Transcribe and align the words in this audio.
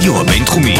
הרדיו 0.00 0.20
הבינתחומי. 0.20 0.76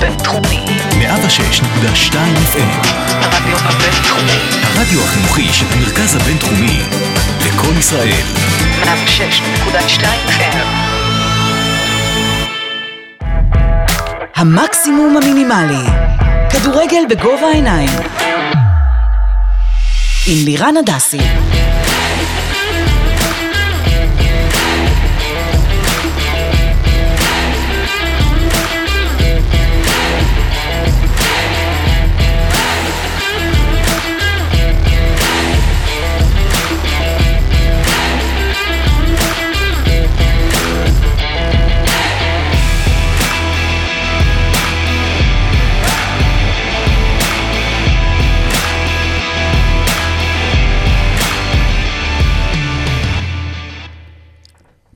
בינתחומי. 0.00 0.64
106.2 0.90 2.14
FM. 2.52 2.86
הרדיו 3.20 3.56
הבינתחומי. 3.58 4.38
הרדיו 4.62 5.04
החינוכי 5.04 5.52
של 5.52 5.66
המרכז 5.72 6.16
הבינתחומי. 6.16 6.80
לקום 7.46 7.78
ישראל. 7.78 8.22
106.2 8.82 10.04
FM. 10.28 10.56
המקסימום 14.36 15.16
המינימלי. 15.16 15.90
כדורגל 16.50 17.02
בגובה 17.10 17.46
העיניים. 17.46 17.90
עם 20.26 20.44
לירן 20.44 20.74
הדסי. 20.76 21.20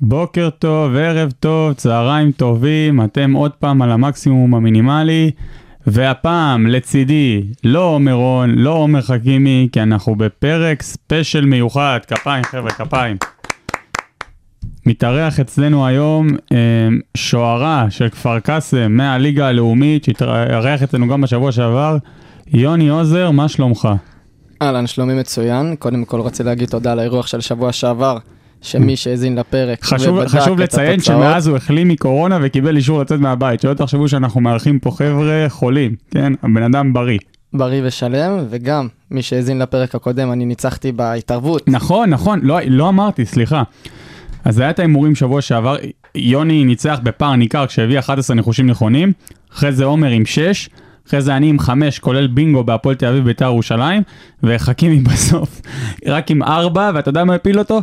בוקר 0.08 0.50
טוב, 0.58 0.96
ערב 0.96 1.32
טוב, 1.40 1.72
צהריים 1.72 2.32
טובים, 2.32 3.04
אתם 3.04 3.32
עוד 3.32 3.52
פעם 3.52 3.82
על 3.82 3.90
המקסימום 3.90 4.54
המינימלי, 4.54 5.30
והפעם 5.86 6.66
לצידי 6.66 7.42
לא 7.64 7.80
עומר 7.80 8.12
רון, 8.12 8.50
לא 8.50 8.70
עומר 8.70 9.02
חכימי, 9.02 9.68
כי 9.72 9.82
אנחנו 9.82 10.14
בפרק 10.14 10.82
ספיישל 10.82 11.44
מיוחד, 11.44 11.98
כפיים 12.08 12.44
חבר'ה, 12.44 12.70
כפיים. 12.70 13.16
מתארח 14.86 15.40
אצלנו 15.40 15.86
היום 15.86 16.28
אה, 16.52 16.58
שוערה 17.16 17.86
של 17.90 18.08
כפר 18.08 18.40
קאסם 18.40 18.92
מהליגה 18.92 19.48
הלאומית, 19.48 20.04
שהתארח 20.04 20.82
אצלנו 20.82 21.08
גם 21.08 21.20
בשבוע 21.20 21.52
שעבר, 21.52 21.96
יוני 22.46 22.88
עוזר, 22.88 23.30
מה 23.30 23.48
שלומך? 23.48 23.88
אהלן, 24.62 24.86
שלומי 24.86 25.14
מצוין. 25.14 25.76
קודם 25.78 26.04
כל 26.04 26.20
רוצה 26.20 26.44
להגיד 26.44 26.68
תודה 26.68 26.92
על 26.92 26.98
האירוח 26.98 27.26
של 27.26 27.40
שבוע 27.40 27.72
שעבר, 27.72 28.18
שמי 28.62 28.96
שהאזין 28.96 29.38
לפרק 29.38 29.84
חשוב, 29.84 30.26
חשוב 30.26 30.60
לציין 30.60 30.92
התוצאות, 30.92 31.16
שמאז 31.16 31.46
הוא 31.46 31.56
החלים 31.56 31.88
מקורונה 31.88 32.38
וקיבל 32.42 32.76
אישור 32.76 33.00
לצאת 33.00 33.20
מהבית, 33.20 33.60
שלא 33.60 33.74
תחשבו 33.74 34.08
שאנחנו 34.08 34.40
מארחים 34.40 34.78
פה 34.78 34.90
חבר'ה 34.90 35.46
חולים, 35.48 35.94
כן? 36.10 36.32
הבן 36.42 36.62
אדם 36.62 36.92
בריא. 36.92 37.18
בריא 37.52 37.82
ושלם, 37.84 38.44
וגם 38.50 38.88
מי 39.10 39.22
שהאזין 39.22 39.58
לפרק 39.58 39.94
הקודם, 39.94 40.32
אני 40.32 40.44
ניצחתי 40.44 40.92
בהתערבות. 40.92 41.68
נכון, 41.68 42.10
נכון, 42.10 42.40
לא, 42.42 42.58
לא 42.66 42.88
אמרתי, 42.88 43.24
סליחה. 43.26 43.62
אז 44.44 44.58
היה 44.58 44.70
את 44.70 44.78
ההימורים 44.78 45.14
שבוע 45.14 45.40
שעבר, 45.42 45.76
יוני 46.14 46.64
ניצח 46.64 47.00
בפער 47.02 47.36
ניכר 47.36 47.66
כשהביא 47.66 47.98
11 47.98 48.36
ניחושים 48.36 48.66
נכונים, 48.66 49.12
אחרי 49.52 49.72
זה 49.72 49.84
עומר 49.84 50.08
עם 50.08 50.26
6, 50.26 50.68
אחרי 51.08 51.22
זה 51.22 51.36
אני 51.36 51.48
עם 51.48 51.58
5, 51.58 51.98
כולל 51.98 52.26
בינגו 52.26 52.64
בהפועל 52.64 52.94
תל 52.94 53.06
אביב 53.06 53.24
בית"ר 53.24 53.44
ירושלים, 53.44 54.02
וחכימי 54.42 55.00
בסוף 55.12 55.60
רק 56.06 56.30
עם 56.30 56.42
4, 56.42 56.90
ואתה 56.94 57.08
יודע 57.08 57.24
מה 57.24 57.34
הפיל 57.34 57.58
אותו? 57.58 57.82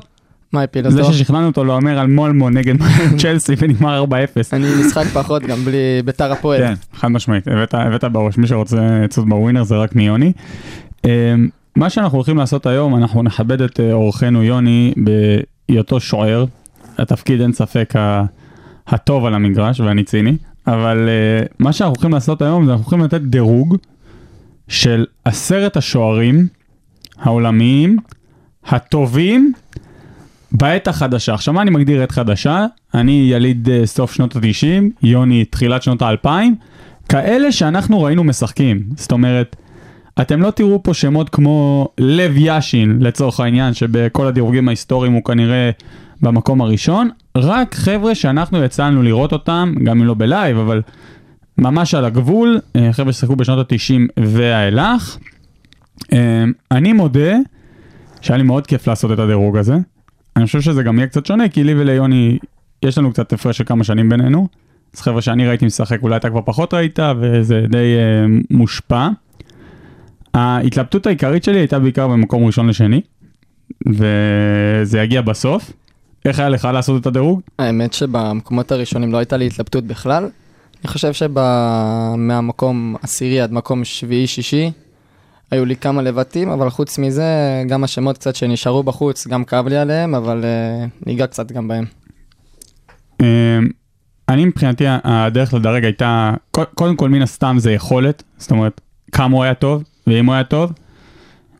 מה 0.55 0.63
הפיל 0.63 0.89
זה 0.89 1.01
אותו? 1.01 1.13
ששכנענו 1.13 1.47
אותו 1.47 1.63
להמר 1.63 1.99
על 1.99 2.07
מולמו 2.07 2.49
נגד 2.49 2.75
צ'לסי 3.19 3.53
ונגמר 3.57 4.03
4-0. 4.03 4.11
אני 4.53 4.67
משחק 4.79 5.05
פחות 5.05 5.43
גם 5.43 5.57
בלי 5.57 6.01
ביתר 6.05 6.31
הפועל. 6.31 6.61
כן, 6.61 6.73
חד 6.93 7.07
משמעית, 7.07 7.47
הבאת, 7.73 8.03
בראש, 8.03 8.37
מי 8.37 8.47
שרוצה 8.47 9.03
עצות 9.03 9.29
בווינר 9.29 9.63
זה 9.63 9.75
רק 9.75 9.95
מיוני. 9.95 10.31
אמ, 11.05 11.09
מה 11.75 11.89
שאנחנו 11.89 12.17
הולכים 12.17 12.37
לעשות 12.37 12.65
היום, 12.65 12.95
אנחנו 12.95 13.23
נכבד 13.23 13.61
את 13.61 13.79
אה, 13.79 13.93
אורחנו 13.93 14.43
יוני 14.43 14.93
בהיותו 15.67 15.99
שוער, 15.99 16.45
התפקיד 16.97 17.41
אין 17.41 17.53
ספק 17.53 17.93
הטוב 18.87 19.25
על 19.25 19.33
המגרש 19.33 19.79
ואני 19.79 20.03
ציני, 20.03 20.37
אבל 20.67 21.09
אה, 21.09 21.45
מה 21.59 21.73
שאנחנו 21.73 21.93
הולכים 21.95 22.11
לעשות 22.11 22.41
היום 22.41 22.65
זה 22.65 22.71
אנחנו 22.71 22.83
הולכים 22.83 23.01
לתת 23.01 23.21
דירוג 23.21 23.77
של 24.67 25.05
עשרת 25.25 25.77
השוערים 25.77 26.47
העולמיים 27.19 27.97
הטובים 28.65 29.53
בעת 30.57 30.87
החדשה. 30.87 31.33
עכשיו 31.33 31.53
מה 31.53 31.61
אני 31.61 31.71
מגדיר 31.71 32.03
עת 32.03 32.11
חדשה? 32.11 32.65
אני 32.93 33.27
יליד 33.31 33.69
אה, 33.69 33.85
סוף 33.85 34.13
שנות 34.13 34.35
ה-90, 34.35 34.83
יוני 35.03 35.45
תחילת 35.45 35.83
שנות 35.83 36.01
ה-2000, 36.01 36.27
כאלה 37.09 37.51
שאנחנו 37.51 38.03
ראינו 38.03 38.23
משחקים. 38.23 38.83
זאת 38.95 39.11
אומרת, 39.11 39.55
אתם 40.21 40.41
לא 40.41 40.51
תראו 40.51 40.83
פה 40.83 40.93
שמות 40.93 41.29
כמו 41.29 41.87
לב 41.97 42.37
יאשין 42.37 42.97
לצורך 43.01 43.39
העניין, 43.39 43.73
שבכל 43.73 44.27
הדירוגים 44.27 44.67
ההיסטוריים 44.67 45.13
הוא 45.13 45.23
כנראה 45.23 45.69
במקום 46.21 46.61
הראשון, 46.61 47.09
רק 47.37 47.75
חבר'ה 47.75 48.15
שאנחנו 48.15 48.63
יצאנו 48.63 49.03
לראות 49.03 49.33
אותם, 49.33 49.73
גם 49.83 50.01
אם 50.01 50.07
לא 50.07 50.13
בלייב, 50.13 50.57
אבל 50.57 50.81
ממש 51.57 51.95
על 51.95 52.05
הגבול, 52.05 52.59
אה, 52.75 52.93
חבר'ה 52.93 53.13
ששיחקו 53.13 53.35
בשנות 53.35 53.71
ה-90 53.71 54.23
ואילך. 54.25 55.17
אה, 56.13 56.43
אני 56.71 56.93
מודה 56.93 57.35
שהיה 58.21 58.37
לי 58.37 58.43
מאוד 58.43 58.67
כיף 58.67 58.87
לעשות 58.87 59.11
את 59.11 59.19
הדירוג 59.19 59.57
הזה. 59.57 59.75
אני 60.35 60.45
חושב 60.45 60.61
שזה 60.61 60.83
גם 60.83 60.97
יהיה 60.97 61.07
קצת 61.07 61.25
שונה, 61.25 61.49
כי 61.49 61.63
לי 61.63 61.73
וליוני, 61.73 62.37
יש 62.83 62.97
לנו 62.97 63.11
קצת 63.11 63.33
הפרש 63.33 63.57
של 63.57 63.63
כמה 63.63 63.83
שנים 63.83 64.09
בינינו. 64.09 64.47
אז 64.95 65.01
חבר'ה 65.01 65.21
שאני 65.21 65.47
ראיתי 65.47 65.65
משחק, 65.65 66.03
אולי 66.03 66.15
אתה 66.15 66.29
כבר 66.29 66.41
פחות 66.45 66.73
ראית, 66.73 66.99
וזה 67.21 67.61
די 67.69 67.77
אה, 67.77 68.25
מושפע. 68.51 69.09
ההתלבטות 70.33 71.07
העיקרית 71.07 71.43
שלי 71.43 71.59
הייתה 71.59 71.79
בעיקר 71.79 72.07
במקום 72.07 72.45
ראשון 72.45 72.67
לשני, 72.67 73.01
וזה 73.87 74.99
יגיע 74.99 75.21
בסוף. 75.21 75.71
איך 76.25 76.39
היה 76.39 76.49
לך 76.49 76.67
לעשות 76.73 77.01
את 77.01 77.07
הדירוג? 77.07 77.41
האמת 77.59 77.93
שבמקומות 77.93 78.71
הראשונים 78.71 79.11
לא 79.11 79.17
הייתה 79.17 79.37
לי 79.37 79.47
התלבטות 79.47 79.83
בכלל. 79.83 80.23
אני 80.83 80.91
חושב 80.91 81.13
שמהמקום 81.13 82.95
עשירי 83.01 83.41
עד 83.41 83.51
מקום 83.51 83.83
שביעי-שישי, 83.83 84.71
היו 85.51 85.65
לי 85.65 85.75
כמה 85.75 86.01
לבטים, 86.01 86.49
אבל 86.49 86.69
חוץ 86.69 86.97
מזה, 86.97 87.63
גם 87.67 87.83
השמות 87.83 88.17
קצת 88.17 88.35
שנשארו 88.35 88.83
בחוץ, 88.83 89.27
גם 89.27 89.43
כאב 89.43 89.67
לי 89.67 89.77
עליהם, 89.77 90.15
אבל 90.15 90.43
uh, 90.43 91.05
ניגע 91.07 91.27
קצת 91.27 91.51
גם 91.51 91.67
בהם. 91.67 91.85
אה, 93.21 93.59
אני 94.29 94.45
מבחינתי 94.45 94.83
הדרך 94.87 95.53
לדרג 95.53 95.83
הייתה, 95.83 96.33
קו- 96.51 96.61
קודם 96.75 96.95
כל 96.95 97.09
מן 97.09 97.21
הסתם 97.21 97.55
זה 97.59 97.71
יכולת, 97.71 98.23
זאת 98.37 98.51
אומרת 98.51 98.81
כמה 99.11 99.35
הוא 99.35 99.43
היה 99.43 99.53
טוב 99.53 99.83
ואם 100.07 100.25
הוא 100.25 100.33
היה 100.33 100.43
טוב. 100.43 100.71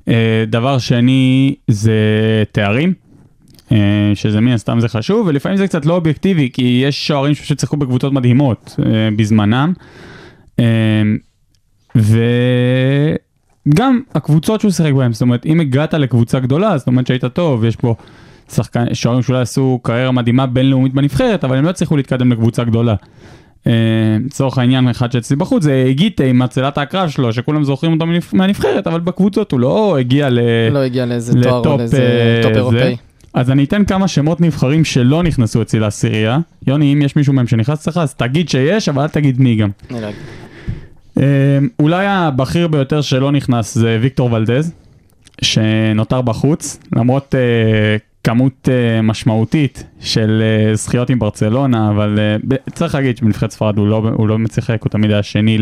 אה, 0.08 0.44
דבר 0.48 0.78
שני 0.78 1.56
זה 1.68 1.94
תארים, 2.52 2.94
אה, 3.72 4.12
שזה 4.16 4.42
מן 4.42 4.52
הסתם 4.52 4.80
זה 4.80 4.88
חשוב, 4.88 5.28
ולפעמים 5.28 5.58
זה 5.58 5.68
קצת 5.68 5.86
לא 5.86 5.94
אובייקטיבי, 5.96 6.50
כי 6.54 6.82
יש 6.86 7.08
שוערים 7.08 7.36
שפשוט 7.36 7.60
שיחקו 7.60 7.78
בקבוצות 7.78 8.14
מדהימות 8.14 8.76
בזמנם. 9.18 9.74
אה, 10.60 11.04
וגם 13.68 14.02
הקבוצות 14.16 14.62
שהוא 14.62 14.72
שיחק 14.72 14.92
בהן, 14.94 15.14
זאת 15.14 15.22
אומרת 15.22 15.46
אם 15.46 15.60
הגעת 15.60 15.94
לקבוצה 15.94 16.40
גדולה, 16.40 16.78
זאת 16.78 16.88
אומרת 16.88 17.08
שהיית 17.08 17.26
טוב, 17.26 17.66
יש 17.66 17.76
פה 17.76 17.96
שחקן, 18.52 18.86
שוערים 18.94 19.22
שאולי 19.22 19.42
עשו 19.42 19.80
קריירה 19.84 20.12
מדהימה 20.12 20.46
בינלאומית 20.46 20.94
בנבחרת, 20.94 21.44
אבל 21.44 21.58
הם 21.58 21.66
לא 21.66 21.70
הצליחו 21.70 21.98
להתקדם 21.98 22.32
לקבוצה 22.32 22.64
גדולה. 22.64 22.96
אה, 23.68 23.74
לצורך 24.26 24.58
העניין, 24.58 24.88
אחד 24.88 25.12
שאצלי 25.12 25.36
בחוץ 25.36 25.64
זה 25.64 25.86
גיטה 25.90 26.24
עם 26.24 26.42
הצלת 26.42 26.78
הקרב 26.78 27.10
שלו, 27.10 27.34
שכולם 27.34 27.64
זוכרים 27.64 27.94
אותו 27.94 28.06
מהנבחרת, 28.34 28.88
אבל 28.88 29.00
בקבוצות 29.00 29.52
הוא 29.52 29.60
לא 29.60 29.98
הגיע 29.98 30.30
ל... 30.30 30.40
לא 30.72 30.80
הגיע 30.80 31.06
לאיזה 31.06 31.42
תואר 31.44 31.68
או 31.68 31.78
לאיזה 31.78 31.98
אה, 31.98 32.40
טופ. 32.44 32.56
אירופאי. 32.56 32.96
אז 33.34 33.52
אני 33.52 33.64
אתן 33.64 33.86
כמה 33.86 34.08
שמות 34.08 34.42
נבחרים 34.42 34.86
שלא 34.86 35.24
נכנסו 35.24 35.62
אצלי 35.62 35.80
לעשירייה. 35.80 36.40
יוני, 36.68 36.94
אם 36.94 37.02
יש 37.02 37.16
מישהו 37.16 37.34
מהם 37.34 37.48
שנכנס 37.48 37.80
אצלך, 37.80 37.98
אז 37.98 38.14
תגיד 38.14 38.50
שיש, 38.50 38.90
אבל 38.90 39.02
אל 39.02 39.08
תגיד 39.08 39.42
מי 39.42 39.56
גם. 39.56 39.70
אני 39.92 40.02
לא 40.02 40.06
יודע. 40.06 40.45
אה, 41.20 41.24
אולי 41.80 42.06
הבכיר 42.08 42.68
ביותר 42.68 43.02
שלא 43.02 43.32
נכנס 43.32 43.76
זה 43.76 43.98
ויקטור 44.02 44.32
ולדס, 44.34 44.72
שנותר 45.42 46.22
בחוץ, 46.22 46.80
למרות 46.96 47.36
אה, 47.36 47.98
כמות 48.24 48.70
אה, 48.72 49.02
משמעותית 49.02 49.84
של 50.00 50.42
אה, 50.70 50.76
זכיות 50.76 51.10
עם 51.10 51.20
ברצלונה, 51.20 51.90
אבל 51.90 52.20
אה, 52.20 52.38
ב- 52.48 52.70
צריך 52.74 52.96
להגיד 52.96 53.18
שבנבחרת 53.18 53.52
ספרד 53.52 53.78
הוא 53.78 53.88
לא, 53.88 54.02
הוא 54.14 54.28
לא 54.28 54.40
מצליח, 54.40 54.70
הוא 54.70 54.90
תמיד 54.90 55.12
היה 55.12 55.24
שני 55.24 55.58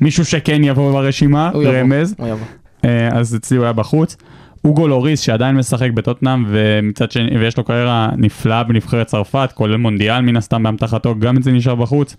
למישהו 0.00 0.24
שכן 0.24 0.64
יבוא 0.64 0.92
ברשימה, 0.92 1.50
הוא 1.54 1.62
יבוא, 1.62 1.74
רמז. 1.74 2.14
הוא 2.18 2.28
יבוא. 2.28 2.46
אה, 2.84 3.08
אז 3.12 3.36
אצלי 3.36 3.56
הוא 3.56 3.64
היה 3.64 3.72
בחוץ. 3.72 4.16
אוגו 4.64 4.88
לוריס 4.88 5.20
שעדיין 5.20 5.56
משחק 5.56 5.90
בטוטנאם 5.90 6.44
ומצד 6.48 7.10
שני 7.10 7.38
ויש 7.38 7.56
לו 7.58 7.64
קריירה 7.64 8.08
נפלאה 8.16 8.64
בנבחרת 8.64 9.06
צרפת 9.06 9.50
כולל 9.54 9.76
מונדיאל 9.76 10.20
מן 10.20 10.36
הסתם 10.36 10.62
באמתחתו 10.62 11.18
גם 11.18 11.36
את 11.36 11.42
זה 11.42 11.52
נשאר 11.52 11.74
בחוץ. 11.74 12.16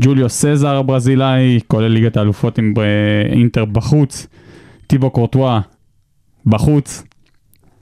ג'וליו 0.00 0.28
סזר 0.28 0.76
הברזילאי 0.76 1.60
כולל 1.66 1.86
ליגת 1.88 2.16
האלופות 2.16 2.58
עם 2.58 2.74
אה, 2.78 3.32
אינטר 3.32 3.64
בחוץ. 3.64 4.26
טיבו 4.86 5.10
קורטואה 5.10 5.60
בחוץ. 6.46 7.04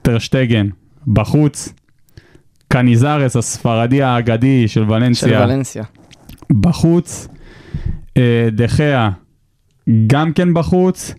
טרשטגן 0.01 0.67
בחוץ. 1.07 1.73
קניזרס 2.67 3.35
הספרדי 3.35 4.01
האגדי 4.01 4.67
של 4.67 4.73
של 4.73 4.91
ולנסיה 4.91 5.43
ולנסיה. 5.43 5.83
בחוץ, 6.51 7.27
אה, 8.17 8.47
דחיה 8.51 9.09
גם 10.07 10.33
כן 10.33 10.53
בחוץ, 10.53 11.13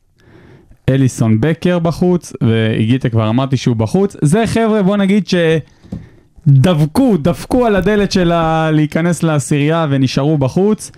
אליסון 0.90 1.40
בקר 1.40 1.78
בחוץ, 1.78 2.32
ואיגיטה 2.40 3.08
כבר 3.08 3.28
אמרתי 3.28 3.56
שהוא 3.56 3.76
בחוץ. 3.76 4.16
זה 4.22 4.46
חבר'ה, 4.46 4.82
בוא 4.82 4.96
נגיד 4.96 5.24
שדבקו, 6.46 7.16
דפקו 7.16 7.66
על 7.66 7.76
הדלת 7.76 8.12
שלה 8.12 8.70
להיכנס 8.70 9.22
לעשירייה 9.22 9.86
ונשארו 9.90 10.38
בחוץ. 10.38 10.92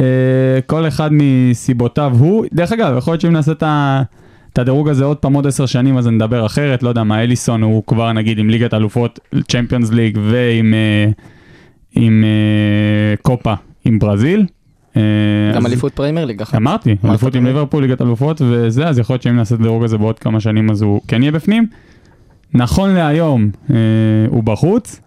אה, 0.00 0.04
כל 0.66 0.88
אחד 0.88 1.10
מסיבותיו 1.12 2.12
הוא. 2.18 2.46
דרך 2.52 2.72
אגב, 2.72 2.94
יכול 2.98 3.12
להיות 3.12 3.20
שאם 3.20 3.32
נעשה 3.32 3.52
את 3.52 3.62
ה... 3.62 4.02
את 4.52 4.58
הדירוג 4.58 4.88
הזה 4.88 5.04
עוד 5.04 5.16
פעם 5.16 5.34
עוד 5.34 5.46
עשר 5.46 5.66
שנים 5.66 5.98
אז 5.98 6.06
נדבר 6.06 6.46
אחרת, 6.46 6.82
לא 6.82 6.88
יודע 6.88 7.02
מה, 7.02 7.22
אליסון 7.22 7.62
הוא 7.62 7.82
כבר 7.86 8.12
נגיד 8.12 8.38
עם 8.38 8.50
ליגת 8.50 8.74
אלופות, 8.74 9.20
צ'מפיונס 9.48 9.92
ליג 9.92 10.18
ועם 10.30 10.74
אה, 10.74 11.10
עם, 11.92 12.24
אה, 12.24 13.16
קופה 13.22 13.54
עם 13.84 13.98
ברזיל. 13.98 14.46
אה, 14.98 15.54
גם 15.54 15.66
אליפות 15.66 15.92
פריימר 15.92 16.24
ליג 16.24 16.42
אחת. 16.42 16.54
אמרתי, 16.54 16.90
אמרת 16.90 17.10
אליפות 17.10 17.34
עם? 17.34 17.46
ליברפול, 17.46 17.82
ליגת 17.82 18.02
אלופות 18.02 18.42
וזה, 18.44 18.88
אז 18.88 18.98
יכול 18.98 19.14
להיות 19.14 19.22
שאם 19.22 19.36
נעשה 19.36 19.54
את 19.54 19.60
הדירוג 19.60 19.84
הזה 19.84 19.98
בעוד 19.98 20.18
כמה 20.18 20.40
שנים 20.40 20.70
אז 20.70 20.82
הוא 20.82 21.00
כן 21.08 21.22
יהיה 21.22 21.32
בפנים. 21.32 21.66
נכון 22.54 22.94
להיום 22.94 23.50
אה, 23.70 23.76
הוא 24.28 24.44
בחוץ, 24.44 25.00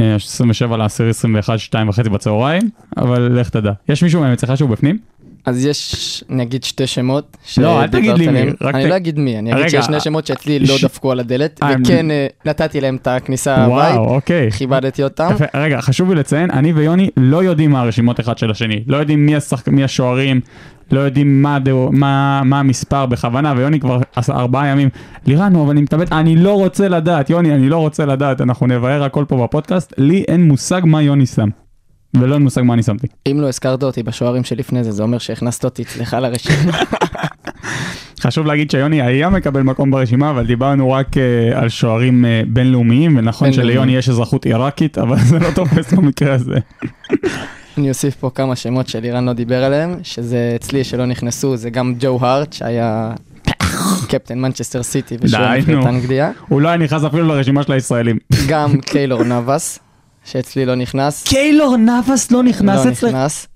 אה, 0.00 0.14
27 0.14 0.76
לעשיר 0.76 1.08
21, 1.08 1.58
2 1.58 1.88
וחצי 1.88 2.10
בצהריים, 2.10 2.70
אבל 2.96 3.40
לך 3.40 3.48
תדע. 3.48 3.72
יש 3.88 4.02
מישהו 4.02 4.20
מהם 4.20 4.32
אצלך 4.32 4.56
שהוא 4.56 4.70
בפנים? 4.70 4.98
אז 5.46 5.66
יש, 5.66 6.24
אני 6.30 6.42
אגיד 6.42 6.64
שתי 6.64 6.86
שמות. 6.86 7.36
לא, 7.58 7.82
אל 7.82 7.88
תגיד 7.88 8.18
לי 8.18 8.28
מי, 8.28 8.40
אני 8.42 8.52
ת- 8.52 8.88
לא 8.88 8.96
אגיד 8.96 9.18
מי, 9.18 9.38
אני 9.38 9.52
אגיד 9.52 9.68
שיש 9.68 9.84
שני 9.84 10.00
שמות 10.00 10.26
שאצלי 10.26 10.58
לא 10.58 10.74
דפקו 10.82 11.12
על 11.12 11.20
הדלת, 11.20 11.60
אה, 11.62 11.74
וכן 11.84 12.10
אה, 12.10 12.26
נתתי 12.46 12.80
להם 12.80 12.96
את 12.96 13.06
הכניסה 13.06 13.66
וואו, 13.68 14.04
אוקיי. 14.14 14.50
כיבדתי 14.50 15.02
אותם. 15.02 15.30
רגע, 15.54 15.80
חשוב 15.80 16.08
לי 16.08 16.14
לציין, 16.14 16.50
אני 16.50 16.72
ויוני 16.72 17.10
לא 17.16 17.42
יודעים 17.44 17.70
מה 17.70 17.80
הרשימות 17.80 18.20
אחד 18.20 18.38
של 18.38 18.50
השני. 18.50 18.84
לא 18.86 18.96
יודעים 18.96 19.26
מי, 19.26 19.36
השחק... 19.36 19.68
מי 19.68 19.84
השוערים, 19.84 20.40
לא 20.92 21.00
יודעים 21.00 21.42
מה, 21.42 21.56
הדיר... 21.56 21.76
מה, 21.90 22.42
מה 22.44 22.60
המספר 22.60 23.06
בכוונה, 23.06 23.54
ויוני 23.56 23.80
כבר 23.80 23.98
עשה 24.16 24.32
ארבעה 24.32 24.66
ימים. 24.66 24.88
לירן, 25.26 25.56
אבל 25.56 25.70
אני 25.70 25.80
מתאבד, 25.80 26.12
אני 26.12 26.36
לא 26.36 26.52
רוצה 26.54 26.88
לדעת, 26.88 27.30
יוני, 27.30 27.54
אני 27.54 27.68
לא 27.68 27.76
רוצה 27.76 28.06
לדעת, 28.06 28.40
אנחנו 28.40 28.66
נבהר 28.66 29.02
הכל 29.04 29.24
פה 29.28 29.42
בפודקאסט, 29.44 29.92
לי 29.98 30.24
אין 30.28 30.48
מושג 30.48 30.80
מה 30.84 31.02
יוני 31.02 31.26
שם. 31.26 31.48
ולא 32.14 32.34
אין 32.34 32.42
מושג 32.42 32.62
מה 32.62 32.74
אני 32.74 32.82
שמתי. 32.82 33.06
אם 33.30 33.40
לא 33.40 33.48
הזכרת 33.48 33.82
אותי 33.82 34.02
בשוערים 34.02 34.44
שלפני 34.44 34.84
זה, 34.84 34.92
זה 34.92 35.02
אומר 35.02 35.18
שהכנסת 35.18 35.64
אותי 35.64 35.82
אצלך 35.82 36.16
לרשימה. 36.20 36.78
חשוב 38.22 38.46
להגיד 38.46 38.70
שיוני 38.70 39.02
היה 39.02 39.30
מקבל 39.30 39.62
מקום 39.62 39.90
ברשימה, 39.90 40.30
אבל 40.30 40.46
דיברנו 40.46 40.90
רק 40.90 41.06
uh, 41.16 41.56
על 41.56 41.68
שוערים 41.68 42.24
uh, 42.24 42.48
בינלאומיים, 42.48 43.16
ונכון. 43.16 43.52
שליוני 43.52 43.96
יש 43.96 44.08
אזרחות 44.08 44.44
עיראקית, 44.44 44.98
אבל 44.98 45.18
זה 45.18 45.38
לא 45.38 45.48
תופס 45.54 45.92
במקרה 45.96 46.34
הזה. 46.34 46.54
אני 47.78 47.88
אוסיף 47.88 48.16
פה 48.16 48.30
כמה 48.34 48.56
שמות 48.56 48.88
שלירן 48.88 49.24
לא 49.24 49.32
דיבר 49.32 49.64
עליהם, 49.64 49.94
שזה 50.02 50.52
אצלי 50.56 50.84
שלא 50.84 51.06
נכנסו, 51.06 51.56
זה 51.56 51.70
גם 51.70 51.94
ג'ו 52.00 52.18
הארט, 52.20 52.52
שהיה 52.52 53.12
קפטן 54.08 54.38
מנצ'סטר 54.38 54.82
סיטי 54.82 55.16
ושוער 55.20 55.56
נבחרת. 55.56 55.86
אנגליה. 55.86 56.30
הוא 56.48 56.60
לא 56.60 56.68
היה 56.68 56.76
נכנס 56.76 57.04
אפילו 57.04 57.26
לרשימה 57.28 57.62
של 57.62 57.72
הישראלים. 57.72 58.18
גם 58.48 58.80
קיילור 58.80 59.22
נאבס, 59.22 59.78
שאצלי 60.24 60.66
לא 60.66 60.74
נכנס. 60.74 61.22
קיילור 61.22 61.76
נאבס 61.76 62.30
לא 62.30 62.42
נכנס 62.42 62.86
לא 62.86 62.90
אצלך? 62.90 63.14
נכנס. 63.14 63.46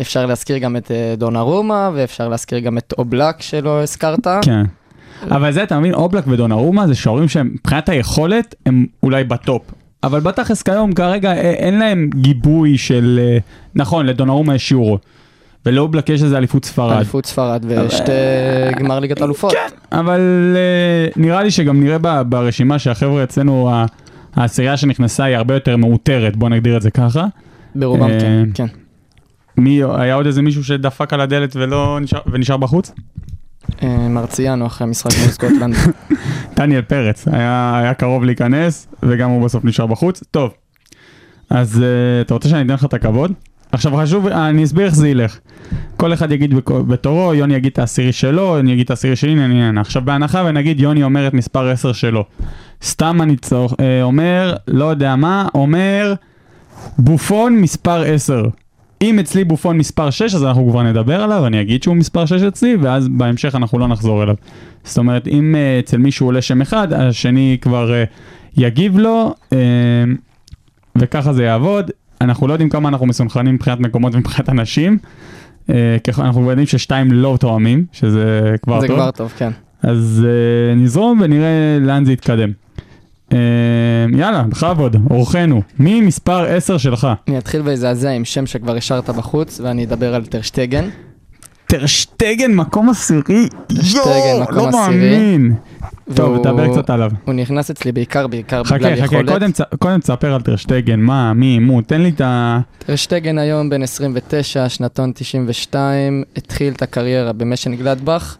אפשר 0.00 0.26
להזכיר 0.26 0.58
גם 0.58 0.76
את 0.76 0.90
אה, 0.90 1.14
דונרומה, 1.16 1.90
ואפשר 1.94 2.28
להזכיר 2.28 2.58
גם 2.58 2.78
את 2.78 2.94
אובלק 2.98 3.42
שלא 3.42 3.82
הזכרת. 3.82 4.26
כן. 4.42 4.64
אבל 5.30 5.52
זה, 5.52 5.62
אתה 5.62 5.78
מבין, 5.78 5.94
אובלק 5.94 6.24
ודונרומה 6.26 6.86
זה 6.86 6.94
שוערים 6.94 7.28
שהם, 7.28 7.50
מבחינת 7.54 7.88
היכולת, 7.88 8.54
הם 8.66 8.86
אולי 9.02 9.24
בטופ. 9.24 9.62
אבל 10.02 10.20
בתכלס 10.20 10.62
כיום, 10.62 10.92
כרגע, 10.92 11.34
אין 11.34 11.78
להם 11.78 12.10
גיבוי 12.14 12.78
של... 12.78 13.20
אה, 13.22 13.38
נכון, 13.74 14.06
לדונרומה 14.06 14.54
יש 14.54 14.70
יורו. 14.70 14.98
ולאובלק 15.66 16.08
יש 16.08 16.22
איזה 16.22 16.38
אליפות 16.38 16.64
ספרד. 16.64 16.96
אליפות 16.96 17.26
ספרד 17.26 17.64
ושתי 17.68 18.12
גמר 18.78 19.00
ליגת 19.00 19.22
אלופות. 19.22 19.52
אבל 19.92 20.20
אה, 20.56 21.22
נראה 21.22 21.42
לי 21.42 21.50
שגם 21.50 21.82
נראה 21.82 22.22
ברשימה 22.22 22.78
שהחבר'ה 22.78 23.24
אצלנו, 23.24 23.70
העשירייה 24.36 24.76
שנכנסה 24.76 25.24
היא 25.24 25.36
הרבה 25.36 25.54
יותר 25.54 25.76
מאותרת, 25.76 26.36
בוא 26.36 26.48
נגדיר 26.48 26.76
את 26.76 26.82
זה 26.82 26.90
ככה. 26.90 27.26
ברובם 27.74 28.10
אה, 28.10 28.20
כן, 28.20 28.48
כן. 28.54 28.66
מי, 29.56 29.80
היה 29.98 30.14
עוד 30.14 30.26
איזה 30.26 30.42
מישהו 30.42 30.64
שדפק 30.64 31.12
על 31.12 31.20
הדלת 31.20 31.56
ולא 31.56 31.98
נשאר, 32.00 32.20
ונשאר 32.32 32.56
בחוץ? 32.56 32.92
אה, 33.82 34.08
מרציאנו 34.08 34.66
אחרי 34.66 34.86
המשחק 34.86 35.10
מול 35.20 35.28
סקוטלנד. 35.28 35.74
דניאל 36.56 36.82
פרץ 36.82 37.28
היה, 37.28 37.78
היה 37.78 37.94
קרוב 37.94 38.24
להיכנס 38.24 38.86
וגם 39.02 39.30
הוא 39.30 39.44
בסוף 39.44 39.64
נשאר 39.64 39.86
בחוץ. 39.86 40.22
טוב, 40.30 40.52
אז 41.50 41.76
uh, 41.76 42.26
אתה 42.26 42.34
רוצה 42.34 42.48
שאני 42.48 42.62
אתן 42.62 42.74
לך 42.74 42.84
את 42.84 42.94
הכבוד? 42.94 43.32
עכשיו 43.72 43.96
חשוב, 43.96 44.26
אני 44.26 44.64
אסביר 44.64 44.86
איך 44.86 44.94
זה 44.94 45.08
ילך. 45.08 45.38
כל 45.96 46.12
אחד 46.12 46.32
יגיד 46.32 46.54
בתורו, 46.66 47.34
יוני 47.34 47.54
יגיד 47.54 47.72
את 47.72 47.78
העשירי 47.78 48.12
שלו, 48.12 48.58
אני 48.58 48.72
אגיד 48.72 48.84
את 48.84 48.90
העשירי 48.90 49.16
שלי, 49.16 49.44
אני 49.44 49.66
אענה. 49.66 49.80
עכשיו 49.80 50.02
בהנחה 50.04 50.42
ונגיד 50.46 50.80
יוני 50.80 51.02
אומר 51.02 51.26
את 51.26 51.34
מספר 51.34 51.68
10 51.68 51.92
שלו. 51.92 52.24
סתם 52.84 53.22
אני 53.22 53.36
צורך, 53.36 53.74
אה, 53.80 54.02
אומר, 54.02 54.54
לא 54.68 54.84
יודע 54.84 55.16
מה, 55.16 55.48
אומר 55.54 56.14
בופון 56.98 57.56
מספר 57.56 58.02
10. 58.02 58.44
אם 59.02 59.18
אצלי 59.18 59.44
בופון 59.44 59.78
מספר 59.78 60.10
6 60.10 60.34
אז 60.34 60.44
אנחנו 60.44 60.70
כבר 60.70 60.82
נדבר 60.82 61.22
עליו, 61.22 61.46
אני 61.46 61.60
אגיד 61.60 61.82
שהוא 61.82 61.96
מספר 61.96 62.26
6 62.26 62.42
אצלי 62.42 62.76
ואז 62.76 63.08
בהמשך 63.08 63.54
אנחנו 63.54 63.78
לא 63.78 63.88
נחזור 63.88 64.22
אליו. 64.22 64.34
זאת 64.84 64.98
אומרת, 64.98 65.28
אם 65.28 65.54
אה, 65.58 65.78
אצל 65.78 65.96
מישהו 65.96 66.26
עולה 66.26 66.42
שם 66.42 66.60
אחד, 66.60 66.92
השני 66.92 67.58
כבר 67.60 67.92
אה, 67.94 68.04
יגיב 68.56 68.98
לו, 68.98 69.34
אה, 69.52 69.58
וככה 70.96 71.32
זה 71.32 71.44
יעבוד. 71.44 71.90
אנחנו 72.20 72.48
לא 72.48 72.52
יודעים 72.52 72.70
כמה 72.70 72.88
אנחנו 72.88 73.06
מסונכרנים 73.06 73.54
מבחינת 73.54 73.80
מקומות 73.80 74.14
ומבחינת 74.14 74.48
אנשים. 74.48 74.98
אה, 75.70 75.96
אנחנו 76.18 76.50
יודעים 76.50 76.66
ששתיים 76.66 77.12
לא 77.12 77.36
תואמים, 77.40 77.84
שזה 77.92 78.54
כבר 78.62 78.80
זה 78.80 78.86
טוב. 78.86 78.96
כבר 78.96 79.10
טוב, 79.10 79.32
כן. 79.36 79.50
אז 79.82 80.26
אה, 80.26 80.74
נזרום 80.74 81.20
ונראה 81.22 81.78
לאן 81.80 82.04
זה 82.04 82.12
יתקדם. 82.12 82.52
אה, 83.32 83.38
יאללה, 84.18 84.42
בכבוד, 84.42 84.96
אורחנו. 85.10 85.62
מי 85.78 86.00
מספר 86.00 86.44
10 86.44 86.78
שלך? 86.78 87.08
אני 87.28 87.38
אתחיל 87.38 87.62
ואזעזע 87.64 88.10
עם 88.10 88.24
שם 88.24 88.46
שכבר 88.46 88.76
השארת 88.76 89.10
בחוץ, 89.10 89.60
ואני 89.60 89.84
אדבר 89.84 90.14
על 90.14 90.26
טרשטגן. 90.26 90.88
טרשטגן, 91.70 92.54
מקום 92.54 92.88
עשירי. 92.90 93.48
טרשטגן, 93.66 94.02
מקום 94.42 94.56
לא 94.58 94.68
עשירי. 94.68 95.26
מאמין. 95.26 95.54
טוב, 96.14 96.30
והוא- 96.32 96.44
תדבר 96.44 96.72
קצת 96.72 96.90
עליו. 96.90 97.10
הוא 97.24 97.34
נכנס 97.34 97.70
אצלי 97.70 97.92
בעיקר, 97.92 98.26
בעיקר 98.26 98.62
בגלל 98.62 98.78
חכה, 98.78 99.06
חכה, 99.06 99.16
יכולת. 99.16 99.40
קודם 99.78 100.00
תספר 100.00 100.34
על 100.34 100.40
טרשטגן, 100.42 101.00
מה, 101.00 101.32
מי, 101.32 101.58
מו, 101.58 101.80
תן 101.82 102.00
לי 102.00 102.08
את 102.08 102.20
ה... 102.20 102.60
טרשטגן 102.78 103.38
היום 103.38 103.70
בן 103.70 103.82
29, 103.82 104.68
שנתון 104.68 105.12
92, 105.14 106.22
התחיל 106.36 106.72
את 106.72 106.82
הקריירה 106.82 107.32
במנשן 107.32 107.74
גלדבך, 107.76 108.36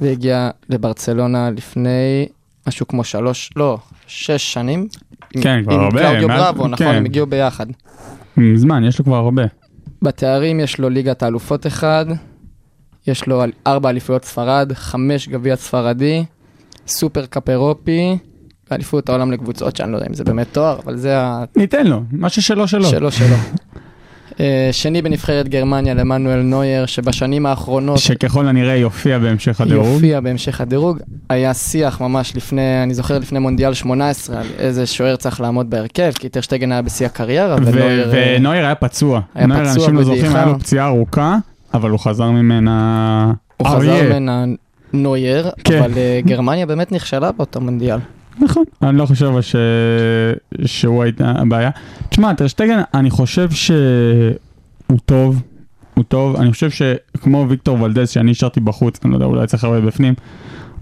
והגיע 0.00 0.50
לברצלונה 0.70 1.50
לפני 1.50 2.26
משהו 2.68 2.88
כמו 2.88 3.04
שלוש, 3.04 3.50
לא, 3.56 3.78
שש 4.06 4.52
שנים. 4.52 4.88
עם- 5.34 5.42
כן, 5.42 5.60
כבר 5.64 5.74
עם 5.74 5.80
הרבה, 5.80 5.98
קלאודיו 6.00 6.28
מאז- 6.28 6.40
בראבו, 6.40 6.66
נכון, 6.68 6.86
כן. 6.86 6.94
הם 6.94 7.04
הגיעו 7.04 7.26
ביחד. 7.26 7.66
מזמן, 8.36 8.84
יש 8.84 8.98
לו 8.98 9.04
כבר 9.04 9.16
הרבה. 9.16 9.42
בתארים 10.02 10.60
יש 10.60 10.78
לו 10.78 10.88
ליגת 10.88 11.22
האלופות 11.22 11.66
אחד, 11.66 12.06
יש 13.06 13.26
לו 13.26 13.42
ארבע 13.66 13.90
אליפויות 13.90 14.24
ספרד, 14.24 14.72
חמש 14.74 15.28
גביע 15.28 15.56
ספרדי, 15.56 16.24
סופר 16.86 17.26
קאפ 17.26 17.48
אירופי, 17.48 18.18
ואליפות 18.70 19.08
העולם 19.08 19.32
לקבוצות, 19.32 19.76
שאני 19.76 19.92
לא 19.92 19.96
יודע 19.96 20.06
אם 20.08 20.14
זה 20.14 20.24
באמת 20.24 20.46
תואר, 20.52 20.78
אבל 20.84 20.96
זה 20.96 21.16
ניתן 21.56 21.86
לו, 21.86 22.02
מה 22.12 22.28
ששלו 22.28 22.68
שלו. 22.68 22.86
השלו 22.86 23.12
שלו. 23.12 23.36
אה, 24.40 24.68
שני 24.72 25.02
בנבחרת 25.02 25.48
גרמניה 25.48 25.94
למנואל 25.94 26.42
נויר, 26.42 26.86
שבשנים 26.86 27.46
האחרונות 27.46 27.98
שככל 27.98 28.48
הנראה 28.48 28.76
יופיע 28.76 29.18
בהמשך 29.18 29.60
הדירוג. 29.60 29.86
יופיע 29.86 30.20
בהמשך 30.20 30.60
הדירוג. 30.60 30.98
היה 31.30 31.54
שיח 31.54 32.00
ממש 32.00 32.36
לפני, 32.36 32.82
אני 32.82 32.94
זוכר 32.94 33.18
לפני 33.18 33.38
מונדיאל 33.38 33.74
18, 33.74 34.40
על 34.40 34.46
איזה 34.58 34.86
שוער 34.86 35.16
צריך 35.16 35.40
לעמוד 35.40 35.70
בהרכב, 35.70 36.12
כי 36.18 36.28
טרשטגן 36.28 36.72
היה 36.72 36.82
בשיא 36.82 37.06
הקריירה, 37.06 37.56
ונויר... 37.56 38.14
אה, 38.14 38.36
ונויר 38.38 38.64
היה 38.64 38.74
פצוע. 38.74 39.20
היה 39.34 39.46
פצוע 39.48 39.58
אנשים 39.58 39.94
לא 39.94 40.02
זוכרים, 40.02 40.22
בדעיכה. 40.22 40.38
היה 40.38 40.46
לו 40.46 40.58
פציעה 40.58 40.86
ארוכה, 40.86 41.36
אבל 41.76 41.90
הוא 41.90 41.98
חזר 41.98 42.30
ממנה... 42.30 43.32
הוא. 43.56 43.68
חזר 43.68 44.02
ממנה 44.02 44.44
נויר, 44.92 45.50
כן. 45.64 45.78
אבל 45.78 45.92
אה, 45.96 46.20
גרמניה 46.24 46.66
באמת 46.66 46.92
נכשלה 46.92 47.32
באותו 47.32 47.60
מונדיאל. 47.60 47.98
נכון, 48.38 48.64
אני 48.82 48.98
לא 48.98 49.06
חושב 49.06 49.32
ש... 49.40 49.56
שהוא 50.64 51.02
הייתה 51.02 51.32
הבעיה. 51.36 51.70
תשמע, 52.08 52.34
טרשטגן, 52.34 52.80
אני 52.94 53.10
חושב 53.10 53.50
שהוא 53.50 54.98
טוב, 55.04 55.42
הוא 55.94 56.04
טוב, 56.04 56.36
אני 56.36 56.52
חושב 56.52 56.70
שכמו 56.70 57.46
ויקטור 57.48 57.82
ולדז 57.82 58.10
שאני 58.10 58.30
השארתי 58.30 58.60
בחוץ, 58.60 59.00
אני 59.04 59.10
לא 59.12 59.16
יודע, 59.16 59.26
אולי 59.26 59.46
צריך 59.46 59.64
הרבה 59.64 59.80
בפנים, 59.80 60.14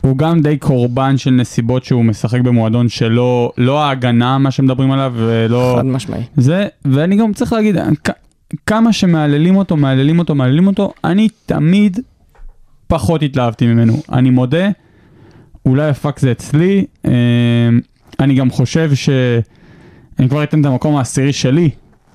הוא 0.00 0.18
גם 0.18 0.40
די 0.40 0.56
קורבן 0.56 1.16
של 1.16 1.30
נסיבות 1.30 1.84
שהוא 1.84 2.04
משחק 2.04 2.40
במועדון 2.40 2.88
שלא, 2.88 3.52
לא 3.58 3.84
ההגנה, 3.84 4.38
מה 4.38 4.50
שמדברים 4.50 4.90
עליו, 4.90 5.12
ולא... 5.16 5.74
חד 5.78 5.86
משמעי. 5.86 6.22
זה, 6.36 6.66
ואני 6.84 7.16
גם 7.16 7.32
צריך 7.32 7.52
להגיד, 7.52 7.76
כמה 8.66 8.92
שמהללים 8.92 9.56
אותו, 9.56 9.76
מהללים 9.76 10.18
אותו, 10.18 10.34
מהללים 10.34 10.66
אותו, 10.66 10.92
אני 11.04 11.28
תמיד 11.46 12.00
פחות 12.86 13.22
התלהבתי 13.22 13.66
ממנו. 13.66 14.02
אני 14.12 14.30
מודה, 14.30 14.68
אולי 15.66 15.88
הפאק 15.88 16.18
זה 16.18 16.32
אצלי, 16.32 16.86
אה, 17.04 17.10
אני 18.20 18.34
גם 18.34 18.50
חושב 18.50 18.94
ש... 18.94 19.08
אני 20.18 20.28
כבר 20.28 20.42
אתן 20.42 20.60
את 20.60 20.66
המקום 20.66 20.96
העשירי 20.96 21.32
שלי, 21.32 21.70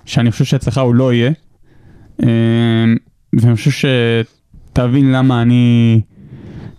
שאני 0.06 0.32
חושב 0.32 0.46
שאצלך 0.46 0.78
הוא 0.78 0.96
לא 0.96 1.14
יהיה. 1.14 1.32
אה, 2.24 2.28
ואני 3.34 3.56
חושב 3.56 3.90
שתבין 4.72 5.12
למה 5.12 5.42
אני 5.42 6.02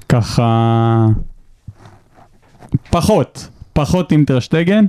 ככה 0.08 1.06
פחות, 2.90 3.48
פחות 3.72 4.12
אינטרשטגן. 4.12 4.84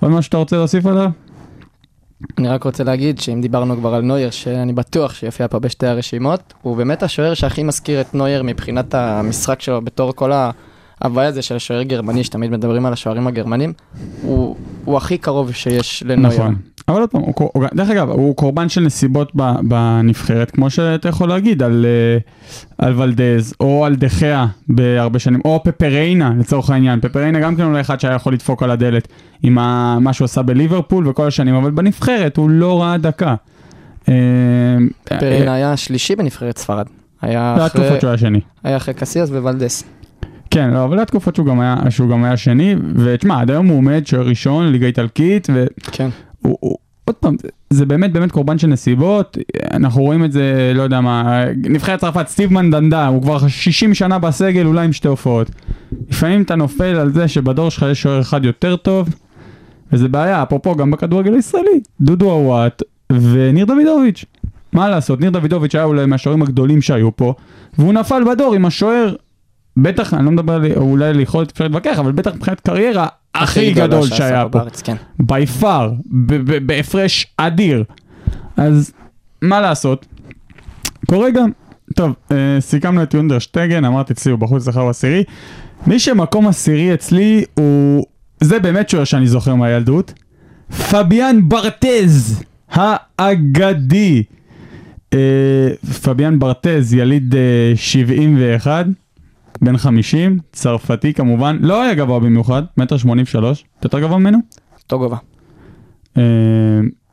עוד 0.00 0.10
משהו 0.10 0.22
שאתה 0.22 0.36
רוצה 0.36 0.56
להוסיף 0.56 0.86
עליו? 0.86 1.10
אני 2.38 2.48
רק 2.48 2.64
רוצה 2.64 2.84
להגיד 2.84 3.20
שאם 3.20 3.40
דיברנו 3.40 3.76
כבר 3.76 3.94
על 3.94 4.02
נויר, 4.02 4.30
שאני 4.30 4.72
בטוח 4.72 5.14
שיופיע 5.14 5.48
פה 5.48 5.58
בשתי 5.58 5.86
הרשימות, 5.86 6.54
הוא 6.62 6.76
באמת 6.76 7.02
השוער 7.02 7.34
שהכי 7.34 7.62
מזכיר 7.62 8.00
את 8.00 8.14
נויר 8.14 8.42
מבחינת 8.42 8.94
המשחק 8.94 9.60
שלו, 9.60 9.82
בתור 9.82 10.12
כל 10.12 10.32
ההוואי 11.00 11.26
הזה 11.26 11.42
של 11.42 11.56
השוער 11.56 11.82
גרמני, 11.82 12.24
שתמיד 12.24 12.50
מדברים 12.50 12.86
על 12.86 12.92
השוערים 12.92 13.26
הגרמנים, 13.26 13.72
הוא, 14.22 14.56
הוא 14.84 14.96
הכי 14.96 15.18
קרוב 15.18 15.52
שיש 15.52 16.02
לנויר. 16.06 16.34
נכון. 16.34 16.56
אבל 16.88 17.00
עוד 17.00 17.10
פעם, 17.10 17.20
הוא, 17.20 17.34
הוא, 17.36 17.64
דרך 17.74 17.90
אגב, 17.90 18.10
הוא 18.10 18.36
קורבן 18.36 18.68
של 18.68 18.80
נסיבות 18.80 19.32
בנבחרת, 19.62 20.50
כמו 20.50 20.70
שאתה 20.70 21.08
יכול 21.08 21.28
להגיד 21.28 21.62
על, 21.62 21.86
אה, 21.88 22.86
על 22.86 23.00
ולדז, 23.00 23.54
או 23.60 23.84
על 23.84 23.94
דחיה 23.96 24.46
בהרבה 24.68 25.18
שנים, 25.18 25.40
או 25.44 25.60
פפריינה 25.64 26.32
לצורך 26.38 26.70
העניין. 26.70 27.00
פפריינה 27.00 27.40
גם 27.40 27.56
כן 27.56 27.62
אולי 27.62 27.80
אחד 27.80 28.00
שהיה 28.00 28.14
יכול 28.14 28.32
לדפוק 28.32 28.62
על 28.62 28.70
הדלת 28.70 29.08
עם 29.42 29.58
ה, 29.58 29.98
מה 30.00 30.12
שהוא 30.12 30.24
עשה 30.24 30.42
בליברפול 30.42 31.08
וכל 31.08 31.26
השנים, 31.26 31.54
אבל 31.54 31.70
בנבחרת 31.70 32.36
הוא 32.36 32.50
לא 32.50 32.82
ראה 32.82 32.98
דקה. 32.98 33.34
אה, 34.08 34.14
פרינה 35.04 35.50
אה, 35.50 35.54
היה 35.54 35.76
שלישי 35.76 36.16
בנבחרת 36.16 36.58
ספרד. 36.58 36.86
היה 37.22 37.54
זה 37.58 37.66
אחרי, 37.66 37.82
התקופות 37.82 38.00
שהוא 38.00 38.08
היה 38.08 38.18
שני. 38.18 38.40
היה 38.64 38.76
אחרי 38.76 38.94
קסיאס 38.94 39.30
וולדס. 39.30 39.84
כן, 40.50 40.70
לא, 40.70 40.84
אבל 40.84 40.98
התקופות 40.98 41.34
שהוא 41.34 41.46
גם 41.46 41.60
היה, 41.60 41.76
שהוא 41.90 42.10
גם 42.10 42.24
היה 42.24 42.36
שני, 42.36 42.76
ותשמע, 42.94 43.40
עד 43.40 43.50
היום 43.50 43.66
הוא 43.66 43.76
עומד 43.76 44.06
שוער 44.06 44.26
ראשון, 44.26 44.72
ליגה 44.72 44.86
איטלקית, 44.86 45.48
ו... 45.54 45.66
כן. 45.92 46.08
הוא, 46.46 46.76
עוד 47.04 47.16
פעם, 47.16 47.36
זה- 47.70 47.86
באמת 47.86 48.12
באמת 48.12 48.32
קורבן 48.32 48.58
של 48.58 48.66
נסיבות, 48.66 49.38
אנחנו 49.72 50.02
רואים 50.02 50.24
את 50.24 50.32
זה, 50.32 50.72
לא 50.74 50.82
יודע 50.82 51.00
מה, 51.00 51.44
נבחרת 51.56 52.00
צרפת, 52.00 52.28
סטיב 52.28 52.52
מנדנדה, 52.52 53.06
הוא 53.06 53.22
כבר 53.22 53.48
60 53.48 53.94
שנה 53.94 54.18
בסגל, 54.18 54.66
אולי 54.66 54.84
עם 54.84 54.92
שתי 54.92 55.08
הופעות. 55.08 55.50
לפעמים 56.10 56.42
אתה 56.42 56.54
נופל 56.54 56.84
על 56.96 57.12
זה 57.12 57.28
שבדור 57.28 57.70
שלך 57.70 57.86
יש 57.90 58.02
שוער 58.02 58.20
אחד 58.20 58.44
יותר 58.44 58.76
טוב, 58.76 59.08
וזה 59.92 60.08
בעיה, 60.08 60.42
אפרופו 60.42 60.76
גם 60.76 60.90
בכדורגל 60.90 61.34
הישראלי, 61.34 61.80
דודו 62.00 62.30
עוואט 62.30 62.82
וניר 63.12 63.64
דוידוביץ'. 63.66 64.24
מה 64.72 64.88
לעשות, 64.88 65.20
ניר 65.20 65.30
דוידוביץ' 65.30 65.74
היה 65.74 65.84
אולי 65.84 66.06
מהשוערים 66.06 66.42
הגדולים 66.42 66.82
שהיו 66.82 67.16
פה, 67.16 67.34
והוא 67.78 67.92
נפל 67.92 68.22
בדור 68.30 68.54
עם 68.54 68.64
השוער, 68.66 69.14
בטח, 69.76 70.14
אני 70.14 70.24
לא 70.24 70.30
מדבר 70.30 70.76
אולי 70.76 71.04
על 71.04 71.20
יכולת 71.20 71.50
אפשר 71.52 71.64
להתווכח, 71.64 71.98
אבל 71.98 72.12
בטח 72.12 72.34
מבחינת 72.34 72.60
קריירה, 72.60 73.06
הכי 73.34 73.72
גדול 73.72 74.06
שהיה 74.06 74.42
פה. 74.42 74.58
בארץ, 74.58 74.82
כן. 74.82 74.96
בי 75.18 75.46
פאר, 75.46 75.92
בהפרש 76.66 77.26
אדיר. 77.36 77.84
אז 78.56 78.92
מה 79.42 79.60
לעשות? 79.60 80.06
קורה 81.06 81.30
גם. 81.30 81.50
טוב, 81.94 82.12
אה, 82.32 82.36
סיכמנו 82.60 83.02
את 83.02 83.14
יונדרשטגן, 83.14 83.84
אמרתי 83.84 84.12
אצלי 84.12 84.32
הוא 84.32 84.40
בחוץ 84.40 84.62
זכר 84.62 84.88
עשירי. 84.88 85.24
מי 85.86 85.98
שמקום 85.98 86.46
עשירי 86.46 86.94
אצלי 86.94 87.44
הוא... 87.54 88.04
זה 88.40 88.58
באמת 88.58 88.88
שוער 88.88 89.04
שאני 89.04 89.26
זוכר 89.26 89.54
מהילדות. 89.54 90.12
פביאן 90.90 91.48
ברטז, 91.48 92.42
האגדי. 92.70 94.22
אה, 95.12 95.68
פביאן 96.02 96.38
ברטז, 96.38 96.94
יליד 96.94 97.34
אה, 97.34 97.72
71, 97.76 98.86
בן 99.64 99.76
50, 99.76 100.38
צרפתי 100.52 101.14
כמובן, 101.14 101.58
לא 101.60 101.82
היה 101.82 101.94
גבוה 101.94 102.20
במיוחד, 102.20 102.62
מטר 102.76 102.96
83, 102.96 103.64
אתה 103.78 103.86
יותר 103.86 104.00
גבוה 104.00 104.18
ממנו? 104.18 104.38
אותו 104.82 104.98
גובה. 104.98 105.16
אה, 106.16 106.22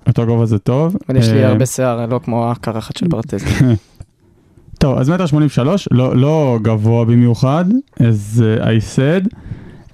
אותו 0.08 0.26
גובה 0.26 0.46
זה 0.46 0.60
טוב. 0.60 0.96
אבל 1.10 1.18
יש 1.18 1.30
לי 1.30 1.44
אה, 1.44 1.50
הרבה 1.50 1.66
שיער, 1.66 2.06
לא 2.06 2.20
כמו 2.24 2.52
הקרחת 2.52 2.98
של 2.98 3.08
ברטז. 3.08 3.44
טוב, 4.82 4.98
אז 4.98 5.10
מטר 5.10 5.26
83, 5.26 5.88
לא, 5.92 6.18
לא 6.18 6.60
גבוה 6.62 7.06
במיוחד, 7.06 7.66
אז 8.00 8.44
uh, 8.60 8.64
I 8.64 8.96
said. 8.96 9.34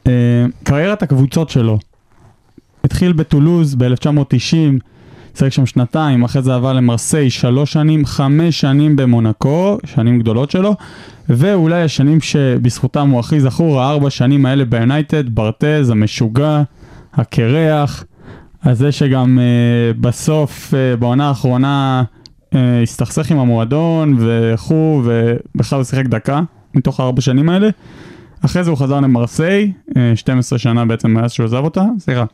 Uh, 0.03 0.09
קריירת 0.63 1.03
הקבוצות 1.03 1.49
שלו, 1.49 1.79
התחיל 2.83 3.13
בטולוז 3.13 3.75
ב-1990, 3.75 4.79
שיחק 5.37 5.51
שם 5.51 5.65
שנתיים, 5.65 6.23
אחרי 6.23 6.41
זה 6.41 6.55
עבר 6.55 6.73
למרסיי 6.73 7.29
שלוש 7.29 7.73
שנים, 7.73 8.05
חמש 8.05 8.59
שנים 8.59 8.95
במונקו, 8.95 9.77
שנים 9.85 10.19
גדולות 10.19 10.51
שלו, 10.51 10.75
ואולי 11.29 11.81
השנים 11.81 12.21
שבזכותם 12.21 13.09
הוא 13.09 13.19
הכי 13.19 13.39
זכור, 13.39 13.81
הארבע 13.81 14.09
שנים 14.09 14.45
האלה 14.45 14.65
ביונייטד, 14.65 15.35
ברטז, 15.35 15.89
המשוגע, 15.89 16.61
הקרח, 17.13 18.03
הזה 18.63 18.91
שגם 18.91 19.39
uh, 19.39 20.01
בסוף, 20.01 20.73
uh, 20.73 20.99
בעונה 20.99 21.27
האחרונה, 21.27 22.03
uh, 22.53 22.57
הסתכסך 22.83 23.31
עם 23.31 23.39
המועדון 23.39 24.17
וכו', 24.19 25.01
ובכלל 25.03 25.77
הוא 25.77 25.83
שיחק 25.83 26.05
דקה 26.05 26.41
מתוך 26.73 26.99
הארבע 26.99 27.21
שנים 27.21 27.49
האלה. 27.49 27.69
אחרי 28.45 28.63
זה 28.63 28.69
הוא 28.69 28.77
חזר 28.77 28.99
למרסיי, 28.99 29.71
אה, 29.97 30.11
12 30.15 30.59
שנה 30.59 30.85
בעצם 30.85 31.11
מאז 31.11 31.31
שהוא 31.31 31.45
עזב 31.45 31.63
אותה, 31.63 31.83
סליחה, 31.99 32.25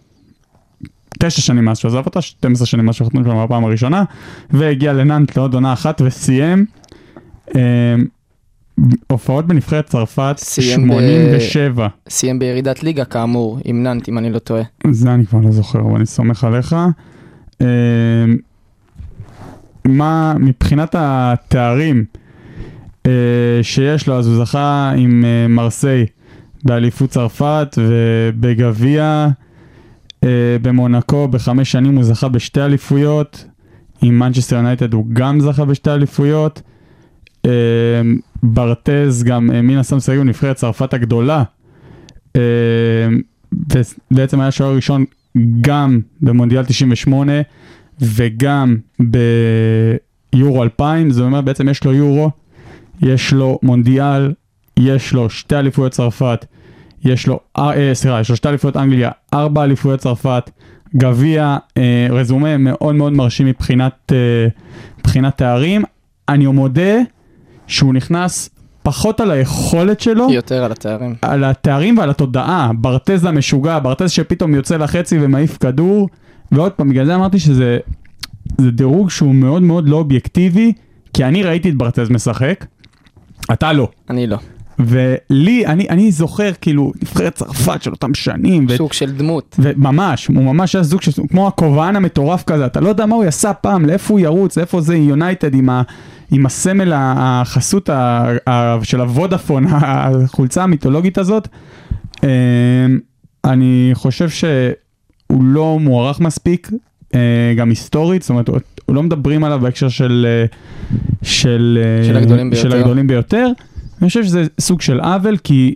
9 1.20 1.42
שנים 1.42 1.66
מאז 1.66 1.78
שהוא 1.78 1.90
עזב 1.90 2.06
אותה, 2.06 2.22
12 2.22 2.68
שנים 2.68 2.86
מאז 2.86 2.96
שהוא 2.96 3.08
חתום 3.08 3.24
שם 3.24 3.44
בפעם 3.46 3.66
הראשונה, 3.66 4.04
והגיע 4.52 4.94
לנאנט 4.94 5.38
לעוד 5.38 5.54
עונה 5.54 5.74
אחת 5.74 6.02
וסיים. 6.06 6.66
אה, 7.56 7.96
הופעות 9.08 9.48
בנבחרת 9.48 9.86
צרפת, 9.86 10.36
סיים 10.38 10.88
ב- 10.88 10.92
87. 10.92 11.88
סיים 12.10 12.40
בירידת 12.40 12.84
ליגה 12.84 13.06
כאמור, 13.06 13.60
עם 13.64 13.84
נאנט 13.84 14.10
אם 14.10 14.18
אני 14.18 14.30
לא 14.32 14.40
טועה. 14.40 14.64
זה 14.92 15.14
אני 15.14 15.26
כבר 15.26 15.40
לא 15.40 15.52
זוכר, 15.52 15.80
אבל 15.80 15.96
אני 15.96 16.06
סומך 16.06 16.44
עליך. 16.44 16.76
אה, 17.62 17.68
מה 19.86 20.34
מבחינת 20.40 20.96
התארים 20.98 22.06
אה, 23.06 23.12
שיש 23.62 24.08
לו, 24.08 24.16
אז 24.20 24.28
הוא 24.28 24.46
זכה 24.46 24.94
עם 24.98 25.26
אה, 25.26 25.48
מרסיי 25.48 26.06
באליפות 26.64 27.10
צרפת 27.10 27.78
ובגביע. 27.78 29.28
אה, 30.24 30.58
במונקו 30.62 31.28
בחמש 31.28 31.72
שנים 31.72 31.96
הוא 31.96 32.04
זכה 32.04 32.28
בשתי 32.28 32.62
אליפויות. 32.62 33.46
עם 34.02 34.20
מנצ'סטר 34.20 34.56
יונייטד 34.56 34.94
הוא 34.94 35.06
גם 35.14 35.40
זכה 35.40 35.66
בשתי 35.66 35.92
אליפויות. 35.92 36.62
אה, 37.46 37.52
ברטז 38.44 39.24
גם 39.24 39.48
מן 39.48 39.78
הסתם 39.78 40.00
שיחק 40.00 40.18
בנבחרת 40.18 40.56
צרפת 40.56 40.94
הגדולה. 40.94 41.44
אה, 42.36 42.42
ובעצם 44.12 44.40
היה 44.40 44.52
שוער 44.52 44.76
ראשון 44.76 45.06
גם 45.62 46.00
במונדיאל 46.22 46.66
98 46.66 47.34
וגם 48.02 48.78
ביורו 49.00 50.64
2000, 50.64 51.12
זאת 51.12 51.24
אומרת 51.26 51.46
בעצם 51.46 51.70
יש 51.70 51.84
לו 51.84 51.94
יורו, 51.94 52.32
יש 53.02 53.34
לו 53.34 53.60
מונדיאל, 53.64 54.34
יש 54.78 55.14
לו 55.14 55.30
שתי 55.30 55.56
אליפויות 55.56 55.92
צרפת, 55.92 56.46
יש 57.06 57.28
לו, 57.28 57.40
אה, 57.58 57.74
אה, 57.74 57.96
סליחה, 57.96 58.20
יש 58.20 58.30
לו 58.30 58.36
שתי 58.36 58.50
אליפויות 58.50 58.78
אנגליה, 58.78 59.12
ארבע 59.34 59.64
אליפויות 59.64 60.00
צרפת, 60.00 60.50
גביע, 60.96 61.58
אה, 61.78 62.08
רזומה 62.10 62.58
מאוד 62.58 62.96
מאוד 62.96 63.14
מרשים 63.14 63.48
מבחינת, 63.48 64.12
אה, 64.12 64.48
מבחינת 65.00 65.38
תארים. 65.38 65.84
אני 66.30 66.48
מודה 66.48 67.00
שהוא 67.68 67.94
נכנס 67.94 68.50
פחות 68.84 69.20
על 69.20 69.32
היכולת 69.32 70.00
שלו. 70.00 70.28
יותר 70.32 70.64
על 70.64 70.72
התארים. 70.72 71.16
על 71.22 71.44
התארים 71.44 71.98
ועל 71.98 72.10
התודעה, 72.10 72.72
ברטז 72.76 73.26
המשוגע, 73.26 73.80
ברטז 73.80 74.12
שפתאום 74.12 74.56
יוצא 74.56 74.78
לחצי 74.78 75.18
ומעיף 75.22 75.58
כדור, 75.58 76.10
ועוד 76.52 76.72
פעם, 76.72 76.90
בגלל 76.90 77.06
זה 77.06 77.16
אמרתי 77.16 77.40
שזה 77.40 77.80
זה 78.58 78.72
דירוג 78.72 79.10
שהוא 79.10 79.36
מאוד 79.36 79.62
מאוד 79.62 79.90
לא 79.90 79.96
אובייקטיבי, 79.96 80.74
כי 81.14 81.26
אני 81.26 81.44
ראיתי 81.44 81.70
את 81.70 81.76
ברטז 81.76 82.10
משחק, 82.10 82.66
אתה 83.54 83.74
לא. 83.74 83.88
אני 84.10 84.28
לא. 84.28 84.38
ולי, 84.80 85.66
אני, 85.66 85.90
אני 85.90 86.12
זוכר 86.12 86.52
כאילו 86.62 86.92
נבחרת 87.02 87.36
צרפת 87.36 87.84
של 87.84 87.92
אותם 87.92 88.14
שנים, 88.14 88.66
ו- 88.70 88.78
סוג 88.78 88.94
של 88.94 89.12
דמות. 89.12 89.56
וממש, 89.60 90.28
הוא 90.28 90.36
ממש 90.44 90.76
היה 90.76 90.84
זוג 90.84 91.02
של, 91.02 91.12
כמו 91.30 91.48
הכובען 91.48 91.96
המטורף 91.96 92.44
כזה, 92.44 92.66
אתה 92.66 92.80
לא 92.80 92.90
יודע 92.90 93.06
מה 93.06 93.16
הוא 93.16 93.24
עשה 93.24 93.54
פעם, 93.54 93.86
לאיפה 93.86 94.14
הוא 94.14 94.20
ירוץ, 94.20 94.58
לאיפה 94.58 94.82
זה 94.82 94.96
יונייטד 94.96 95.54
עם, 95.56 95.70
ה, 95.70 95.82
עם 96.32 96.46
הסמל 96.46 96.92
החסות 96.96 97.90
ה, 97.90 98.30
ה, 98.50 98.78
של 98.84 99.02
הוודאפון, 99.02 99.66
החולצה 99.70 100.64
המיתולוגית 100.64 101.18
הזאת. 101.18 101.48
אה, 102.24 102.30
אני 103.46 103.90
חושב 103.94 104.30
שהוא 104.30 105.44
לא 105.44 105.78
מוערך 105.80 106.20
מספיק, 106.20 106.70
אה, 107.16 107.54
גם 107.58 107.70
היסטורית, 107.70 108.22
זאת 108.22 108.30
אומרת, 108.30 108.50
לא 108.90 109.04
מדברים 109.04 109.44
עליו 109.44 109.60
בהקשר 109.60 109.90
של, 109.90 110.28
אה, 110.30 110.46
של, 111.22 111.80
אה, 111.82 112.06
של 112.08 112.18
הגדולים 112.18 112.56
של 112.56 112.62
ביותר. 112.62 112.78
הגדולים 112.78 113.08
ביותר. 113.08 113.48
אני 114.04 114.08
חושב 114.08 114.24
שזה 114.24 114.44
סוג 114.60 114.82
של 114.82 115.00
עוול, 115.00 115.38
כי 115.38 115.76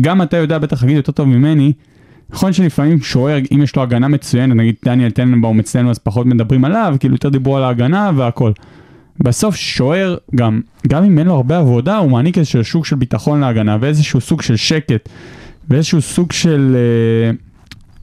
גם 0.00 0.22
אתה 0.22 0.36
יודע 0.36 0.58
בטח 0.58 0.82
להגיד 0.82 0.96
יותר 0.96 1.12
טוב 1.12 1.28
ממני, 1.28 1.72
נכון 2.30 2.52
שלפעמים 2.52 3.02
שוער, 3.02 3.38
אם 3.54 3.62
יש 3.62 3.76
לו 3.76 3.82
הגנה 3.82 4.08
מצוינת, 4.08 4.56
נגיד 4.56 4.74
דניאל 4.84 5.10
טננבאום 5.10 5.60
אצלנו 5.60 5.90
אז 5.90 5.98
פחות 5.98 6.26
מדברים 6.26 6.64
עליו, 6.64 6.96
כאילו 7.00 7.14
יותר 7.14 7.28
דיברו 7.28 7.56
על 7.56 7.62
ההגנה 7.62 8.10
והכל. 8.16 8.52
בסוף 9.18 9.56
שוער, 9.56 10.16
גם, 10.34 10.60
גם 10.88 11.04
אם 11.04 11.18
אין 11.18 11.26
לו 11.26 11.34
הרבה 11.34 11.58
עבודה, 11.58 11.96
הוא 11.96 12.10
מעניק 12.10 12.38
איזשהו 12.38 12.64
סוג 12.64 12.84
של 12.84 12.96
ביטחון 12.96 13.40
להגנה 13.40 13.76
ואיזשהו 13.80 14.20
סוג 14.20 14.42
של 14.42 14.56
שקט 14.56 15.08
ואיזשהו 15.68 16.02
סוג 16.02 16.32
של 16.32 16.76
אה, 16.76 17.30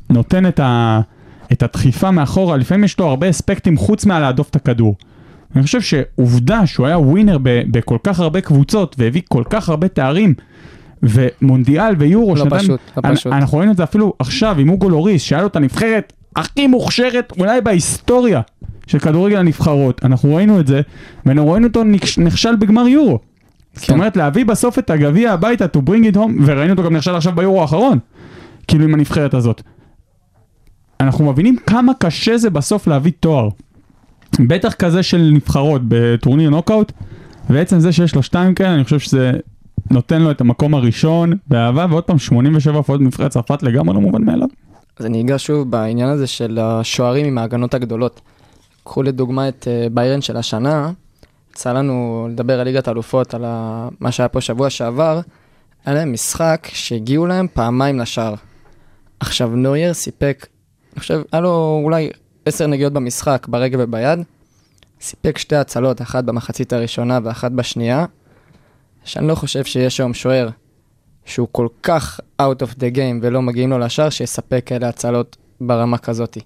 נותן 0.10 0.46
את, 0.46 0.60
ה, 0.60 1.02
את 1.52 1.64
הדחיפה 1.64 2.12
מאחורה, 2.12 2.58
לפעמים 2.58 2.84
יש 2.84 3.00
לו 3.00 3.06
הרבה 3.06 3.30
אספקטים 3.30 3.78
חוץ 3.78 4.06
מהלהדוף 4.06 4.50
את 4.50 4.56
הכדור. 4.56 4.96
אני 5.56 5.64
חושב 5.64 5.82
שעובדה 5.82 6.66
שהוא 6.68 6.88
היה 6.88 7.00
ווינר 7.00 7.38
בכל 7.44 7.98
כך 8.04 8.20
הרבה 8.20 8.42
קבוצות 8.42 8.96
והביא 9.00 9.22
כל 9.30 9.44
כך 9.50 9.70
הרבה 9.70 9.88
תארים, 9.88 10.34
ומונדיאל 11.04 11.96
ויורו, 11.98 12.36
לא 12.36 12.44
שנתיים- 12.44 12.62
פשוט, 12.62 12.80
לא 12.98 13.10
אנ- 13.10 13.16
פשוט. 13.16 13.34
אנחנו 13.34 13.58
ראינו 13.58 13.72
את 13.72 13.78
זה 13.78 13.84
אפילו 13.84 14.14
עכשיו 14.20 14.60
עם 14.60 14.70
אוגו 14.70 14.90
לוריס, 14.90 15.22
שהיה 15.22 15.42
לו 15.42 15.48
את 15.48 15.56
הנבחרת 15.56 16.14
הכי 16.36 16.68
מוכשרת 16.68 17.34
אולי 17.40 17.62
בהיסטוריה 17.62 18.42
של 18.88 19.00
כדורגל 19.00 19.38
הנבחרות. 19.38 20.06
אנחנו 20.06 20.36
ראינו 20.36 20.60
את 20.60 20.68
זה, 20.68 20.82
ואנחנו 21.26 21.52
ראינו 21.52 21.68
אותו 21.68 21.84
נכש- 21.84 22.18
נכשל 22.22 22.56
בגמר 22.56 22.88
יורו. 22.88 23.20
זאת 23.74 23.86
כן. 23.86 23.94
אומרת, 23.94 24.18
להביא 24.18 24.46
בסוף 24.46 24.80
את 24.80 24.90
הגביע 24.90 25.34
הביתה, 25.34 25.66
to 25.66 25.90
bring 25.90 26.14
it 26.14 26.18
home, 26.18 26.32
וראינו 26.46 26.72
אותו 26.74 26.84
גם 26.84 26.96
נכשל 26.96 27.16
עכשיו 27.16 27.34
ביורו 27.36 27.62
האחרון, 27.62 28.00
כאילו 28.68 28.84
עם 28.86 28.94
הנבחרת 28.94 29.34
הזאת. 29.34 29.62
אנחנו 31.00 31.32
מבינים 31.32 31.58
כמה 31.68 31.92
קשה 32.00 32.38
זה 32.38 32.50
בסוף 32.50 32.88
להביא 32.88 33.12
תואר. 33.20 33.50
בטח 34.40 34.74
כזה 34.74 35.04
של 35.04 35.32
נבחרות 35.34 35.82
בטורניר 35.88 36.50
נוקאוט, 36.50 36.92
ועצם 37.50 37.80
זה 37.80 37.92
שיש 37.92 38.16
לו 38.16 38.24
שתיים 38.24 38.56
כאלה, 38.56 38.76
אני 38.76 38.84
חושב 38.84 39.00
שזה 39.00 39.32
נותן 39.92 40.22
לו 40.22 40.32
את 40.32 40.42
המקום 40.42 40.74
הראשון 40.74 41.34
באהבה, 41.48 41.86
ועוד 41.90 42.04
פעם 42.04 42.20
87 42.20 42.78
הופעות 42.78 43.00
בנבחרת 43.00 43.32
צרפת 43.32 43.64
לגמרי 43.64 43.96
לא 43.96 44.02
מובן 44.02 44.24
מאליו. 44.24 44.48
אז 45.00 45.06
אני 45.06 45.22
אגע 45.22 45.36
שוב 45.38 45.72
בעניין 45.72 46.10
הזה 46.10 46.28
של 46.28 46.60
השוערים 46.62 47.26
עם 47.26 47.38
ההגנות 47.38 47.74
הגדולות. 47.74 48.22
קחו 48.84 49.04
לדוגמה 49.04 49.50
את 49.50 49.68
אה, 49.68 49.88
ביירן 49.92 50.22
של 50.22 50.38
השנה, 50.38 50.92
יצא 51.52 51.74
לנו 51.74 52.28
לדבר 52.32 52.60
על 52.60 52.68
ליגת 52.68 52.88
האלופות, 52.88 53.34
על 53.34 53.46
מה 54.00 54.12
שהיה 54.12 54.30
פה 54.30 54.42
שבוע 54.42 54.70
שעבר, 54.70 55.22
היה 55.86 55.96
להם 55.96 56.14
משחק 56.14 56.68
שהגיעו 56.74 57.26
להם 57.26 57.48
פעמיים 57.54 58.00
לשער. 58.00 58.34
עכשיו 59.20 59.50
נוייר 59.50 59.94
סיפק, 59.94 60.48
אני 60.94 61.00
חושב, 61.00 61.22
היה 61.32 61.42
לו 61.42 61.82
אולי 61.84 62.10
עשר 62.46 62.68
נגיעות 62.68 62.94
במשחק, 62.94 63.48
ברגל 63.50 63.78
וביד, 63.82 64.20
סיפק 65.02 65.38
שתי 65.38 65.56
הצלות, 65.56 66.02
אחת 66.02 66.24
במחצית 66.24 66.74
הראשונה 66.74 67.20
ואחת 67.24 67.52
בשנייה, 67.52 68.06
שאני 69.04 69.28
לא 69.28 69.36
חושב 69.36 69.64
שיש 69.64 70.00
היום 70.00 70.14
שוער 70.14 70.50
שהוא 71.26 71.48
כל 71.52 71.68
כך 71.84 72.20
out 72.42 72.62
of 72.62 72.76
the 72.76 72.96
game 72.96 73.20
ולא 73.22 73.42
מגיעים 73.42 73.70
לו 73.70 73.80
לשער, 73.80 74.10
שיספק 74.10 74.64
כאלה 74.66 74.90
הצלות 74.90 75.38
ברמה 75.62 75.98
כזאתי. 75.98 76.40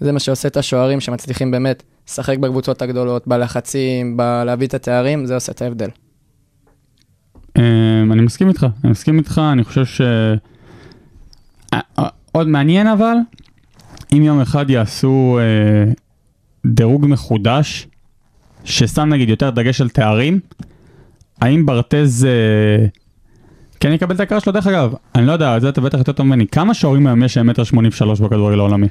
זה 0.00 0.12
מה 0.12 0.20
שעושה 0.20 0.48
את 0.48 0.56
השוערים 0.56 1.00
שמצליחים 1.00 1.50
באמת 1.50 1.82
לשחק 2.08 2.38
בקבוצות 2.38 2.82
הגדולות, 2.82 3.28
בלחצים, 3.28 4.16
בלהביא 4.16 4.66
את 4.66 4.74
התארים, 4.74 5.26
זה 5.26 5.34
עושה 5.34 5.52
את 5.52 5.62
ההבדל. 5.62 5.88
אמ, 7.58 8.12
אני 8.12 8.22
מסכים 8.22 8.48
איתך, 8.48 8.66
אני 8.84 8.90
מסכים 8.90 9.18
איתך, 9.18 9.40
אני 9.52 9.64
חושב 9.64 9.84
ש... 9.84 10.00
אה, 10.00 11.80
אה, 11.98 12.08
עוד 12.32 12.48
מעניין 12.48 12.86
אבל, 12.86 13.16
אם 14.12 14.22
יום 14.22 14.40
אחד 14.40 14.70
יעשו 14.70 15.38
אה, 15.40 15.92
דירוג 16.66 17.06
מחודש, 17.06 17.88
ששם 18.64 19.08
נגיד 19.08 19.28
יותר 19.28 19.50
דגש 19.50 19.80
על 19.80 19.88
תארים, 19.88 20.40
האם 21.40 21.66
ברטז 21.66 22.24
אה, 22.24 22.86
כן 23.80 23.92
יקבל 23.92 24.14
את 24.14 24.20
ההכרה 24.20 24.40
שלו? 24.40 24.52
דרך 24.52 24.66
אגב, 24.66 24.94
אני 25.14 25.26
לא 25.26 25.32
יודע, 25.32 25.58
זה 25.60 25.68
אתה 25.68 25.80
בטח 25.80 25.98
יותר 25.98 26.12
טוב 26.12 26.26
ממני, 26.26 26.46
כמה 26.46 26.74
שוערים 26.74 27.06
היום 27.06 27.22
יש 27.22 27.34
שהם 27.34 27.46
מטר 27.46 27.64
שמונים 27.64 27.90
ושלוש 27.94 28.20
בכדורגל 28.20 28.58
העולמי? 28.58 28.86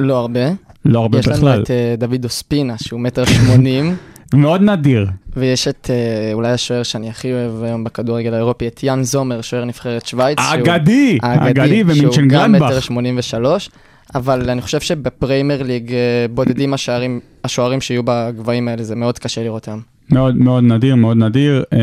לא 0.00 0.16
הרבה. 0.18 0.40
לא 0.84 1.00
הרבה 1.00 1.18
יש 1.18 1.28
לנו 1.28 1.36
בכלל, 1.36 1.62
את 1.62 1.70
אה, 1.70 1.94
דוד 1.98 2.24
אוספינה, 2.24 2.74
שהוא 2.78 3.00
מטר 3.00 3.24
שמונים, 3.24 3.96
מאוד 4.34 4.60
נדיר. 4.62 5.06
ויש 5.36 5.68
את 5.68 5.90
אה, 5.90 6.30
אולי 6.32 6.50
השוער 6.50 6.82
שאני 6.82 7.10
הכי 7.10 7.32
אוהב 7.32 7.62
היום 7.62 7.84
בכדורגל 7.84 8.34
האירופי, 8.34 8.68
את 8.68 8.82
יאן 8.82 9.02
זומר, 9.02 9.40
שוער 9.40 9.64
נבחרת 9.64 10.06
שווייץ. 10.06 10.38
שהוא- 10.40 10.54
אגדי, 10.54 11.18
אגדי 11.22 11.82
שהוא 11.94 12.14
גם 12.28 12.52
מטר. 12.52 12.80
שמונים 12.80 13.18
ושלוש, 13.18 13.70
אבל 14.14 14.50
אני 14.50 14.62
חושב 14.62 14.80
שבפריימר 14.80 15.62
ליג 15.62 15.92
אה, 15.92 16.26
בודדים 16.30 16.74
השוערים, 16.74 17.20
השוערים 17.44 17.80
שיהיו 17.80 18.02
בגבהים 18.04 18.68
האלה, 18.68 18.82
זה 18.82 18.96
מאוד 18.96 19.18
קשה 19.18 19.42
לראות 19.42 19.68
אותם. 19.68 19.80
מאוד 20.10 20.36
מאוד 20.36 20.64
נדיר, 20.64 20.96
מאוד 20.96 21.16
נדיר. 21.16 21.64
אה, 21.72 21.78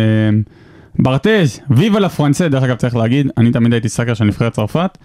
ברטז, 0.99 1.60
ויבה 1.69 1.99
לה 1.99 2.10
פרנסה, 2.10 2.47
דרך 2.47 2.63
אגב 2.63 2.76
צריך 2.76 2.95
להגיד, 2.95 3.28
אני 3.38 3.52
תמיד 3.52 3.73
הייתי 3.73 3.89
סאקר 3.89 4.13
של 4.13 4.26
נבחרת 4.26 4.54
צרפת, 4.54 4.97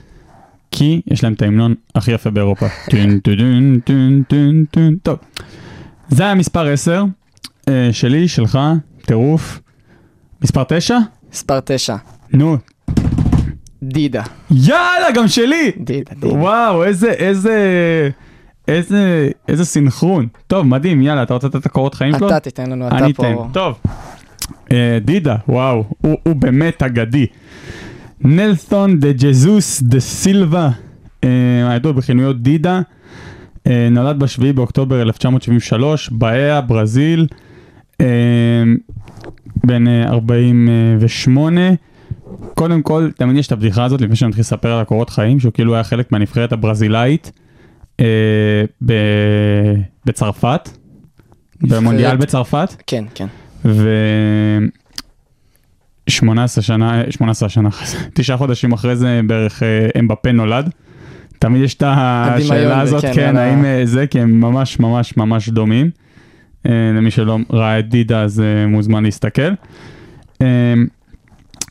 כי 0.70 1.00
יש 1.06 1.24
להם 1.24 1.32
את 1.32 1.42
ההמנון 1.42 1.74
הכי 1.94 2.12
יפה 2.12 2.30
באירופה. 2.30 2.66
טון 2.90 3.18
טון 3.18 3.80
טון 3.84 4.22
טון 4.28 4.64
טון. 4.70 4.96
טוב, 5.02 5.18
זה 6.08 6.22
היה 6.22 6.34
מספר 6.34 6.66
10 6.66 7.04
אה, 7.68 7.88
שלי, 7.92 8.28
שלך, 8.28 8.58
טירוף. 9.06 9.60
מספר 10.42 10.64
9? 10.68 10.98
מספר 11.32 11.60
תשע, 11.64 11.96
נו, 12.32 12.56
דידה. 13.82 14.22
יאללה, 14.50 15.10
גם 15.14 15.28
שלי! 15.28 15.70
דידה, 15.76 16.14
דידה. 16.14 16.34
וואו, 16.34 16.84
איזה, 16.84 17.10
איזה, 17.10 17.58
איזה, 18.68 19.30
איזה 19.48 19.64
סינכרון. 19.64 20.26
טוב, 20.46 20.66
מדהים, 20.66 21.02
יאללה, 21.02 21.22
אתה 21.22 21.34
רוצה 21.34 21.46
לתת 21.46 21.56
את 21.56 21.66
הקורות 21.66 21.94
חיים 21.94 22.18
שלו? 22.18 22.28
אתה 22.28 22.40
תיתן 22.40 22.70
לנו, 22.70 22.88
אתה 22.88 22.98
אני 22.98 23.12
פה. 23.12 23.30
אתן. 23.30 23.52
טוב. 23.52 23.78
אה, 24.72 24.98
דידה, 25.04 25.36
וואו, 25.48 25.84
הוא, 26.00 26.16
הוא 26.22 26.36
באמת 26.36 26.82
אגדי. 26.82 27.26
נלסון 28.20 29.00
דה 29.00 29.12
ג'זוס 29.12 29.82
דה 29.82 30.00
סילבה, 30.00 30.70
אה, 31.24 31.28
הידוע 31.70 31.92
בכינויו 31.92 32.32
דידה, 32.32 32.80
אה, 33.66 33.88
נולד 33.90 34.18
ב-7 34.18 34.52
באוקטובר 34.54 35.02
1973, 35.02 36.08
באיה, 36.10 36.60
ברזיל, 36.60 37.26
אה, 38.00 38.06
בן 39.64 39.88
אה, 39.88 40.08
48. 40.08 41.60
קודם 42.54 42.82
כל, 42.82 43.10
תמיד 43.16 43.36
יש 43.36 43.46
את 43.46 43.52
הבדיחה 43.52 43.84
הזאת, 43.84 44.00
לפני 44.00 44.16
שאני 44.16 44.28
מתחיל 44.28 44.40
לספר 44.40 44.72
על 44.72 44.80
הקורות 44.80 45.10
חיים, 45.10 45.40
שהוא 45.40 45.52
כאילו 45.52 45.74
היה 45.74 45.84
חלק 45.84 46.12
מהנבחרת 46.12 46.52
הברזילאית 46.52 47.32
אה, 48.00 48.64
ב- 48.86 49.80
בצרפת, 50.04 50.68
במונדיאל 51.60 52.16
בצרפת. 52.16 52.74
כן, 52.86 53.04
כן. 53.14 53.26
ו... 53.64 53.88
18 56.10 56.62
שנה, 56.62 57.02
18 57.10 57.48
שנה 57.48 57.68
תשעה 58.14 58.36
חודשים 58.36 58.72
אחרי 58.72 58.96
זה 58.96 59.20
בערך 59.26 59.62
אה, 59.62 59.88
אמבפה 59.98 60.32
נולד. 60.32 60.70
תמיד 61.38 61.62
יש 61.62 61.74
את 61.74 61.82
השאלה 61.86 62.80
הזאת, 62.80 63.02
כן, 63.02 63.12
כן, 63.14 63.36
האם 63.36 63.64
אה, 63.64 63.80
זה, 63.84 64.06
כי 64.06 64.20
הם 64.20 64.40
ממש 64.40 64.80
ממש 64.80 65.16
ממש 65.16 65.48
דומים. 65.48 65.90
אה, 66.66 66.72
למי 66.96 67.10
שלא 67.10 67.38
ראה 67.50 67.78
את 67.78 67.88
דידה 67.88 68.22
אז 68.22 68.42
מוזמן 68.68 69.02
להסתכל. 69.02 69.52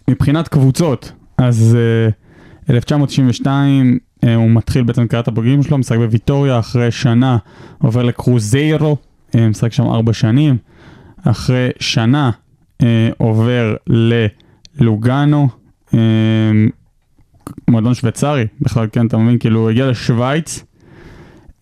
מבחינת 0.10 0.48
קבוצות, 0.48 1.12
אז 1.38 1.78
אה, 1.80 2.74
1992 2.74 4.00
אה, 4.24 4.36
הוא 4.36 4.50
מתחיל 4.50 4.84
בעצם 4.84 5.08
קריאת 5.08 5.28
הבוגרים 5.28 5.64
שלו, 5.64 5.78
משחק 5.78 5.98
בוויטוריה, 5.98 6.60
אחרי 6.60 6.92
שנה 6.92 7.38
עובר 7.78 8.04
לקרוזיירו, 8.04 8.98
אה, 9.36 9.50
משחק 9.50 9.74
שם 9.74 9.84
ארבע 9.84 10.14
שנים. 10.14 10.58
אחרי 11.24 11.70
שנה 11.80 12.32
אה, 12.84 13.10
עובר 13.18 13.76
ללוגאנו, 14.80 15.48
אה, 15.94 16.00
מועדון 17.68 17.94
שוויצרי, 17.94 18.48
בכלל 18.62 18.88
כן, 18.92 19.08
אתה 19.08 19.18
מבין, 19.18 19.38
כאילו 19.40 19.60
הוא 19.60 19.70
הגיע 19.70 19.88
לשוויץ. 19.88 20.64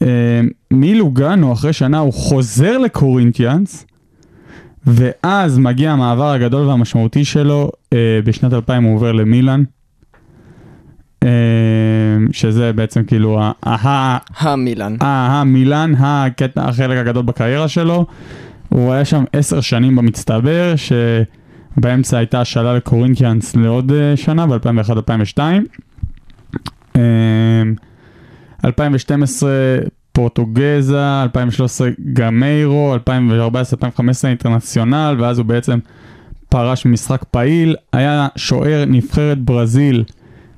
אה, 0.02 0.42
מלוגאנו, 0.72 1.54
אחרי 1.54 1.74
שנה 1.74 2.00
הוא 2.00 2.14
חוזר 2.14 2.78
לקורינטיאנס, 2.78 3.86
ואז 4.88 5.58
מגיע 5.58 5.92
המעבר 5.92 6.32
הגדול 6.32 6.68
והמשמעותי 6.68 7.26
שלו, 7.26 7.70
אה, 7.94 8.20
בשנת 8.24 8.54
2000 8.54 8.84
הוא 8.84 8.96
עובר 8.96 9.12
למילאן. 9.12 9.64
אה, 11.24 11.30
שזה 12.32 12.74
בעצם 12.74 13.04
כאילו 13.04 13.40
ה- 13.42 13.52
ה- 13.70 14.18
המילן. 14.40 14.96
אה, 15.02 15.42
המילאן, 15.42 15.94
הקטע, 15.98 16.66
החלק 16.70 16.98
הגדול 16.98 17.24
בקריירה 17.26 17.68
שלו. 17.68 18.06
הוא 18.70 18.94
היה 18.94 19.06
שם 19.06 19.24
עשר 19.34 19.62
שנים 19.62 19.96
במצטבר, 19.96 20.74
שבאמצע 21.78 22.18
הייתה 22.18 22.42
השאלה 22.42 22.74
לקורינטיאנס 22.76 23.56
לעוד 23.56 23.92
אה, 23.92 24.18
שנה, 24.18 24.46
ב-2001-2002. 24.48 25.40
2012 28.66 29.50
פורטוגזה, 30.18 31.24
2013 31.24 31.90
גמיירו, 32.14 32.96
2014-2015 32.96 33.00
אינטרנציונל, 34.28 35.16
ואז 35.20 35.38
הוא 35.38 35.46
בעצם 35.46 35.80
פרש 36.50 36.86
ממשחק 36.86 37.24
פעיל. 37.32 37.76
היה 37.94 38.28
שוער 38.36 38.86
נבחרת 38.88 39.38
ברזיל 39.38 40.04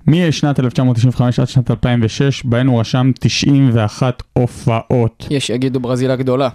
משנת 0.07 0.59
1995 0.59 1.39
עד 1.39 1.47
שנת 1.47 1.71
2006, 1.71 2.43
בהן 2.45 2.67
הוא 2.67 2.79
רשם 2.79 3.11
91 3.19 4.23
הופעות. 4.33 5.27
יש 5.29 5.47
שיגידו 5.47 5.79
ברזיל 5.79 6.11
הגדולה. 6.11 6.49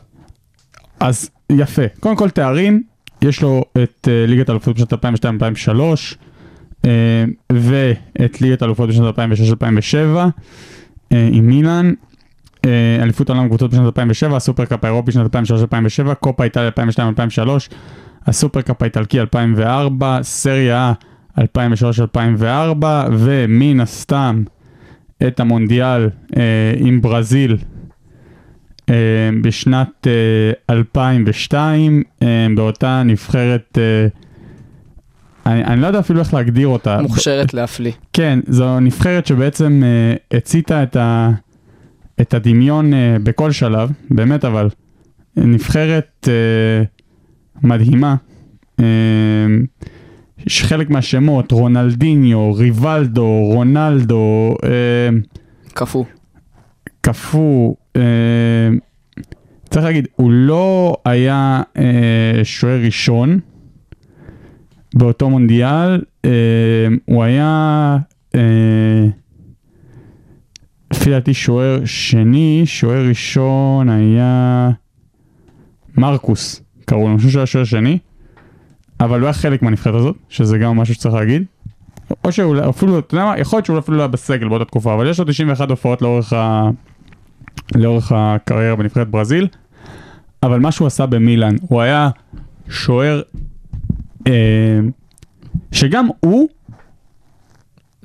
אז 1.01 1.31
יפה. 1.53 1.83
קודם 2.01 2.17
כל 2.17 2.31
תארים, 2.31 2.83
יש 3.23 3.43
לו 3.43 3.65
את 3.83 4.09
uh, 4.09 4.31
ליגת 4.31 4.49
האלופות 4.49 4.77
בשנת 4.77 4.93
2002-2003, 4.93 4.97
uh, 6.83 6.87
ואת 7.53 8.41
ליגת 8.41 8.63
האלופות 8.63 8.89
בשנת 8.89 9.19
2006-2007 9.19 9.21
uh, 9.21 11.17
עם 11.33 11.47
מילאן, 11.47 11.93
אליפות 13.03 13.31
העולם 13.31 13.49
קבוצות 13.49 13.71
בשנת 13.71 13.87
2007, 13.87 14.37
הסופרקאפ 14.37 14.85
האירופי 14.85 15.11
בשנת 15.11 15.35
2003-2007, 15.37 16.15
קופה 16.15 16.45
איטליה 16.45 16.71
2002-2003, 16.71 17.49
הסופרקאפ 18.27 18.83
האיטלקי 18.83 19.21
2004, 19.21 20.19
סריה 20.23 20.93
2003-2004, 21.39 21.43
ומן 23.13 23.81
הסתם 23.81 24.45
את 25.27 25.41
המונדיאל 25.41 26.11
uh, 26.33 26.37
עם 26.77 27.01
ברזיל 27.01 27.57
אה, 28.91 28.95
בשנת 29.43 30.07
אה, 30.07 30.75
2002, 30.75 32.03
אה, 32.23 32.47
באותה 32.57 33.03
נבחרת, 33.03 33.79
אה, 33.81 34.07
אני, 35.47 35.65
אני 35.65 35.81
לא 35.81 35.87
יודע 35.87 35.99
אפילו 35.99 36.21
איך 36.21 36.35
להגדיר 36.35 36.69
אותה. 36.69 37.01
מוכשרת 37.03 37.55
להפליא. 37.55 37.93
כן, 38.13 38.39
זו 38.49 38.81
נבחרת 38.81 39.27
שבעצם 39.27 39.83
אה, 39.85 40.39
הציתה 40.39 40.83
את, 40.83 40.97
ה, 40.97 41.31
את 42.21 42.35
הדמיון 42.35 42.95
אה, 42.95 43.17
בכל 43.23 43.53
שלב, 43.53 43.91
באמת 44.11 44.45
אבל. 44.45 44.69
נבחרת 45.37 46.29
אה, 46.29 46.85
מדהימה. 47.63 48.17
יש 50.47 50.63
חלק 50.63 50.91
מהשמות, 50.91 51.53
רונלדיניו, 51.53 52.53
ריבלדו, 52.55 53.41
רונלדו, 53.53 54.57
אה, 54.65 55.09
קפוא. 55.75 56.05
קפוא, 57.01 57.75
צריך 59.75 59.87
להגיד, 59.87 60.09
הוא 60.17 60.33
לא 60.33 60.97
היה 61.05 61.63
אה, 61.77 62.45
שוער 62.45 62.81
ראשון 62.81 63.41
באותו 64.95 65.31
מונדיאל, 65.31 66.03
אה, 66.25 66.31
הוא 67.05 67.25
היה, 67.25 67.97
אה, 68.35 69.07
לפי 70.95 71.11
דעתי 71.11 71.35
שוער 71.35 71.81
שני, 71.85 72.63
שוער 72.65 73.09
ראשון 73.09 73.89
היה 73.89 74.71
מרקוס, 75.97 76.63
קראו 76.85 77.01
לו, 77.01 77.09
אני 77.09 77.17
חושב 77.17 77.31
שהוא 77.31 77.41
היה 77.41 77.47
שוער 77.47 77.65
שני, 77.65 77.99
אבל 79.01 79.21
הוא 79.21 79.27
היה 79.27 79.33
חלק 79.33 79.63
מהנבחרת 79.63 79.95
הזאת, 79.95 80.17
שזה 80.29 80.59
גם 80.59 80.77
משהו 80.77 80.95
שצריך 80.95 81.15
להגיד. 81.15 81.45
או 82.25 82.33
שהוא 82.33 82.57
אפילו, 82.71 82.99
אתה 82.99 83.15
יודע 83.15 83.25
מה, 83.25 83.39
יכול 83.39 83.57
להיות 83.57 83.67
שהוא 83.67 83.79
אפילו 83.79 83.97
לא 83.97 84.03
היה 84.03 84.09
בסגל 84.09 84.49
באותה 84.49 84.65
תקופה, 84.65 84.95
אבל 84.95 85.11
יש 85.11 85.19
לו 85.19 85.25
91 85.25 85.71
הופעות 85.71 86.03
לאורך, 86.03 86.33
ה... 86.33 86.71
לאורך 87.75 88.13
הקריירה 88.15 88.77
בנבחרת 88.77 89.09
ברזיל, 89.09 89.49
אבל 90.43 90.61
מה 90.61 90.73
שהוא 90.73 90.87
עשה 90.87 91.07
במילאן, 91.07 91.57
הוא 91.69 91.81
היה 91.81 92.11
שוער 92.69 93.23
אה, 94.27 94.81
שגם 95.73 96.09
הוא, 96.21 96.49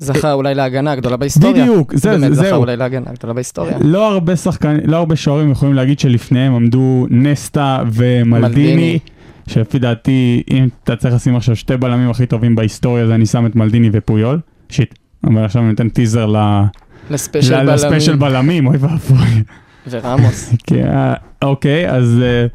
זכה 0.00 0.32
אולי 0.32 0.54
להגנה 0.54 0.92
הגדולה 0.92 1.16
בהיסטוריה. 1.16 1.62
בדיוק, 1.64 1.94
זה- 1.96 2.10
באמת 2.10 2.34
זהו. 2.34 2.44
זכה 2.44 2.56
אולי 2.56 2.76
להגנה 2.76 3.10
הגדולה 3.10 3.32
בהיסטוריה. 3.34 3.78
לא 3.80 4.12
הרבה 4.12 4.36
שחקנים, 4.36 4.80
לא 4.84 4.96
הרבה 4.96 5.16
שוערים 5.16 5.50
יכולים 5.50 5.74
להגיד 5.74 5.98
שלפניהם 6.00 6.54
עמדו 6.54 7.06
נסטה 7.10 7.82
ומלדיני, 7.92 8.26
מלדיני. 8.74 8.98
שלפי 9.46 9.78
דעתי, 9.78 10.42
אם 10.50 10.68
אתה 10.84 10.96
צריך 10.96 11.14
לשים 11.14 11.36
עכשיו 11.36 11.56
שתי 11.56 11.76
בלמים 11.76 12.10
הכי 12.10 12.26
טובים 12.26 12.54
בהיסטוריה, 12.56 13.04
אז 13.04 13.10
אני 13.10 13.26
שם 13.26 13.46
את 13.46 13.56
מלדיני 13.56 13.90
ופויול. 13.92 14.40
שיט, 14.68 14.94
אבל 15.24 15.44
עכשיו 15.44 15.62
אני 15.62 15.70
נותן 15.70 15.88
טיזר 15.88 16.26
ל- 16.26 16.64
לספיישל 17.10 17.62
ל- 17.62 17.70
לספיישל 17.74 18.16
בלמים. 18.16 18.64
בלמים, 18.64 18.66
אוי 18.66 18.76
ואבוי. 18.76 19.42
ורמוס. 19.90 20.52
כן, 20.66 20.86
אה, 20.86 21.14
אוקיי, 21.42 21.90
אז, 21.90 22.18
אה, 22.22 22.46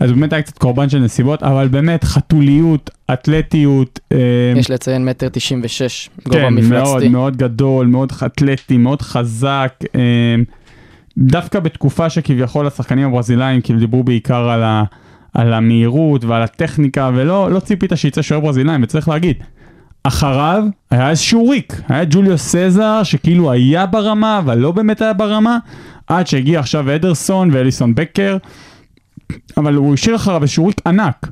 אז 0.00 0.12
באמת 0.12 0.32
היה 0.32 0.42
קצת 0.42 0.58
קורבן 0.58 0.88
של 0.88 0.98
נסיבות, 0.98 1.42
אבל 1.42 1.68
באמת 1.68 2.04
חתוליות, 2.04 2.90
אתלטיות, 3.12 4.00
אה, 4.12 4.18
יש 4.56 4.70
לציין 4.70 5.04
מטר 5.04 5.28
תשעים 5.28 5.60
ושש, 5.64 6.10
גובה 6.24 6.40
כן, 6.40 6.54
מאוד, 6.54 6.64
מפלצתי. 6.64 7.08
מאוד 7.08 7.36
גדול, 7.36 7.86
מאוד 7.86 8.12
אתלטי, 8.26 8.76
מאוד 8.76 9.02
חזק. 9.02 9.72
אה, 9.94 10.34
דווקא 11.18 11.60
בתקופה 11.60 12.10
שכביכול 12.10 12.66
השחקנים 12.66 13.08
הברזילאים 13.08 13.60
כאילו 13.60 13.78
דיברו 13.78 14.04
בעיקר 14.04 14.48
על, 14.48 14.62
ה, 14.62 14.82
על 15.34 15.52
המהירות 15.52 16.24
ועל 16.24 16.42
הטכניקה, 16.42 17.10
ולא 17.14 17.50
לא 17.50 17.60
ציפית 17.60 17.92
שיצא 17.94 18.22
שוער 18.22 18.40
ברזילאים, 18.40 18.82
וצריך 18.82 19.08
להגיד, 19.08 19.36
אחריו 20.02 20.64
היה 20.90 21.10
איזשהו 21.10 21.48
ריק, 21.48 21.80
היה 21.88 22.04
ג'וליו 22.10 22.38
סזר 22.38 23.02
שכאילו 23.02 23.50
היה 23.52 23.86
ברמה, 23.86 24.38
אבל 24.38 24.58
לא 24.58 24.72
באמת 24.72 25.02
היה 25.02 25.12
ברמה, 25.12 25.58
עד 26.06 26.26
שהגיע 26.26 26.60
עכשיו 26.60 26.94
אדרסון 26.94 27.50
ואליסון 27.52 27.94
בקר, 27.94 28.36
אבל 29.56 29.74
הוא 29.74 29.94
השאיר 29.94 30.16
אחריו 30.16 30.42
ריק 30.66 30.80
ענק. 30.86 31.26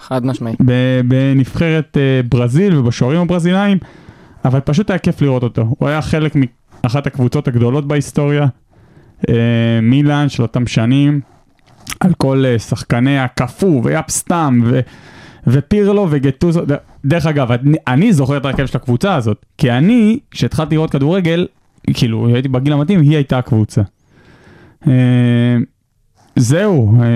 חד 0.00 0.26
משמעי. 0.26 0.54
בנבחרת 1.08 1.96
אה, 1.96 2.20
ברזיל 2.28 2.76
ובשוערים 2.76 3.20
הברזילאים, 3.20 3.78
אבל 4.44 4.60
פשוט 4.60 4.90
היה 4.90 4.98
כיף 4.98 5.22
לראות 5.22 5.42
אותו. 5.42 5.74
הוא 5.78 5.88
היה 5.88 6.02
חלק 6.02 6.32
מאחת 6.84 7.06
הקבוצות 7.06 7.48
הגדולות 7.48 7.88
בהיסטוריה, 7.88 8.46
אה, 9.28 9.34
מילאן 9.82 10.28
של 10.28 10.42
אותם 10.42 10.66
שנים, 10.66 11.20
על 12.00 12.14
כל 12.14 12.44
אה, 12.46 12.58
שחקניה, 12.58 13.28
קפוא 13.28 13.80
ויאפסטם 13.84 14.60
ו... 14.64 14.80
ופירלו 15.46 16.06
וגטוזו, 16.10 16.62
דרך 17.04 17.26
אגב, 17.26 17.52
אני, 17.52 17.76
אני 17.86 18.12
זוכר 18.12 18.36
את 18.36 18.44
הרכב 18.44 18.66
של 18.66 18.76
הקבוצה 18.76 19.14
הזאת, 19.14 19.46
כי 19.58 19.70
אני, 19.70 20.18
כשהתחלתי 20.30 20.74
לראות 20.74 20.90
כדורגל, 20.90 21.46
כאילו, 21.92 22.28
הייתי 22.28 22.48
בגיל 22.48 22.72
המתאים, 22.72 23.00
היא 23.00 23.16
הייתה 23.16 23.38
הקבוצה. 23.38 23.82
אה, 26.38 26.42
זהו, 26.42 26.94
אה, 27.02 27.06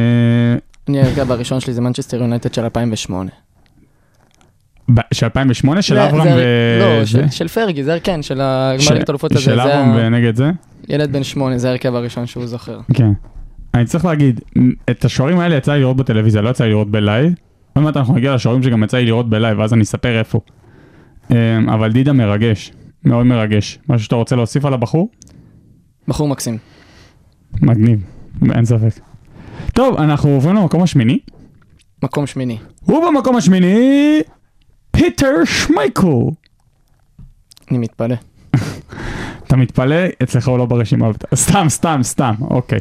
אני 0.88 1.00
ההרכב 1.00 1.32
הראשון 1.32 1.60
שלי 1.60 1.72
זה 1.72 1.80
מנצ'סטר 1.80 2.16
יונייטד 2.22 2.54
של 2.54 2.62
2008. 2.64 3.30
ב- 4.94 5.00
של 5.14 5.26
2008 5.26 5.82
של 5.82 5.94
זה- 5.94 6.08
אברהם 6.10 6.28
ו... 6.36 6.40
לא? 6.98 7.04
של- 7.04 7.28
של 7.30 7.48
פרגי, 7.48 7.84
זה 7.84 7.98
כן, 8.04 8.22
של 8.22 8.40
הגמר 8.40 8.78
של- 8.80 8.94
ליגת 8.94 9.08
האלופות 9.08 9.32
הזה. 9.32 9.40
של 9.40 9.60
אברם 9.60 9.92
ונגד 9.96 10.36
זה? 10.36 10.50
ילד 10.88 11.12
בן 11.12 11.22
שמונה, 11.22 11.58
זה 11.58 11.68
ההרכב 11.68 11.94
הראשון 11.94 12.26
שהוא 12.26 12.46
זוכר. 12.46 12.80
כן. 12.94 13.10
אני 13.74 13.84
צריך 13.84 14.04
להגיד, 14.04 14.40
את 14.90 15.04
השוערים 15.04 15.38
האלה 15.38 15.56
יצא 15.56 15.72
לי 15.72 15.80
לראות 15.80 15.96
בטלוויזיה, 15.96 16.42
לא 16.42 16.48
יצא 16.50 16.64
לי 16.64 16.70
לראות 16.70 16.90
בלייב. 16.90 17.32
עוד 17.76 17.84
מעט 17.84 17.96
אנחנו 17.96 18.14
נגיע 18.14 18.34
לשוערים 18.34 18.62
שגם 18.62 18.82
יצא 18.84 18.96
לי 18.96 19.04
לראות 19.06 19.30
בלייב, 19.30 19.58
ואז 19.58 19.72
אני 19.74 19.82
אספר 19.82 20.18
איפה. 20.18 20.40
אמ, 21.30 21.36
אבל 21.70 21.92
דידה 21.92 22.12
מרגש, 22.12 22.72
מאוד 23.04 23.26
מרגש. 23.26 23.78
משהו 23.88 24.04
שאתה 24.04 24.16
רוצה 24.16 24.36
להוסיף 24.36 24.64
על 24.64 24.74
הבחור? 24.74 25.10
בחור 26.08 26.28
מקסים. 26.28 26.58
מגניב, 27.62 28.04
אין 28.54 28.64
ספק. 28.64 29.00
טוב, 29.72 29.96
אנחנו 29.96 30.30
עוברים 30.30 30.56
למקום 30.56 30.82
השמיני. 30.82 31.18
מקום 32.02 32.26
שמיני. 32.26 32.58
ובמקום 32.82 33.36
השמיני, 33.36 34.20
פיטר 34.90 35.44
שמייקל. 35.44 36.08
אני 37.70 37.78
מתפלא. 37.78 38.14
אתה 39.46 39.56
מתפלא? 39.56 39.96
אצלך 40.22 40.48
הוא 40.48 40.58
לא 40.58 40.66
ברשימה. 40.66 41.10
סתם, 41.34 41.66
סתם, 41.68 42.00
סתם, 42.02 42.34
אוקיי. 42.40 42.78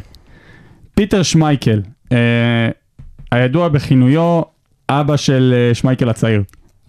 פיטר 0.94 1.22
שמייקל, 1.22 1.82
אה, 2.12 2.68
הידוע 3.30 3.68
בכינויו 3.68 4.42
אבא 4.88 5.16
של 5.16 5.54
אה, 5.56 5.74
שמייקל 5.74 6.08
הצעיר. 6.08 6.42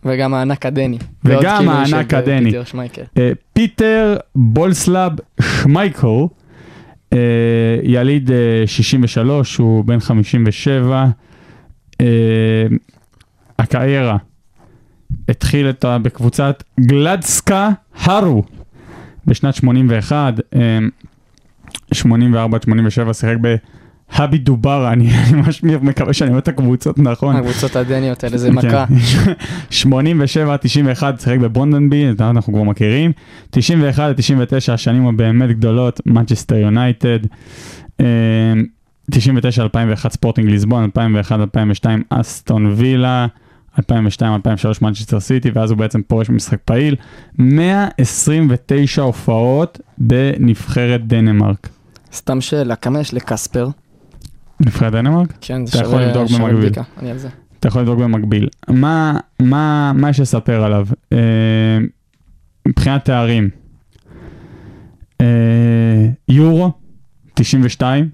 וגם 0.05 0.33
הענק 0.33 0.65
הדני. 0.65 0.97
וגם 1.23 1.57
כינוי 1.57 1.75
הענק 1.75 2.13
הדני. 2.13 2.51
פיטר 2.51 2.63
שמייקל. 2.63 3.03
אה, 3.17 3.31
פיטר 3.53 4.17
בולסלב 4.35 5.11
שמייקל, 5.41 6.07
יליד 7.83 8.31
אה, 8.31 8.35
63, 8.65 9.57
הוא 9.57 9.85
בן 9.85 9.99
57. 9.99 11.05
אה, 12.01 12.05
הקריירה 13.59 14.17
התחיל 15.29 15.69
את 15.69 15.85
ה- 15.85 15.97
בקבוצת 15.97 16.63
גלדסקסה 16.79 17.69
הרו 17.95 18.43
בשנת 19.27 19.55
81, 19.55 20.33
אה, 20.55 20.79
84 21.93 22.55
עד 22.57 22.63
87 22.63 23.13
שיחק 23.13 23.35
בהווידוברה, 24.17 24.91
אני 24.93 25.09
ממש 25.33 25.63
מקווה 25.63 26.13
שאני 26.13 26.29
אומר 26.29 26.39
את 26.39 26.47
הקבוצות 26.47 26.99
נכון. 26.99 27.35
הקבוצות 27.35 27.75
הדניות 27.75 28.23
האלה 28.23 28.37
זה 28.37 28.49
כן. 28.49 28.55
מכה. 28.55 28.85
87, 29.69 30.57
91, 30.57 31.19
שיחק 31.19 31.37
בברונדבי, 31.37 32.05
אנחנו 32.19 32.53
כבר 32.53 32.63
מכירים. 32.63 33.11
91 33.49 34.03
ל-99, 34.03 34.73
השנים 34.73 35.07
הבאמת 35.07 35.49
גדולות, 35.49 36.01
מנצ'סטר 36.05 36.55
יונייטד. 36.55 37.19
99, 39.11 39.63
2001, 39.63 40.11
ספורטינג 40.11 40.49
ליסבון, 40.49 40.83
2001, 40.83 41.39
2002, 41.39 42.03
אסטון 42.09 42.73
וילה. 42.75 43.27
2002, 43.79 44.33
2003, 44.33 44.81
מנצ'סטר 44.81 45.19
סיטי, 45.19 45.51
ואז 45.53 45.71
הוא 45.71 45.77
בעצם 45.77 46.01
פורש 46.01 46.29
במשחק 46.29 46.59
פעיל. 46.65 46.95
129 47.37 49.01
הופעות 49.01 49.79
בנבחרת 49.97 51.07
דנמרק. 51.07 51.69
סתם 52.13 52.41
שאלה, 52.41 52.75
כמה 52.75 52.99
יש 52.99 53.13
לקספר? 53.13 53.67
נבחרת 54.65 54.91
דנמרק? 54.91 55.33
כן, 55.41 55.65
זה 55.65 55.77
שווה. 55.77 56.13
בדיקה. 56.61 56.81
אני 56.97 57.11
על 57.11 57.17
זה. 57.17 57.29
אתה 57.59 57.67
יכול 57.67 57.81
לבדוק 57.81 57.99
במקביל. 57.99 58.47
מה, 58.69 59.19
מה, 59.39 59.91
מה 59.95 60.09
יש 60.09 60.19
לספר 60.19 60.63
עליו? 60.63 60.87
אה, 61.13 61.17
מבחינת 62.67 63.05
תארים. 63.05 63.49
אה, 65.21 66.07
יורו, 66.29 66.71
92, 67.33 68.09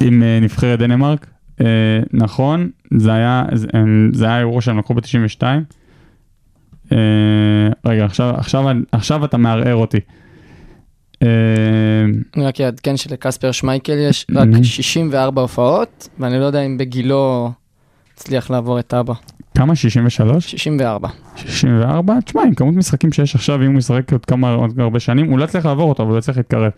עם 0.00 0.22
אה, 0.22 0.38
נבחרת 0.42 0.78
דנמרק. 0.78 1.26
אה, 1.60 1.66
נכון, 2.12 2.70
זה 2.96 3.12
היה, 3.12 3.44
זה, 3.54 3.66
אה, 3.74 3.80
זה 4.12 4.26
היה 4.26 4.40
יורו 4.40 4.62
שהם 4.62 4.78
לקחו 4.78 4.94
ב-92. 4.94 5.42
אה, 6.92 6.98
רגע, 7.84 8.04
עכשיו, 8.04 8.34
עכשיו, 8.36 8.64
עכשיו 8.92 9.24
אתה 9.24 9.36
מערער 9.36 9.74
אותי. 9.74 10.00
אה, 11.24 11.28
אני 12.36 12.44
רק 12.46 12.60
אעדכן 12.60 12.96
שלקספר 12.96 13.52
שמייקל 13.52 13.96
יש 14.08 14.26
רק 14.34 14.48
Mhm. 14.48 14.64
64 14.64 15.42
הופעות, 15.42 16.08
ואני 16.18 16.38
לא 16.40 16.44
יודע 16.44 16.60
אם 16.62 16.78
בגילו 16.78 17.50
הצליח 18.14 18.50
לעבור 18.50 18.78
את 18.78 18.94
אבא. 18.94 19.14
כמה? 19.58 19.74
63? 19.76 20.50
64. 20.50 21.08
64? 21.36 22.14
תשמע, 22.24 22.42
עם 22.42 22.54
כמות 22.54 22.74
משחקים 22.74 23.12
שיש 23.12 23.34
עכשיו, 23.34 23.62
אם 23.62 23.70
הוא 23.72 23.78
ישחק 23.78 24.12
עוד 24.12 24.24
כמה, 24.24 24.52
עוד 24.52 24.80
הרבה 24.80 25.00
שנים, 25.00 25.30
הוא 25.30 25.38
לא 25.38 25.44
יצליח 25.44 25.66
לעבור 25.66 25.88
אותו, 25.88 26.02
אבל 26.02 26.10
הוא 26.10 26.18
יצליח 26.18 26.36
להתקרב. 26.36 26.70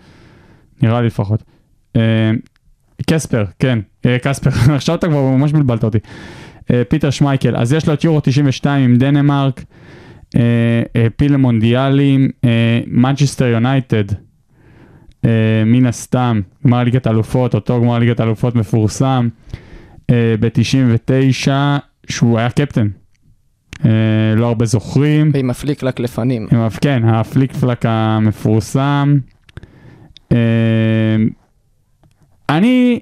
נראה 0.82 1.00
לי 1.00 1.06
לפחות. 1.06 1.42
אה, 1.96 2.30
קספר, 3.10 3.44
כן, 3.58 3.78
אה, 4.06 4.16
קספר, 4.22 4.50
עכשיו 4.76 4.94
אתה 4.94 5.06
כבר 5.08 5.22
ממש 5.22 5.52
בלבלת 5.52 5.84
אותי. 5.84 5.98
פיטר 6.88 7.10
שמייקל, 7.10 7.56
אז 7.56 7.72
יש 7.72 7.88
לו 7.88 7.94
את 7.94 8.04
יורו 8.04 8.20
92 8.22 8.84
עם 8.84 8.96
דנמרק, 8.96 9.64
העפיל 10.94 11.32
למונדיאלים, 11.32 12.28
מנצ'סטר 12.86 13.44
יונייטד, 13.46 14.04
מן 15.66 15.86
הסתם, 15.86 16.40
גמר 16.66 16.84
ליגת 16.84 17.06
אלופות, 17.06 17.54
אותו 17.54 17.80
גמר 17.80 17.98
ליגת 17.98 18.20
אלופות 18.20 18.54
מפורסם, 18.54 19.28
ב-99, 20.10 21.48
שהוא 22.08 22.38
היה 22.38 22.50
קפטן. 22.50 22.88
אה, 23.84 24.34
לא 24.36 24.46
הרבה 24.46 24.66
זוכרים. 24.66 25.30
ועם 25.34 25.50
הפליק 25.50 25.82
פלק 25.82 26.00
לפנים. 26.00 26.46
עם, 26.52 26.68
כן, 26.80 27.04
הפליק 27.04 27.52
פלק 27.52 27.86
המפורסם. 27.86 29.18
אה, 30.32 31.16
אני 32.48 33.00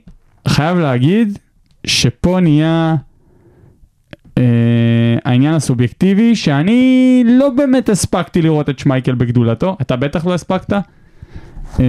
חייב 0.48 0.78
להגיד 0.78 1.38
שפה 1.86 2.40
נהיה 2.40 2.96
אה, 4.38 4.42
העניין 5.24 5.54
הסובייקטיבי 5.54 6.36
שאני 6.36 7.22
לא 7.26 7.50
באמת 7.50 7.88
הספקתי 7.88 8.42
לראות 8.42 8.70
את 8.70 8.78
שמייקל 8.78 9.14
בגדולתו, 9.14 9.76
אתה 9.80 9.96
בטח 9.96 10.26
לא 10.26 10.34
הספקת. 10.34 10.72
אה, 11.80 11.84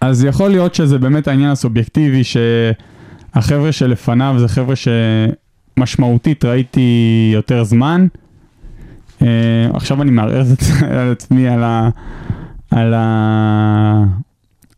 אז 0.00 0.24
יכול 0.24 0.50
להיות 0.50 0.74
שזה 0.74 0.98
באמת 0.98 1.28
העניין 1.28 1.50
הסובייקטיבי 1.50 2.22
שהחבר'ה 2.24 3.72
שלפניו 3.72 4.34
זה 4.38 4.48
חבר'ה 4.48 4.74
שמשמעותית 4.76 6.44
ראיתי 6.44 7.30
יותר 7.34 7.64
זמן. 7.64 8.06
אה, 9.22 9.26
עכשיו 9.74 10.02
אני 10.02 10.10
מערער 10.10 10.44
את 10.52 10.62
על 10.90 11.12
עצמי 11.12 11.48
על, 11.48 11.62
ה, 11.62 11.88
על, 12.70 12.94
ה, 12.94 14.04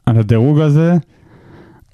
על 0.06 0.18
הדירוג 0.18 0.60
הזה, 0.60 0.94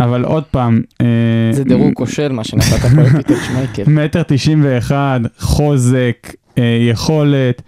אבל 0.00 0.24
עוד 0.24 0.44
פעם, 0.44 0.82
אה, 1.00 1.06
זה 1.52 1.64
דירוג 1.64 1.92
כושל 1.94 2.32
מה 2.32 2.44
שנתת 2.44 2.80
פה 2.94 3.02
לפיטר 3.02 3.34
שמייקל. 3.46 3.82
מטר 3.86 4.22
תשעים 4.22 4.60
ואחד, 4.64 5.20
חוזק, 5.38 6.32
אה, 6.58 6.78
יכולת. 6.90 7.62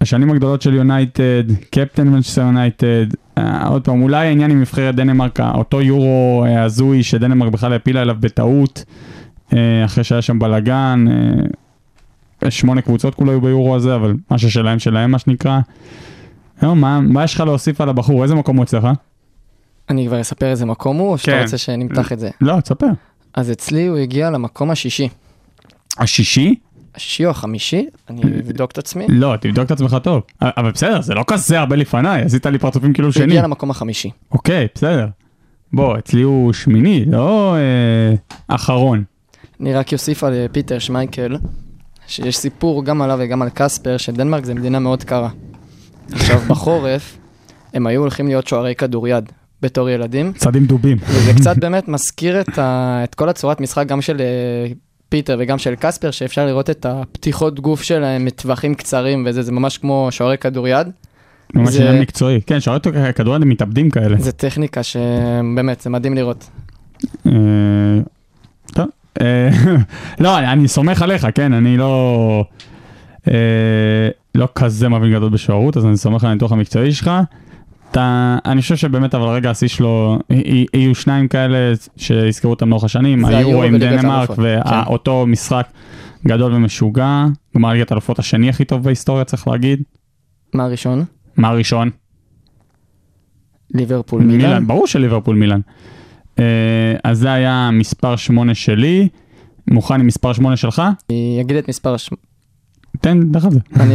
השנים 0.00 0.30
הגדולות 0.30 0.62
של 0.62 0.74
יונייטד, 0.74 1.42
קפטן 1.70 2.08
מנצ'סטר 2.08 2.40
יונייטד, 2.40 3.06
אה, 3.38 3.66
עוד 3.66 3.84
פעם, 3.84 4.02
אולי 4.02 4.26
העניין 4.26 4.50
עם 4.50 4.60
נבחרת 4.60 4.94
דנמרק, 4.94 5.40
אותו 5.40 5.82
יורו 5.82 6.44
הזוי 6.58 7.02
שדנמרק 7.02 7.52
בכלל 7.52 7.72
העפילה 7.72 8.02
אליו 8.02 8.16
בטעות, 8.20 8.84
אה, 9.52 9.84
אחרי 9.84 10.04
שהיה 10.04 10.22
שם 10.22 10.38
בלאגן, 10.38 11.04
אה, 12.44 12.50
שמונה 12.50 12.82
קבוצות 12.82 13.14
כולו 13.14 13.30
היו 13.32 13.40
ביורו 13.40 13.76
הזה, 13.76 13.94
אבל 13.94 14.14
מה 14.30 14.38
ששלהם 14.38 14.78
שלהם 14.78 15.10
מה 15.10 15.18
שנקרא. 15.18 15.60
לא, 16.62 16.76
מה, 16.76 17.00
מה 17.00 17.24
יש 17.24 17.34
לך 17.34 17.40
להוסיף 17.40 17.80
על 17.80 17.88
הבחור? 17.88 18.22
איזה 18.22 18.34
מקום 18.34 18.56
הוא 18.56 18.64
אצלך? 18.64 18.88
אני 19.90 20.06
כבר 20.06 20.20
אספר 20.20 20.46
איזה 20.46 20.66
מקום 20.66 20.96
הוא, 20.96 21.08
או 21.08 21.18
שאתה 21.18 21.32
כן. 21.32 21.42
רוצה 21.42 21.58
שנמתח 21.58 22.12
את 22.12 22.18
זה? 22.18 22.30
לא, 22.40 22.60
תספר. 22.60 22.86
אז 23.34 23.50
אצלי 23.50 23.86
הוא 23.86 23.98
הגיע 23.98 24.30
למקום 24.30 24.70
השישי. 24.70 25.08
השישי? 25.98 26.54
השישי 26.96 27.24
או 27.24 27.30
החמישי? 27.30 27.86
אני 28.10 28.22
אבדוק 28.22 28.70
את 28.70 28.78
עצמי. 28.78 29.06
לא, 29.08 29.34
תבדוק 29.40 29.66
את 29.66 29.70
עצמך 29.70 29.96
טוב. 30.02 30.22
אבל 30.42 30.70
בסדר, 30.70 31.00
זה 31.00 31.14
לא 31.14 31.24
כזה 31.26 31.58
הרבה 31.58 31.76
לפניי, 31.76 32.22
עשית 32.22 32.46
לי 32.46 32.58
פרצופים 32.58 32.92
כאילו 32.92 33.08
הוא 33.08 33.12
שני. 33.12 33.24
הגיע 33.24 33.42
למקום 33.42 33.70
החמישי. 33.70 34.10
אוקיי, 34.32 34.66
בסדר. 34.74 35.06
בוא, 35.72 35.98
אצלי 35.98 36.22
הוא 36.22 36.52
שמיני, 36.52 37.04
לא 37.04 37.56
אה, 37.56 38.14
אחרון. 38.54 39.04
אני 39.60 39.74
רק 39.74 39.92
אוסיף 39.92 40.24
על 40.24 40.32
אה, 40.32 40.46
פיטר 40.52 40.78
שמייקל, 40.78 41.36
שיש 42.06 42.36
סיפור 42.36 42.84
גם 42.84 43.02
עליו 43.02 43.18
וגם 43.20 43.42
על 43.42 43.48
קספר, 43.54 43.96
שדנמרק 43.96 44.44
זה 44.44 44.54
מדינה 44.54 44.78
מאוד 44.78 45.04
קרה. 45.04 45.30
עכשיו, 46.12 46.40
בחורף, 46.48 47.18
הם 47.74 47.86
היו 47.86 48.00
הולכים 48.00 48.26
להיות 48.26 48.46
שוערי 48.46 48.74
כדוריד 48.74 49.32
בתור 49.62 49.90
ילדים, 49.90 50.32
צדים 50.32 50.66
דובים. 50.66 50.98
וזה 51.08 51.32
קצת 51.34 51.56
באמת 51.62 51.88
מזכיר 51.88 52.40
את, 52.40 52.58
ה... 52.58 53.00
את 53.04 53.14
כל 53.14 53.28
הצורת 53.28 53.60
משחק, 53.60 53.86
גם 53.86 54.02
של 54.02 54.20
אה, 54.20 54.72
פיטר 55.16 55.36
וגם 55.40 55.58
של 55.58 55.74
קספר, 55.80 56.10
שאפשר 56.10 56.46
לראות 56.46 56.70
את 56.70 56.86
הפתיחות 56.86 57.60
גוף 57.60 57.82
שלהם 57.82 58.24
מטווחים 58.24 58.74
קצרים, 58.74 59.24
וזה 59.26 59.42
זה 59.42 59.52
ממש 59.52 59.78
כמו 59.78 60.08
שוערי 60.10 60.38
כדוריד. 60.38 60.86
ממש 61.54 61.68
זה- 61.68 61.82
עניין 61.88 62.02
מקצועי. 62.02 62.40
כן, 62.46 62.60
שואלת 62.60 62.86
כדורגל 63.16 63.42
הם 63.42 63.48
מתאבדים 63.48 63.90
כאלה. 63.90 64.16
זה 64.18 64.32
טכניקה 64.32 64.82
שבאמת, 64.82 65.80
זה 65.80 65.90
מדהים 65.90 66.14
לראות. 66.14 66.50
אה, 67.26 67.32
טוב. 68.74 68.86
אה, 69.20 69.48
לא, 70.20 70.38
אני- 70.38 70.52
אני 70.52 70.68
סומך 70.68 71.02
עליך, 71.02 71.26
כן, 71.34 71.52
אני 71.52 71.76
לא... 71.76 72.44
אה, 73.28 73.34
לא 74.34 74.48
כזה 74.54 74.88
מבין 74.88 75.12
גדול 75.12 75.30
בשוערות, 75.30 75.76
אז 75.76 75.84
אני 75.86 75.96
סומך 75.96 76.24
על 76.24 76.30
הניתוח 76.30 76.52
המקצועי 76.52 76.92
שלך. 76.92 77.10
אתה, 77.90 78.38
אני 78.44 78.60
חושב 78.60 78.76
שבאמת, 78.76 79.14
אבל 79.14 79.28
רגע 79.28 79.50
השיא 79.50 79.68
שלו, 79.68 80.18
יהיו 80.74 80.94
שניים 80.94 81.28
כאלה 81.28 81.72
שיזכרו 81.96 82.50
אותם 82.50 82.68
לאורך 82.70 82.84
השנים, 82.84 83.24
היורו 83.24 83.62
עם 83.62 83.78
דנמרק, 83.78 84.04
האלופות, 84.04 84.36
כן. 84.36 84.60
ואותו 84.86 85.26
משחק 85.26 85.66
גדול 86.26 86.54
ומשוגע, 86.54 87.24
גמר 87.56 87.72
ליגת 87.72 87.90
האלופות 87.90 88.18
השני 88.18 88.48
הכי 88.48 88.64
טוב 88.64 88.82
בהיסטוריה, 88.82 89.24
צריך 89.24 89.48
להגיד. 89.48 89.82
מה 90.54 90.64
הראשון? 90.64 91.04
מה 91.36 91.48
הראשון? 91.48 91.90
ליברפול 93.74 94.22
מילאן. 94.22 94.66
ברור 94.66 94.86
שליברפול 94.86 95.36
מילאן. 95.36 95.60
אה, 96.38 96.44
אז 97.04 97.18
זה 97.18 97.32
היה 97.32 97.70
מספר 97.72 98.16
8 98.16 98.54
שלי, 98.54 99.08
מוכן 99.70 100.00
עם 100.00 100.06
מספר 100.06 100.32
8 100.32 100.56
שלך? 100.56 100.82
אני 101.10 101.38
אגיד 101.40 101.56
את 101.56 101.68
מספר 101.68 101.94
הש... 101.94 102.10
תן, 103.00 103.20
דרך 103.20 103.48
זה. 103.48 103.60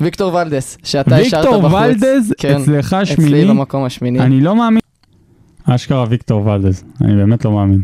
ויקטור 0.00 0.34
ולדס, 0.34 0.78
שאתה 0.82 1.16
השארת 1.16 1.44
בחוץ. 1.44 1.62
ויקטור 1.62 1.80
ולדז 1.80 2.34
כן, 2.38 2.60
אצלך 2.60 2.96
אצלי 3.02 3.16
שמיני, 3.16 3.44
במקום 3.44 3.84
השמיני. 3.84 4.20
אני 4.20 4.40
לא 4.40 4.56
מאמין. 4.56 4.80
אשכרה 5.64 6.04
ויקטור 6.08 6.46
ולדז, 6.46 6.84
אני 7.00 7.16
באמת 7.16 7.44
לא 7.44 7.52
מאמין. 7.52 7.82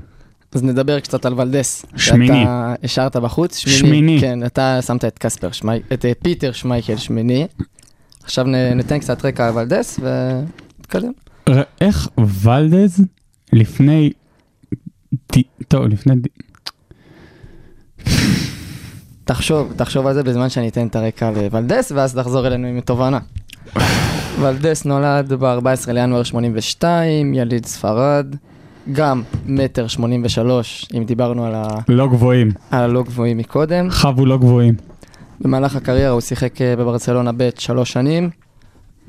אז 0.53 0.63
נדבר 0.63 1.01
קצת 1.01 1.27
על 1.27 1.35
ולדס. 1.37 1.87
שמיני. 1.97 2.27
שאתה 2.27 2.75
השארת 2.83 3.17
בחוץ. 3.17 3.57
שמיני. 3.57 3.79
שמיני. 3.79 4.21
כן, 4.21 4.47
אתה 4.47 4.79
שמת 4.83 5.05
את 5.05 5.19
קספר 5.19 5.53
שמי... 5.53 5.77
את 5.93 6.05
פיטר 6.23 6.53
שמייקל 6.53 6.97
שמיני. 6.97 7.47
עכשיו 8.23 8.47
ניתן 8.75 8.99
קצת 8.99 9.25
רקע 9.25 9.49
על 9.49 9.55
ולדס 9.55 10.01
ונתקדם. 10.01 11.13
איך 11.81 12.09
ולדז 12.45 13.05
לפני... 13.53 14.13
טוב, 15.69 15.87
לפני... 15.87 16.15
תחשוב, 19.27 19.73
תחשוב 19.77 20.07
על 20.07 20.15
זה 20.15 20.23
בזמן 20.23 20.49
שאני 20.49 20.69
אתן 20.69 20.87
את 20.87 20.97
הרקע 20.97 21.31
לוולדס, 21.31 21.93
ואז 21.93 22.15
תחזור 22.15 22.47
אלינו 22.47 22.67
עם 22.67 22.81
תובנה. 22.81 23.19
ולדס 24.41 24.85
נולד 24.85 25.33
ב-14 25.33 25.93
לינואר 25.93 26.23
82, 26.23 27.35
יליד 27.35 27.67
ספרד, 27.67 28.27
גם 28.93 29.23
מטר 29.47 29.87
83, 29.87 30.89
אם 30.97 31.05
דיברנו 31.05 31.47
על, 31.47 31.55
ה... 31.55 31.69
לא 31.89 32.09
גבוהים, 32.09 32.51
על 32.71 32.83
הלא 32.85 33.03
גבוהים 33.03 33.39
מקודם. 33.39 33.91
חבו 33.91 34.27
לא 34.27 34.39
גבוהים. 34.39 34.75
במהלך 35.41 35.77
הקריירה 35.77 36.11
הוא 36.11 36.21
שיחק 36.21 36.63
אה, 36.63 36.77
בברצלונה 36.77 37.33
ב' 37.37 37.49
שלוש 37.59 37.93
שנים, 37.93 38.31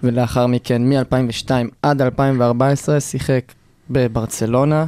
ולאחר 0.04 0.48
מכן 0.48 0.90
מ-2002 0.90 1.52
עד 1.82 2.02
2014 2.02 3.00
שיחק 3.00 3.42
בברצלונה. 3.90 4.86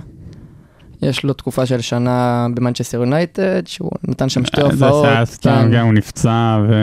יש 1.02 1.24
לו 1.24 1.34
תקופה 1.34 1.66
של 1.66 1.82
שנה 1.82 2.48
במנצ'סטר 2.54 2.98
יונייטד, 2.98 3.68
שהוא 3.68 3.92
נתן 4.08 4.30
שם 4.30 4.46
שתי 4.46 4.62
אה, 4.62 4.76
זה 4.76 4.86
הופעות. 4.86 5.06
היה 5.06 5.26
סתם, 5.26 5.62
כן. 5.64 5.72
גם 5.78 5.86
הוא 5.86 5.94
נפצע 5.94 6.58
ו... 6.70 6.74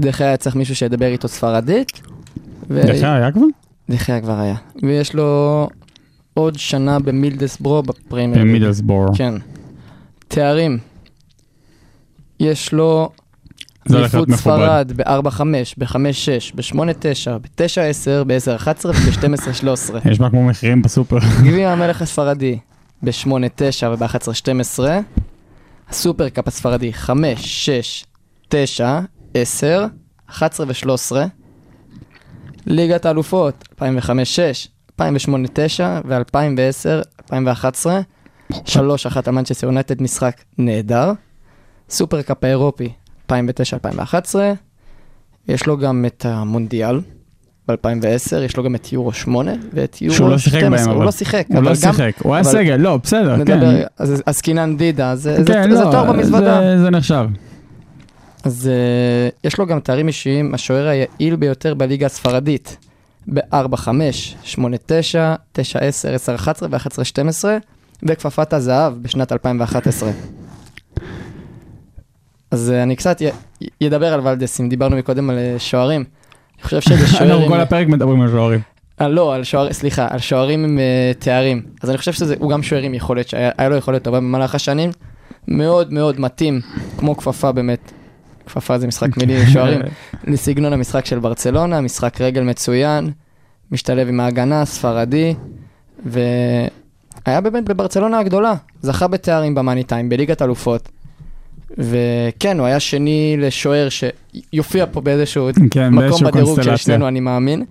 דחיה 0.00 0.26
היה 0.26 0.36
צריך 0.36 0.56
מישהו 0.56 0.76
שידבר 0.76 1.06
איתו 1.06 1.28
ספרדית. 1.28 2.00
דחיה 2.70 3.16
היה 3.16 3.32
כבר? 3.32 3.46
דחיה 3.90 4.20
כבר 4.20 4.40
היה. 4.40 4.54
ויש 4.82 5.14
לו 5.14 5.68
עוד 6.34 6.58
שנה 6.58 6.98
במילדסברו 6.98 7.82
בפרמייר. 7.82 8.42
ליג. 8.42 8.50
במידלסבור. 8.50 9.06
כן. 9.16 9.34
תארים. 10.28 10.78
יש 12.40 12.72
לו 12.72 13.10
זה 13.86 13.98
אליפות. 13.98 14.30
ספרד 14.30 14.92
ב-4-5, 14.96 15.40
ב-5-6, 15.78 15.96
ב-8-9, 16.54 17.38
ב-9-10, 17.38 18.24
ב-10-11 18.26 18.86
וב-12-13. 18.86 20.10
יש 20.10 20.18
בה 20.18 20.30
כמו 20.30 20.46
מחירים 20.46 20.82
בסופר. 20.82 21.18
גביע 21.42 21.72
המלך 21.72 22.02
הספרדי 22.02 22.58
ב-8-9 23.02 23.86
וב-11-12. 23.92 24.80
הסופרקאפ 25.88 26.48
הספרדי 26.48 26.92
5, 26.92 27.66
6, 27.66 28.04
9, 28.48 29.00
10, 29.34 29.86
11 30.26 30.66
ו-13. 30.66 31.16
ליגת 32.66 33.06
האלופות 33.06 33.64
2005-6, 33.82 35.00
2008-9 35.00 35.04
ו-2010-2011. 36.04 37.86
3-1 38.52 38.56
על 39.26 39.32
מנצ'סטר 39.32 39.66
יונייטד 39.66 40.02
משחק 40.02 40.42
נהדר. 40.58 41.12
סופרקאפ 41.90 42.44
האירופי 42.44 42.92
2009-2011. 43.32 43.32
יש 45.48 45.66
לו 45.66 45.78
גם 45.78 46.04
את 46.06 46.24
המונדיאל 46.24 47.00
ב-2010, 47.68 48.36
יש 48.44 48.56
לו 48.56 48.62
גם 48.64 48.74
את 48.74 48.92
יורו 48.92 49.12
8 49.12 49.52
ואת 49.72 50.02
יורו 50.02 50.14
12. 50.14 50.16
שהוא 50.16 50.30
לא 50.30 50.38
שיחק 50.38 50.60
בהם, 50.70 50.96
הוא. 50.96 51.04
לא 51.04 51.10
שיחק, 51.10 51.44
הוא 51.54 51.62
לא. 51.62 51.74
שיחק, 51.74 52.12
הוא 52.22 52.34
היה 52.34 52.44
סגל, 52.44 52.76
לא, 52.76 52.96
בסדר, 52.96 53.44
כן. 53.44 53.60
אז 53.98 54.22
אז 54.26 54.40
קינן 54.40 54.76
דידה, 54.76 55.16
זה 55.16 55.36
כן, 55.46 55.70
זה 55.76 55.84
לא, 55.84 55.90
תואר 55.90 56.12
במזוודה. 56.12 56.60
זה- 56.60 56.82
זה 56.82 56.90
נחשב. 56.90 57.26
אז 58.44 58.68
אה, 58.72 59.28
יש 59.44 59.58
לו 59.58 59.66
גם 59.66 59.80
תארים 59.80 60.08
אישיים, 60.08 60.54
השוער 60.54 60.86
היעיל 60.88 61.36
ביותר 61.36 61.74
בליגה 61.74 62.06
הספרדית. 62.06 62.76
ב-4, 63.34 63.76
5, 63.76 64.36
8, 64.42 64.76
9, 64.86 65.34
9, 65.52 65.78
10, 65.78 66.14
10, 66.14 66.34
11 66.34 66.68
ו-11, 66.72 67.04
12, 67.04 67.56
וכפפת 68.02 68.52
הזהב 68.52 68.94
בשנת 69.02 69.32
2011. 69.32 70.10
אז 72.50 72.70
אה, 72.70 72.82
אני 72.82 72.96
קצת 72.96 73.22
ידבר 73.80 74.12
על 74.12 74.20
ולדס, 74.20 74.60
אם 74.60 74.68
דיברנו 74.68 74.96
מקודם 74.96 75.30
על 75.30 75.38
אה, 75.38 75.54
שוערים. 75.58 76.04
אני 76.58 76.64
חושב 76.64 76.80
שזה 76.80 77.06
שוער 77.06 77.32
אנחנו. 77.36 77.48
כל 77.48 77.60
הפרק 77.60 77.88
מדברים 77.88 78.20
על 78.20 78.28
שוערים. 78.30 78.60
אה, 79.00 79.08
לא, 79.08 79.34
על 79.34 79.44
שוער, 79.44 79.72
סליחה, 79.72 80.06
על 80.10 80.18
שוערים 80.18 80.64
עם 80.64 80.78
uh, 80.78 81.22
תארים. 81.22 81.62
אז 81.82 81.90
אני 81.90 81.98
חושב 81.98 82.12
שהוא 82.12 82.50
גם 82.50 82.62
שוער 82.62 82.82
עם 82.82 82.94
יכולת, 82.94 83.28
שהיה 83.28 83.50
היה 83.58 83.68
לו 83.68 83.76
יכולת 83.76 84.02
טובה 84.02 84.20
במהלך 84.20 84.54
השנים. 84.54 84.90
מאוד 85.48 85.92
מאוד 85.92 86.20
מתאים, 86.20 86.60
כמו 86.98 87.16
כפפה 87.16 87.52
באמת. 87.52 87.92
כפפה 88.46 88.78
זה 88.78 88.86
משחק 88.86 89.16
מילים, 89.16 89.46
שוערים. 89.52 89.80
לסגנון 90.24 90.72
המשחק 90.72 91.06
של 91.06 91.18
ברצלונה, 91.18 91.80
משחק 91.80 92.20
רגל 92.20 92.42
מצוין, 92.42 93.10
משתלב 93.70 94.08
עם 94.08 94.20
ההגנה, 94.20 94.64
ספרדי, 94.64 95.34
והיה 96.06 97.40
באמת 97.40 97.64
בברצלונה 97.64 98.18
הגדולה, 98.18 98.54
זכה 98.82 99.08
בתארים 99.08 99.54
במאני 99.54 99.84
טיים, 99.84 100.08
בליגת 100.08 100.42
אלופות. 100.42 100.88
וכן, 101.78 102.58
הוא 102.58 102.66
היה 102.66 102.80
שני 102.80 103.36
לשוער 103.38 103.88
שיופיע 103.88 104.84
פה 104.92 105.00
באיזשהו 105.00 105.48
כן, 105.70 105.88
מקום 105.88 105.98
באיזשהו 105.98 106.26
בדירוג 106.26 106.62
של. 106.62 106.76
שנינו, 106.76 107.08
אני 107.08 107.20
מאמין. 107.20 107.64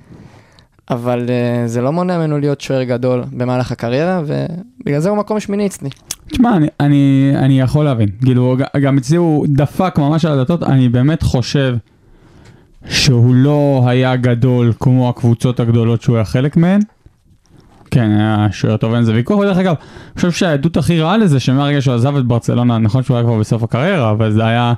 אבל 0.90 1.26
uh, 1.26 1.68
זה 1.68 1.82
לא 1.82 1.92
מונע 1.92 2.18
ממנו 2.18 2.40
להיות 2.40 2.62
שוער 2.62 2.84
גדול 2.84 3.24
במהלך 3.32 3.72
הקריירה, 3.72 4.22
ובגלל 4.26 5.00
זה 5.00 5.10
הוא 5.10 5.18
מקום 5.18 5.40
שמיני 5.40 5.66
אצלי. 5.68 5.90
תשמע, 6.28 6.56
אני, 6.58 6.68
אני, 6.80 7.32
אני 7.36 7.60
יכול 7.60 7.86
להבין, 7.86 8.10
כאילו, 8.26 8.58
ג- 8.60 8.80
גם 8.80 8.98
אצלי 8.98 9.18
הוא 9.18 9.46
דפק 9.50 9.96
ממש 9.98 10.26
על 10.26 10.32
הדלתות, 10.32 10.64
אני 10.64 10.90
באמת 10.90 11.24
חושב 11.24 11.76
שהוא 12.90 13.36
לא 13.36 13.84
היה 13.88 14.16
גדול 14.16 14.74
כמו 14.80 15.10
הקבוצות 15.10 15.60
הגדולות 15.60 16.02
שהוא 16.02 16.16
היה 16.16 16.26
חלק 16.26 16.58
מהן. 16.58 16.80
כן, 17.96 18.12
היה 18.12 18.48
שוער 18.52 18.78
טוב, 18.78 18.94
אין 18.94 19.04
זה 19.04 19.14
ויכוח, 19.14 19.40
ודרך 19.40 19.58
אגב, 19.58 19.76
אני 19.80 20.16
חושב 20.16 20.32
שהעדות 20.32 20.78
הכי 20.78 21.00
רעה 21.02 21.18
לזה, 21.18 21.40
שמהרגע 21.40 21.82
שהוא 21.82 21.96
עזב 21.96 22.16
את 22.16 22.26
ברצלונה, 22.26 22.78
נכון 22.78 23.04
שהוא 23.04 23.18
היה 23.18 23.24
כבר 23.26 23.40
בסוף 23.40 23.64
הקריירה, 23.64 24.12
אבל 24.12 24.32
זה 24.32 24.46
היה 24.46 24.74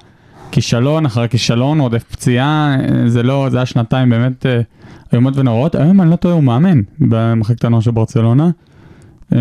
כישלון 0.52 1.06
אחרי 1.06 1.30
כישלון, 1.30 1.80
עודף 1.80 2.04
פציעה, 2.04 2.78
זה 3.08 3.24
לא, 3.24 3.48
זה 3.52 3.58
היה 3.58 3.66
שנתיים 3.66 4.10
באמת 4.10 4.46
אה, 4.46 4.62
איומות 5.14 5.38
ונוראות. 5.38 5.76
היום 5.76 6.02
אני 6.02 6.10
לא 6.10 6.16
טועה, 6.16 6.34
הוא 6.34 6.44
מאמן 6.44 6.82
במחלקת 7.00 7.66
הנוער 7.66 7.82
של 7.82 7.92
ברצלונה. 7.92 8.50
אה, 9.34 9.40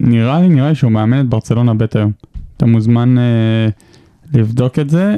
נראה 0.00 0.40
לי, 0.40 0.48
נראה 0.48 0.68
לי 0.68 0.74
שהוא 0.74 0.92
מאמן 0.92 1.20
את 1.20 1.26
ברצלונה 1.26 1.74
ב' 1.74 1.84
היום. 1.94 2.12
אתה 2.56 2.66
מוזמן 2.66 3.18
אה, 3.18 3.68
לבדוק 4.34 4.78
את 4.78 4.90
זה. 4.90 5.16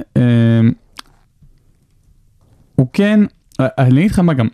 הוא 2.74 2.86
כן, 2.92 3.20
אני 3.60 4.00
אגיד 4.00 4.10
לך 4.10 4.18
מה 4.18 4.34
גם, 4.34 4.48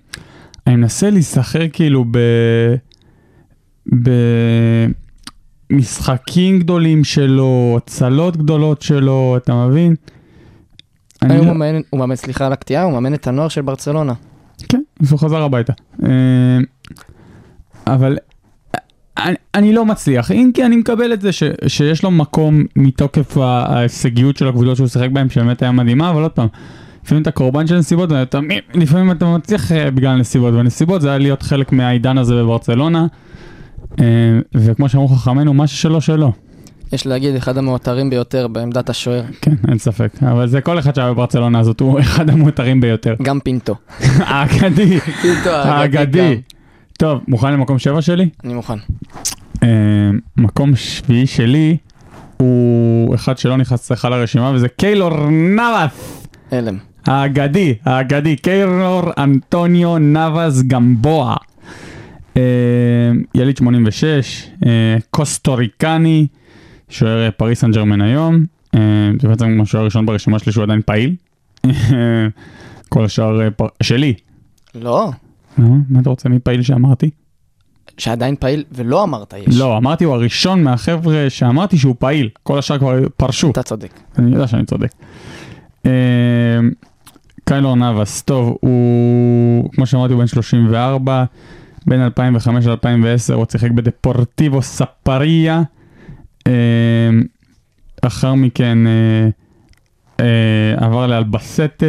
אני 0.67 0.77
מנסה 0.77 1.11
להיסחר 1.11 1.69
כאילו 1.73 2.05
ב... 2.11 2.19
במשחקים 5.71 6.59
גדולים 6.59 7.05
שלו, 7.05 7.75
הצלות 7.77 8.37
גדולות 8.37 8.83
שלו, 8.83 9.37
אתה 9.37 9.67
מבין? 9.67 9.95
היום 11.21 11.37
לא- 11.37 11.51
הוא 11.51 11.57
מאמן, 11.57 11.81
הוא 11.91 12.01
מאמן, 12.01 12.17
סליחה 12.17 12.47
על 12.47 12.53
הקטיעה, 12.53 12.83
הוא 12.83 12.93
מאמן 12.93 13.15
את 13.15 13.27
הנוער 13.27 13.49
של 13.49 13.63
ברצלונה. 13.63 14.13
כן, 14.69 14.83
אז 15.01 15.13
הוא 15.13 15.21
חזר 15.21 15.43
הביתה. 15.43 15.73
אה, 16.05 16.59
אבל 17.87 18.19
אני, 19.19 19.35
אני 19.55 19.73
לא 19.73 19.85
מצליח, 19.85 20.31
אם 20.31 20.51
כי 20.55 20.65
אני 20.67 20.77
מקבל 20.77 21.13
את 21.13 21.21
זה 21.21 21.33
ש, 21.33 21.43
שיש 21.67 22.03
לו 22.03 22.11
מקום 22.11 22.65
מתוקף 22.77 23.37
ההישגיות 23.37 24.37
של 24.37 24.49
הקבוצות 24.49 24.77
שהוא 24.77 24.89
שיחק 24.89 25.11
בהן, 25.11 25.31
שבאמת 25.31 25.63
היה 25.63 25.73
מדהימה, 25.73 26.11
אבל 26.11 26.23
עוד 26.23 26.31
פעם, 26.31 26.47
לפעמים 27.05 27.23
אתה 27.23 27.31
קורבן 27.31 27.67
של 27.67 27.79
נסיבות, 27.79 28.13
ואתה, 28.13 28.39
לפעמים 28.75 29.11
אתה 29.11 29.27
מצליח 29.27 29.73
אה, 29.73 29.91
בגלל 29.91 30.17
נסיבות, 30.17 30.55
והנסיבות 30.55 31.03
זה 31.03 31.09
היה 31.09 31.19
להיות 31.19 31.43
חלק 31.43 31.73
מהעידן 31.73 32.19
הזה 32.19 32.35
בברצלונה, 32.35 33.07
וכמו 34.55 34.89
שאמרו 34.89 35.09
חכמינו, 35.09 35.55
מה 35.55 35.67
ששלו 35.67 36.01
שלו. 36.01 36.33
יש 36.93 37.07
להגיד, 37.07 37.35
אחד 37.35 37.59
המאותרים 37.59 38.11
ביותר 38.11 38.49
בעמדת 38.49 38.91
השוער. 38.91 39.23
כן, 39.41 39.55
אין 39.69 39.79
ספק, 39.79 40.13
אבל 40.23 40.49
זה 40.49 40.61
כל 40.61 40.79
אחד 40.79 40.95
שהיה 40.95 41.13
בברצלונה 41.13 41.59
הזאת, 41.59 41.81
הוא 41.81 42.01
אחד 42.01 42.31
המותרים 42.31 42.81
ביותר. 42.81 43.15
גם 43.23 43.41
פינטו. 43.41 43.75
האגדי, 44.01 45.01
פינטו 45.01 45.51
האגדי. 45.51 46.41
טוב, 46.99 47.21
מוכן 47.29 47.53
למקום 47.53 47.79
שבע 47.79 48.03
שלי? 48.03 48.29
אני 48.45 48.55
מוכן. 48.55 48.79
אה, 49.63 49.69
מקום 50.37 50.77
שביעי 50.77 51.27
שלי 51.27 51.77
הוא 52.37 53.15
אחד 53.15 53.39
שלא 53.39 53.57
נכנס 53.57 53.93
לך 53.93 54.09
לרשימה 54.11 54.51
וזה 54.55 54.69
קיילור 54.69 55.31
נאבס 55.31 56.27
הלם. 56.51 56.79
האגדי, 57.07 57.75
האגדי, 57.85 58.37
קיילור 58.37 59.03
אנטוניו 59.19 59.99
נאבס 59.99 60.63
גמבואה. 60.63 61.37
אה, 62.37 62.43
יליד 63.35 63.57
86, 63.57 64.49
אה, 64.67 64.97
קוסטוריקני, 65.11 66.27
שוער 66.89 67.27
אה, 67.27 67.31
פריס 67.31 67.61
סן 67.61 67.71
ג'רמן 67.71 68.01
היום. 68.01 68.45
זה 69.23 69.29
בעצם 69.29 69.61
השוער 69.61 69.83
הראשון 69.83 70.07
ברשימה 70.07 70.39
שלי 70.39 70.53
שהוא 70.53 70.65
עדיין 70.65 70.81
פעיל. 70.87 71.15
כל 72.89 73.05
השאר 73.05 73.49
שלי. 73.83 74.15
לא, 74.75 75.11
מה 75.59 76.01
אתה 76.01 76.11
רוצה 76.11 76.29
מפעיל 76.29 76.63
שאמרתי? 76.63 77.11
שעדיין 77.99 78.37
פעיל, 78.37 78.65
ולא 78.73 79.03
אמרת 79.03 79.35
יש. 79.47 79.59
לא, 79.59 79.77
אמרתי 79.77 80.05
הוא 80.05 80.15
הראשון 80.15 80.63
מהחבר'ה 80.63 81.27
שאמרתי 81.29 81.79
שהוא 81.79 81.95
פעיל, 81.99 82.29
כל 82.43 82.59
השאר 82.59 82.79
כבר 82.79 83.09
פרשו. 83.17 83.51
אתה 83.51 83.63
צודק. 83.63 84.01
אני 84.19 84.33
יודע 84.33 84.47
שאני 84.47 84.65
צודק. 84.65 84.91
קיילור 87.45 87.77
נאבס, 87.77 88.23
טוב, 88.23 88.57
הוא, 88.61 89.71
כמו 89.73 89.87
שאמרתי, 89.87 90.13
הוא 90.13 90.21
בן 90.21 90.27
34, 90.27 91.25
בין 91.87 92.01
2005 92.01 92.67
ל-2010 92.67 93.35
הוא 93.35 93.47
שיחק 93.51 93.71
בדפורטיבו 93.71 94.63
ספריה. 94.63 95.63
לאחר 98.05 98.35
מכן 98.35 98.79
אה, 98.87 99.29
אה, 100.21 100.87
עבר 100.87 101.07
לאלבסטה, 101.07 101.87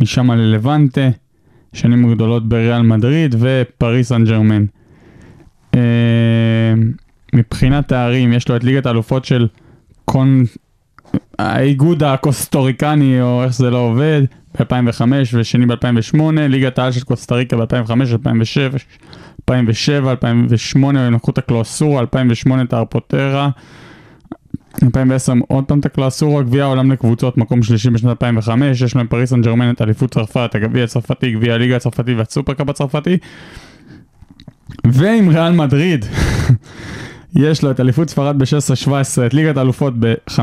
משם 0.00 0.30
ללבנטה, 0.30 1.08
שנים 1.72 2.14
גדולות 2.14 2.48
בריאל 2.48 2.82
מדריד 2.82 3.34
ופריס 3.38 4.08
סן 4.08 4.24
ג'רמן. 4.24 4.64
אה, 5.74 5.80
מבחינת 7.34 7.88
תארים, 7.88 8.32
יש 8.32 8.48
לו 8.48 8.56
את 8.56 8.64
ליגת 8.64 8.86
האלופות 8.86 9.24
של 9.24 9.46
קון... 10.04 10.44
האיגוד 11.38 12.02
הקוסטוריקני, 12.02 13.22
או 13.22 13.44
איך 13.44 13.52
שזה 13.52 13.70
לא 13.70 13.78
עובד, 13.78 14.22
ב-2005 14.54 15.02
ושני 15.34 15.66
ב-2008, 15.66 16.20
ליגת 16.36 16.78
העל 16.78 16.92
של 16.92 17.00
קוסטה 17.00 17.34
ריקה 17.34 17.56
ב-2005, 17.56 18.28
2007, 19.40 20.10
2007, 20.10 20.10
2008, 20.10 21.06
הם 21.06 21.14
לקחו 21.14 21.30
את 21.30 21.38
הקלואסורה, 21.38 22.00
2008 22.00 22.62
את 22.62 22.72
הארפוטרה, 22.72 23.50
2010 24.82 25.32
עוד 25.48 25.64
פעם 25.64 25.80
את 25.80 25.86
הקלאסורה, 25.86 26.42
גביע 26.42 26.64
העולם 26.64 26.92
לקבוצות, 26.92 27.38
מקום 27.38 27.62
שלישי 27.62 27.90
בשנת 27.90 28.10
2005, 28.10 28.82
יש 28.82 28.96
להם 28.96 29.06
פריס 29.06 29.30
סן 29.30 29.42
ג'רמן 29.42 29.70
את 29.70 29.82
אליפות 29.82 30.14
צרפת, 30.14 30.50
הגביע 30.54 30.84
הצרפתי, 30.84 31.32
גביע 31.32 31.54
הליגה 31.54 31.76
הצרפתי 31.76 32.14
והסופרקאפ 32.14 32.68
הצרפתי. 32.68 33.18
ועם 34.86 35.28
ריאל 35.28 35.52
מדריד, 35.52 36.04
יש 37.34 37.62
לו 37.62 37.70
את 37.70 37.80
אליפות 37.80 38.10
ספרד 38.10 38.38
ב-16-17, 38.38 39.26
את 39.26 39.34
ליגת 39.34 39.56
האלופות 39.56 39.94
ב-15-16, 40.00 40.36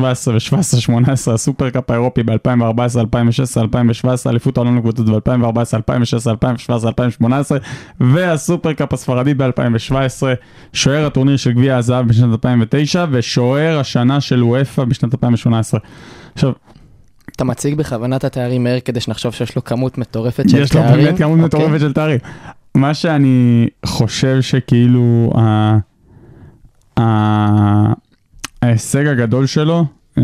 16-17 0.00 0.02
ו-17-18, 0.28 1.32
הסופרקאפ 1.32 1.90
האירופי 1.90 2.22
ב-2014, 2.22 3.00
2016, 3.00 3.62
2017, 3.62 4.30
אליפות 4.30 4.56
העולם 4.56 4.76
לקבוצות 4.76 5.06
ב-2014, 5.06 5.76
2016, 5.76 6.32
2017, 6.32 6.88
2018, 6.88 7.58
והסופרקאפ 8.00 8.92
הספרדי 8.92 9.34
ב-2017, 9.34 10.22
שוער 10.72 11.06
הטורניר 11.06 11.36
של 11.36 11.52
גביע 11.52 11.76
הזהב 11.76 12.08
בשנת 12.08 12.32
2009, 12.32 13.04
ושוער 13.10 13.78
השנה 13.78 14.20
של 14.20 14.42
וופא 14.44 14.84
בשנת 14.84 15.14
2018. 15.14 15.80
עכשיו, 16.34 16.52
אתה 17.36 17.44
מציג 17.44 17.74
בכוונה 17.74 18.16
את 18.16 18.24
התארים 18.24 18.64
מהר 18.64 18.80
כדי 18.80 19.00
שנחשוב 19.00 19.34
שיש 19.34 19.56
לו 19.56 19.64
כמות 19.64 19.98
מטורפת 19.98 20.48
של 20.48 20.50
תארים. 20.50 20.64
יש 20.64 20.74
לו 20.74 20.82
באמת 20.82 21.18
כמות 21.18 21.40
אוקיי. 21.40 21.60
מטורפת 21.60 21.80
של 21.80 21.92
תארים. 21.92 22.18
מה 22.74 22.94
שאני 22.94 23.66
חושב 23.86 24.40
שכאילו 24.40 25.30
ה- 25.34 25.78
ה- 27.00 27.92
ההישג 28.62 29.06
הגדול 29.06 29.46
שלו 29.46 29.84
אה, 30.18 30.22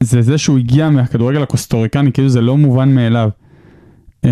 זה 0.00 0.22
זה 0.22 0.38
שהוא 0.38 0.58
הגיע 0.58 0.90
מהכדורגל 0.90 1.42
הקוסטוריקני, 1.42 2.12
כאילו 2.12 2.28
זה 2.28 2.40
לא 2.40 2.56
מובן 2.56 2.94
מאליו. 2.94 3.28
אה, 4.24 4.30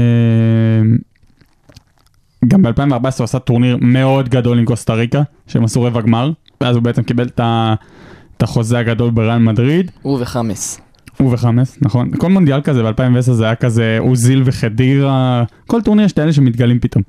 גם 2.48 2.62
ב-2014 2.62 2.90
הוא 3.18 3.24
עשה 3.24 3.38
טורניר 3.38 3.78
מאוד 3.80 4.28
גדול 4.28 4.58
עם 4.58 4.64
קוסטה 4.64 4.94
ריקה, 4.94 5.22
שהם 5.46 5.64
עשו 5.64 5.82
רבע 5.82 6.00
גמר, 6.00 6.32
ואז 6.60 6.76
הוא 6.76 6.82
בעצם 6.82 7.02
קיבל 7.02 7.28
את 7.28 8.42
החוזה 8.42 8.78
הגדול 8.78 9.10
בריאל 9.10 9.38
מדריד. 9.38 9.90
הוא 10.02 10.18
וחאמס. 10.20 10.80
הוא 11.16 11.34
וחאמס, 11.34 11.78
נכון. 11.82 12.10
כל 12.18 12.30
מונדיאל 12.30 12.60
כזה 12.60 12.82
ב-2010 12.82 13.20
זה 13.20 13.44
היה 13.44 13.54
כזה 13.54 13.96
אוזיל 13.98 14.42
וקדירה, 14.44 15.44
כל 15.66 15.82
טורניר 15.82 16.04
יש 16.04 16.12
את 16.12 16.18
האלה 16.18 16.32
שמתגלים 16.32 16.80
פתאום. 16.80 17.02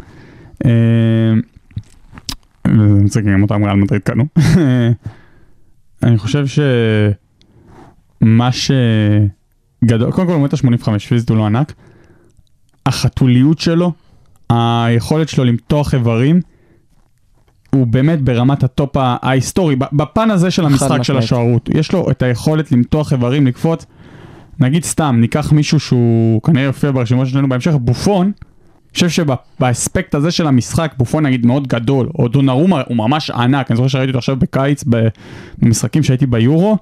אה, 0.66 0.72
וזה 2.68 3.04
מצחיק, 3.04 3.26
גם 3.26 3.42
אותם 3.42 3.64
ריאל 3.64 3.76
מדריד 3.76 4.02
קנו. 4.02 4.26
אני 6.04 6.18
חושב 6.18 6.46
שמה 8.22 8.50
שגדול, 8.52 10.12
קודם 10.12 10.28
כל 10.28 10.34
הוא 10.34 10.44
מטר 10.44 10.58
85, 10.58 11.08
פיזית 11.08 11.30
הוא 11.30 11.38
לא 11.38 11.46
ענק. 11.46 11.74
החתוליות 12.86 13.60
שלו, 13.60 13.92
היכולת 14.50 15.30
שלו 15.30 15.44
למתוח 15.44 15.94
איברים, 15.94 16.42
הוא 17.76 17.88
באמת 17.88 18.22
ברמת 18.22 18.64
הטופ 18.64 18.98
ההיסטורי, 18.98 19.76
בפן 19.76 20.32
הזה 20.32 20.52
של 20.52 20.66
המשחק 20.66 21.04
של. 21.04 21.18
השוערות. 21.18 21.70
יש 21.74 21.92
לו 21.92 22.12
את 22.12 22.22
היכולת 22.22 22.72
למתוח 22.72 23.14
איברים, 23.14 23.48
לקפוץ. 23.48 23.86
נגיד 24.60 24.84
סתם, 24.84 25.16
ניקח 25.20 25.52
מישהו 25.52 25.80
שהוא 25.80 26.42
כנראה 26.42 26.66
יופיע 26.66 26.92
ברשימות 26.92 27.28
שלנו 27.28 27.50
בהמשך, 27.50 27.72
בופון, 27.80 28.26
אני 28.26 28.94
חושב 28.94 29.10
שבאספקט 29.10 30.16
הזה 30.16 30.32
של 30.32 30.48
המשחק, 30.48 30.94
בופון 30.98 31.26
נגיד 31.26 31.46
מאוד 31.46 31.68
גדול, 31.68 32.10
או 32.20 32.28
דונארומה 32.28 32.82
הוא 32.88 32.98
ממש 32.98 33.30
ענק, 33.30 33.72
אני 33.72 33.78
זוכר 33.78 33.88
שראיתי 33.88 34.10
אותו 34.10 34.18
עכשיו 34.18 34.36
בקיץ 34.36 34.84
במשחקים 35.62 36.04
שהייתי 36.04 36.26
ביורו, 36.26 36.78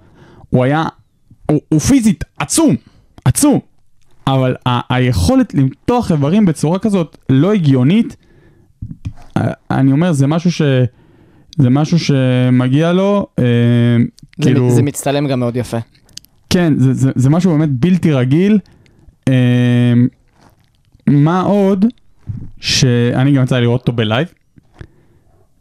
הוא 0.49 0.63
היה, 0.63 0.85
הוא, 1.51 1.59
הוא 1.69 1.79
פיזית 1.79 2.23
עצום, 2.39 2.75
עצום, 3.25 3.59
אבל 4.27 4.55
ה- 4.65 4.95
היכולת 4.95 5.53
למתוח 5.53 6.11
איברים 6.11 6.45
בצורה 6.45 6.79
כזאת 6.79 7.17
לא 7.29 7.53
הגיונית, 7.53 8.15
אני 9.71 9.91
אומר, 9.91 10.11
זה 10.11 10.27
משהו 10.27 10.51
ש... 10.51 10.61
זה 11.57 11.69
משהו 11.69 11.99
שמגיע 11.99 12.93
לו, 12.93 13.27
אה, 13.39 13.43
זה, 14.37 14.45
כאילו... 14.45 14.71
זה 14.71 14.81
מצטלם 14.81 15.27
גם 15.27 15.39
מאוד 15.39 15.55
יפה. 15.55 15.77
כן, 16.49 16.73
זה, 16.77 16.93
זה, 16.93 17.11
זה 17.15 17.29
משהו 17.29 17.51
באמת 17.51 17.69
בלתי 17.71 18.13
רגיל. 18.13 18.59
אה, 19.27 19.93
מה 21.07 21.41
עוד 21.41 21.85
שאני 22.59 23.31
גם 23.31 23.43
יצא 23.43 23.59
לראות 23.59 23.81
אותו 23.81 23.93
בלייב. 23.93 24.27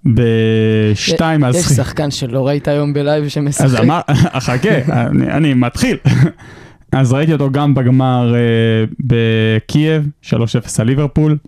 בשתיים 0.04 1.40
יש 1.40 1.46
מהזכי... 1.46 1.74
שחקן 1.74 2.10
שלא 2.10 2.46
ראית 2.46 2.68
היום 2.68 2.92
בלייב 2.92 3.28
שמשחק. 3.28 3.64
אז 3.64 3.76
אמר, 3.76 4.00
חכה, 4.40 4.78
אני, 4.88 5.32
אני 5.32 5.54
מתחיל. 5.54 5.96
אז 6.92 7.12
ראיתי 7.12 7.32
אותו 7.32 7.50
גם 7.50 7.74
בגמר 7.74 8.34
אה, 8.34 8.40
בקייב, 9.00 10.08
3-0 10.22 10.34
על 10.78 10.86
ליברפול, 10.86 11.38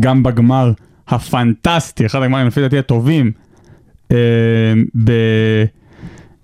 גם 0.00 0.22
בגמר 0.22 0.72
הפנטסטי, 1.08 2.06
אחד 2.06 2.22
הגמרים 2.22 2.46
לפי 2.46 2.60
דעתי 2.60 2.78
הטובים, 2.78 3.32
אה, 4.12 4.16
ב... 5.04 5.12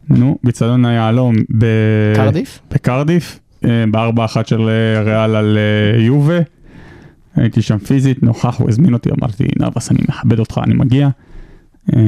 נו, 0.09 0.39
באצטדיון 0.45 0.85
המילניום, 0.85 1.35
ב... 1.59 1.67
קרדיף? 2.17 2.61
בקרדיף, 2.71 3.39
אה, 3.65 3.85
בארבע 3.91 4.25
אחת 4.25 4.47
של 4.47 4.69
אה, 4.69 5.03
ריאל 5.03 5.37
על 5.37 5.59
אה, 5.59 6.01
יובה. 6.01 6.39
הייתי 7.37 7.63
שם 7.63 7.79
פיזית, 7.79 8.23
נוכח, 8.23 8.59
הוא 8.59 8.69
הזמין 8.69 8.95
אותי, 8.95 9.11
אמרתי, 9.21 9.45
נרבס, 9.61 9.91
אני 9.91 9.99
מכבד 10.09 10.39
אותך, 10.39 10.61
אני 10.65 10.75
מגיע. 10.75 11.09
אה, 11.97 12.01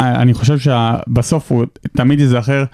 אני 0.00 0.34
חושב 0.34 0.58
שבסוף 0.58 1.52
הוא 1.52 1.64
תמיד 1.96 2.20
ייזכר 2.20 2.64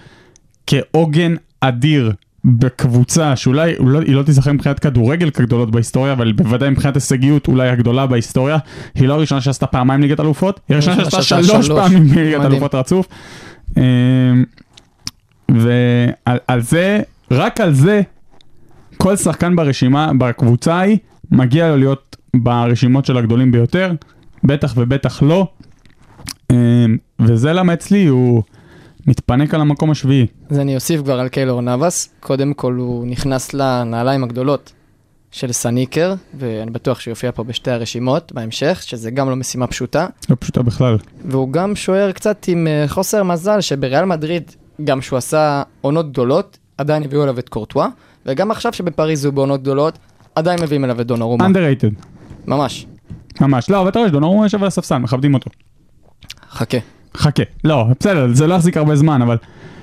כעוגן 0.66 1.35
אדיר 1.61 2.12
בקבוצה 2.45 3.37
שאולי 3.37 3.75
לא- 3.81 4.01
היא 4.01 4.15
לא 4.15 4.23
תיזכר 4.23 4.53
מבחינת 4.53 4.79
כדורגל 4.79 5.31
כגדולות 5.31 5.71
בהיסטוריה, 5.71 6.13
אבל 6.13 6.33
בוודאי 6.33 6.71
מבחינת 6.71 6.95
הישגיות 6.95 7.49
אולי 7.49 7.69
הגדולה 7.69 8.07
בהיסטוריה. 8.07 8.59
היא 8.95 9.09
לא 9.09 9.15
הראשונה 9.15 9.41
שעשתה 9.41 9.67
פעמיים 9.67 10.01
ליגת 10.01 10.21
אלופות, 10.21 10.61
היא 10.69 10.75
הראשונה 10.75 11.05
שעשתה 11.05 11.23
שלוש. 11.23 11.69
פעמים 11.69 12.05
ליגת. 12.15 12.45
אלופות 12.45 12.75
רצוף. 12.75 13.07
אה, 13.77 13.83
ועל 15.49 16.39
על 16.47 16.61
זה, 16.61 17.01
רק 17.31 17.61
על 17.61 17.75
זה, 17.75 18.01
כל 18.97 19.17
שחקן 19.17 19.57
ברשימה, 19.57 20.11
בקבוצה 20.19 20.75
ההיא, 20.75 20.99
מגיע 21.31 21.69
לו 21.69 21.77
להיות 21.77 22.17
ברשימות 22.37 23.05
של 23.05 23.17
הגדולים 23.17 23.53
ביותר, 23.53 23.93
בטח 24.45 24.75
ובטח 24.77 25.23
לא. 25.23 25.49
אה, 26.51 26.57
וזה 27.21 27.53
למה 27.53 27.73
אצלי 27.73 28.07
הוא 28.07 28.43
מתפנק 29.07 29.55
על 29.55 29.61
המקום 29.61 29.91
השביעי. 29.91 30.27
אז 30.51 30.59
אני 30.59 30.75
אוסיף 30.75 31.01
כבר 31.01 31.21
על 31.21 31.29
קיילור 31.29 31.61
נאבס. 31.61 32.09
קודם 32.21 32.55
כל 32.55 32.75
הוא 32.75 33.07
נכנס 33.07 33.55
לנעליים 33.55 34.25
הגדולות 34.25 34.73
של 35.31 35.53
סניקר, 35.53 36.15
ואני 36.39 36.71
בטוח 36.71 37.01
שיופיע 37.01 37.33
פה 37.33 37.45
בשתי 37.45 37.71
הרשימות 37.71 38.33
בהמשך, 38.33 38.83
שזה 38.83 39.11
גם 39.11 39.31
לא 39.31 39.37
משימה 39.37 39.67
פשוטה. 39.67 40.07
לא 40.31 40.37
פשוטה 40.41 40.63
בכלל. 40.63 40.99
והוא 41.25 41.53
גם 41.53 41.77
שוער 41.77 42.13
קצת 42.13 42.45
עם 42.49 42.67
אה, 42.67 42.85
חוסר 42.89 43.23
מזל, 43.23 43.61
שבריאל 43.61 44.05
מדריד, 44.05 44.51
גם 44.85 45.03
שהוא 45.03 45.17
עשה 45.17 45.63
עונות 45.81 46.11
גדולות, 46.11 46.59
עדיין 46.79 47.03
הביאו 47.03 47.23
אליו 47.23 47.39
את 47.39 47.49
קורטואה, 47.49 47.89
וגם 48.27 48.51
עכשיו 48.51 48.73
שבפריז 48.73 49.25
הוא 49.25 49.35
בעונות 49.35 49.63
גדולות, 49.63 49.99
עדיין 50.35 50.59
מביאים 50.63 50.85
אליו 50.85 51.01
את 51.01 51.07
דונרומה. 51.07 51.47
underrated. 51.47 52.05
ממש. 52.47 52.87
ממש. 53.41 53.71
לא, 53.71 53.81
אבל 53.81 53.89
אתה 53.89 53.99
רואה 53.99 54.09
שדונרומה 54.09 54.45
יושב 54.45 54.61
על 54.61 54.67
הספסל, 54.67 54.99
מכבדים 54.99 55.35
אותו. 55.35 55.51
חכה. 56.51 56.79
חכה. 57.17 57.43
לא, 57.65 57.87
בסדר, 58.01 58.27
זה 58.33 58.47
לא 58.47 58.55
יחזיק 58.55 58.77
הרבה 58.77 58.97
זמן, 58.97 59.23
אבל 59.23 59.37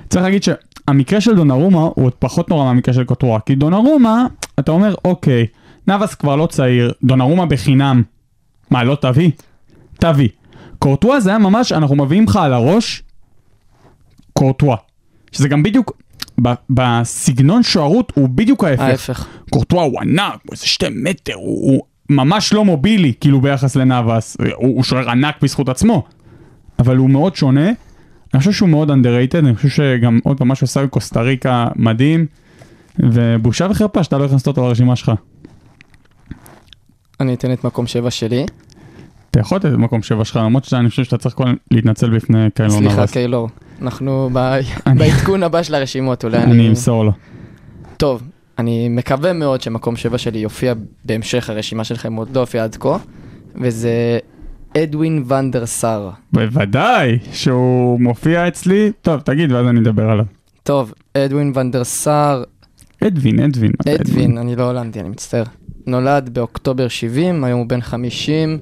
צריך 0.09 0.23
להגיד 0.23 0.43
שהמקרה 0.43 1.21
של 1.21 1.35
דונרומה 1.35 1.79
הוא 1.81 2.05
עוד 2.05 2.13
פחות 2.19 2.49
נורא 2.49 2.63
מהמקרה 2.65 2.93
של 2.93 3.03
קוטרואה. 3.03 3.39
כי 3.39 3.55
דונרומה, 3.55 4.25
אתה 4.59 4.71
אומר, 4.71 4.95
אוקיי, 5.05 5.47
נאבס 5.87 6.15
כבר 6.15 6.35
לא 6.35 6.45
צעיר, 6.47 6.93
דונרומה 7.03 7.45
בחינם. 7.45 8.03
מה, 8.71 8.83
לא 8.83 8.97
תביא? 9.01 9.31
תביא. 9.99 10.29
קורטואה 10.79 11.19
זה 11.19 11.29
היה 11.29 11.39
ממש, 11.39 11.71
אנחנו 11.71 11.95
מביאים 11.95 12.23
לך 12.23 12.35
על 12.35 12.53
הראש, 12.53 13.03
קורטואה. 14.33 14.77
שזה 15.31 15.47
גם 15.47 15.63
בדיוק, 15.63 15.91
ב- 16.41 16.53
בסגנון 16.69 17.63
שוערות 17.63 18.11
הוא 18.15 18.29
בדיוק 18.29 18.63
ההפך. 18.63 18.81
ההפך. 18.81 19.27
קורטואה 19.49 19.83
הוא 19.83 20.01
ענק, 20.01 20.33
הוא 20.45 20.51
איזה 20.51 20.67
שתי 20.67 20.85
מטר, 20.89 21.33
הוא, 21.33 21.71
הוא 21.71 21.81
ממש 22.09 22.53
לא 22.53 22.65
מובילי, 22.65 23.13
כאילו 23.21 23.41
ביחס 23.41 23.75
לנאבס, 23.75 24.37
הוא, 24.39 24.47
הוא 24.55 24.83
שוער 24.83 25.09
ענק 25.09 25.35
בזכות 25.41 25.69
עצמו, 25.69 26.03
אבל 26.81 26.97
הוא 26.97 27.09
מאוד 27.09 27.35
שונה. 27.35 27.69
אני 28.33 28.39
חושב 28.39 28.51
שהוא 28.51 28.69
מאוד 28.69 28.89
underrated, 28.91 29.37
אני 29.37 29.55
חושב 29.55 29.69
שגם 29.69 30.19
עוד 30.23 30.37
פעם 30.37 30.47
מה 30.47 30.55
שהוא 30.55 30.67
עשה 30.67 30.83
בקוסטה 30.83 31.21
ריקה 31.21 31.67
מדהים, 31.75 32.25
ובושה 32.99 33.67
וחרפה 33.71 34.03
שאתה 34.03 34.17
לא 34.17 34.25
הכנסת 34.25 34.47
אותו 34.47 34.67
לרשימה 34.67 34.95
שלך. 34.95 35.11
אני 37.19 37.33
אתן 37.33 37.53
את 37.53 37.63
מקום 37.63 37.87
שבע 37.87 38.11
שלי. 38.11 38.45
אתה 39.31 39.39
יכול 39.39 39.57
לתת 39.57 39.65
את 39.65 39.77
מקום 39.77 40.03
שבע 40.03 40.25
שלך, 40.25 40.35
למרות 40.35 40.63
שאני 40.63 40.89
חושב 40.89 41.03
שאתה 41.03 41.17
צריך 41.17 41.35
קודם 41.35 41.55
להתנצל 41.71 42.09
בפני 42.09 42.47
קיילון 42.53 42.77
סליחה, 42.77 42.95
נאבס. 42.95 43.11
קיילור. 43.11 43.49
אנחנו 43.81 44.29
בעדכון 44.97 45.43
הבא 45.43 45.63
של 45.63 45.75
הרשימות, 45.75 46.23
אולי 46.23 46.37
אני 46.37 46.51
אני... 46.51 46.69
אמסור 46.69 47.05
לו. 47.05 47.11
טוב, 47.97 48.21
אני 48.59 48.89
מקווה 48.89 49.33
מאוד 49.33 49.61
שמקום 49.61 49.95
שבע 49.95 50.17
שלי 50.17 50.39
יופיע 50.39 50.73
בהמשך 51.05 51.49
הרשימה 51.49 51.83
שלכם, 51.83 52.13
עוד 52.13 52.35
לא 52.35 52.39
הופיע 52.39 52.63
עד 52.63 52.75
כה, 52.75 52.97
וזה 53.55 54.19
אדווין 54.77 55.23
ונדר 55.27 55.65
סאר. 55.65 56.09
בוודאי 56.33 57.19
שהוא 57.33 57.99
מופיע 57.99 58.47
אצלי, 58.47 58.91
טוב 59.01 59.19
תגיד 59.21 59.51
ואז 59.51 59.67
אני 59.67 59.79
אדבר 59.79 60.09
עליו. 60.09 60.25
טוב, 60.63 60.93
אדווין 61.17 61.51
ונדר 61.55 61.83
סאר, 61.83 62.43
אדווין, 63.07 63.39
אדווין. 63.39 63.71
אדווין, 63.87 64.37
אני 64.37 64.55
לא 64.55 64.63
הולנדי, 64.63 64.99
אני 64.99 65.09
מצטער. 65.09 65.43
נולד 65.87 66.29
באוקטובר 66.33 66.87
70, 66.87 67.43
היום 67.43 67.59
הוא 67.59 67.67
בן 67.67 67.81
50, 67.81 68.57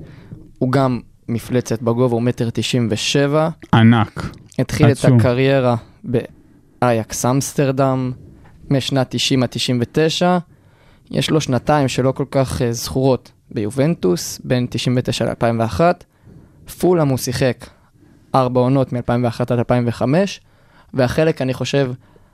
הוא 0.60 0.72
גם 0.72 1.00
מפלצת 1.30 1.82
בגובה, 1.82 2.14
הוא 2.16 2.22
מטר 2.22 2.50
97. 2.50 3.50
ענק. 3.74 4.30
התחיל 4.60 4.86
את 4.86 4.92
עצום. 4.92 5.20
הקריירה 5.20 5.76
באייקס 6.04 7.26
אמסטרדם, 7.26 8.12
משנת 8.70 9.08
90 9.10 9.44
עד 9.44 9.50
99. 9.50 10.38
יש 11.12 11.30
לו 11.30 11.42
שנתיים 11.42 11.88
שלא 11.88 12.12
כל 12.12 12.26
כך 12.32 12.62
אה, 12.62 12.72
זכורות 12.74 13.32
ביובנטוס, 13.52 14.42
בין 14.44 14.68
99 14.70 15.26
ל-2001. 15.26 15.82
פולאם 16.80 17.08
הוא 17.08 17.18
שיחק 17.18 17.66
ארבע 18.36 18.62
עונות 18.62 18.94
מ-2001 18.94 19.40
עד 19.40 19.52
2005, 19.52 20.42
והחלק, 20.94 21.42
אני 21.42 21.54
חושב, 21.54 21.92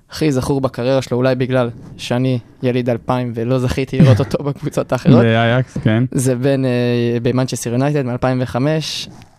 הכי 0.09 0.32
זכור 0.32 0.61
בקריירה 0.61 1.01
שלו, 1.01 1.18
אולי 1.18 1.36
בגלל 1.36 1.70
שאני 1.97 2.39
יליד 2.63 2.89
2000 2.89 3.32
ולא 3.36 3.59
זכיתי 3.59 3.99
לראות 3.99 4.20
אותו 4.20 4.43
בקבוצות 4.45 4.91
האחרות, 4.91 5.22
באייקס, 5.22 5.78
כן. 5.78 6.03
זה 6.11 6.36
בין, 6.36 6.66
אה, 6.66 7.18
במנצ'סטר 7.22 7.72
יונייטד 7.72 8.05
מ-2005 8.05 8.55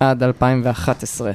עד 0.00 0.22
2011. 0.22 1.32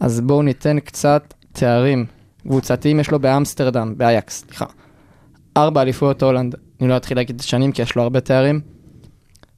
אז 0.00 0.20
בואו 0.20 0.42
ניתן 0.42 0.80
קצת 0.80 1.34
תארים 1.52 2.06
קבוצתיים 2.42 3.00
יש 3.00 3.10
לו 3.10 3.18
באמסטרדם, 3.18 3.94
באייקס, 3.96 4.44
סליחה. 4.46 4.64
ארבע 5.56 5.82
אליפויות 5.82 6.22
הולנד, 6.22 6.54
אני 6.80 6.88
לא 6.88 6.96
אתחיל 6.96 7.16
להגיד 7.16 7.36
את 7.36 7.40
השנים 7.40 7.72
כי 7.72 7.82
יש 7.82 7.96
לו 7.96 8.02
הרבה 8.02 8.20
תארים. 8.20 8.60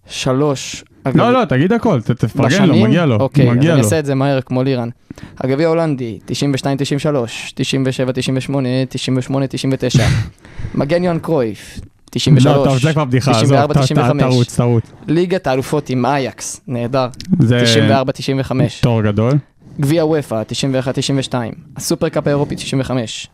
שלוש. 0.07 0.85
לא, 1.15 1.33
לא, 1.33 1.45
תגיד 1.45 1.73
הכל, 1.73 2.01
תפרגן 2.01 2.65
לו? 2.67 2.75
מגיע 2.77 3.07
לו. 3.07 3.17
אוקיי, 3.21 3.51
אז 3.51 3.57
מגיע 3.57 3.73
אני. 3.73 3.81
אעשה 3.83 3.99
את 3.99 4.07
זה 4.07 4.15
מהר 4.15 4.41
כמו 4.41 4.63
לירן. 4.63 4.89
הגביע 5.39 5.67
ההולנדי, 5.67 6.19
92-93, 6.27 6.31
97-98, 7.57 8.55
98-99. 9.99 10.03
מגן 10.75 11.05
יוהן 11.05 11.19
קרויף, 11.19 11.81
93, 12.11 12.47
לא, 12.47 12.65
טוב, 12.65 12.79
זה 12.79 12.93
כבר 12.93 13.05
בדיחה, 13.05 13.31
עזוב, 13.31 13.43
94, 13.45 13.75
ת- 13.75 13.77
ת- 13.77 13.81
95. 13.81 14.23
תרוץ, 14.23 14.57
תרוץ. 14.57 14.85
ליגת 15.09 15.47
האלופות 15.47 15.91
עם 15.91 16.07
אייקס, 16.07 16.61
נהדר, 16.69 17.07
זה 17.41 17.63
94-95. 18.43 18.53
תור 18.83 19.03
גדול. 19.03 19.33
גביע 19.81 20.05
וופא, 20.07 20.43
91-92. 20.43 21.35
הסופרקאפ 21.77 22.27
האירופי, 22.27 22.57
95. 22.57 23.27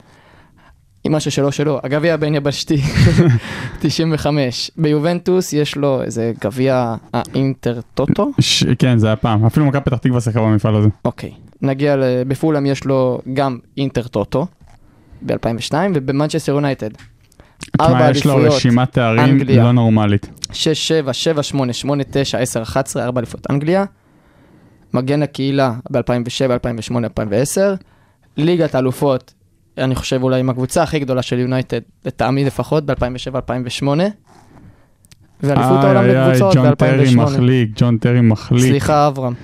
עם 1.04 1.12
משהו 1.14 1.30
שלא 1.30 1.50
שלו, 1.50 1.80
הגביע 1.82 2.14
הבין 2.14 2.34
יבשתי, 2.34 2.82
95. 3.80 4.70
ביובנטוס 4.76 5.52
יש 5.52 5.76
לו 5.76 6.02
איזה 6.02 6.32
גביע 6.44 6.94
האינטר 7.14 7.80
טוטו? 7.94 8.30
ש- 8.40 8.64
כן, 8.78 8.98
זה 8.98 9.06
היה 9.06 9.16
פעם. 9.16 9.44
אפילו 9.46 9.66
מכבי 9.66 9.80
פתח 9.84 9.96
תקווה 9.96 10.20
שיחקה 10.20 10.40
במפעל 10.40 10.76
הזה. 10.76 10.88
אוקיי. 11.04 11.30
נגיע, 11.62 11.96
ל- 11.96 12.02
בפולאם 12.28 12.66
יש 12.66 12.84
לו 12.84 13.20
גם 13.32 13.58
אינטר 13.76 14.02
טוטו 14.08 14.46
ב-2002 15.26 15.72
ובמנצ'סטר 15.94 16.52
יונייטד. 16.52 16.90
ארבע 17.80 18.10
יש 18.10 18.26
לו 18.26 18.36
רשימת 18.36 18.92
תארים 18.92 19.20
אנגליה. 19.20 19.64
לא 19.64 19.72
נורמלית. 19.72 20.28
6, 20.52 20.88
7, 20.88 21.12
7, 21.12 21.42
8, 21.42 21.72
8, 21.72 22.04
9, 22.10 22.38
10, 22.38 22.62
11, 22.62 23.04
4 23.04 23.18
אליפויות 23.20 23.46
אנגליה. 23.50 23.84
מגן 24.94 25.22
הקהילה 25.22 25.72
ב-2007, 25.90 26.00
2008, 26.52 27.06
2010. 27.06 27.74
ליגת 28.36 28.74
האלופות, 28.74 29.34
אני 29.78 29.94
חושב 29.94 30.22
אולי 30.22 30.40
עם 30.40 30.50
הקבוצה 30.50 30.82
הכי 30.82 30.98
גדולה 30.98 31.22
של 31.22 31.38
יונייטד, 31.38 31.80
לטעמי 32.04 32.44
לפחות, 32.44 32.86
ב-2007, 32.86 33.36
2008. 33.36 34.04
ואליפות 35.42 35.84
העולם 35.84 36.04
לקבוצות 36.06 36.54
ג'ון 36.54 36.74
טרי 36.74 37.06
ב-2008. 37.06 37.16
מחליק, 37.16 37.70
ג'ון 37.76 37.98
טרי 37.98 38.20
מחליק. 38.20 38.62
סליחה 38.62 39.06
אברם. 39.06 39.34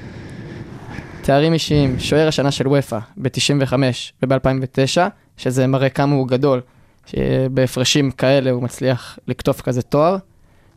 תארים 1.22 1.52
אישיים, 1.52 1.98
שוער 1.98 2.28
השנה 2.28 2.50
של 2.50 2.68
וופא 2.68 2.98
ב-95 3.16 3.72
וב-2009, 4.22 5.00
שזה 5.36 5.66
מראה 5.66 5.88
כמה 5.88 6.14
הוא 6.14 6.28
גדול, 6.28 6.60
שבהפרשים 7.06 8.10
כאלה 8.10 8.50
הוא 8.50 8.62
מצליח 8.62 9.18
לקטוף 9.28 9.60
כזה 9.60 9.82
תואר. 9.82 10.16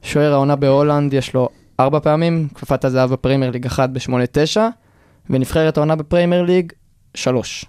שוער 0.01 0.33
העונה 0.33 0.55
בהולנד 0.55 1.13
יש 1.13 1.33
לו 1.33 1.49
ארבע 1.79 1.99
פעמים, 1.99 2.47
כפפת 2.55 2.85
הזהב 2.85 3.11
בפרמייר 3.11 3.51
ליג 3.51 3.65
1 3.65 3.89
ב-8-9, 3.89 4.57
ונבחרת 5.29 5.77
העונה 5.77 5.95
בפרמייר 5.95 6.41
ליג 6.41 6.71
3. 7.13 7.65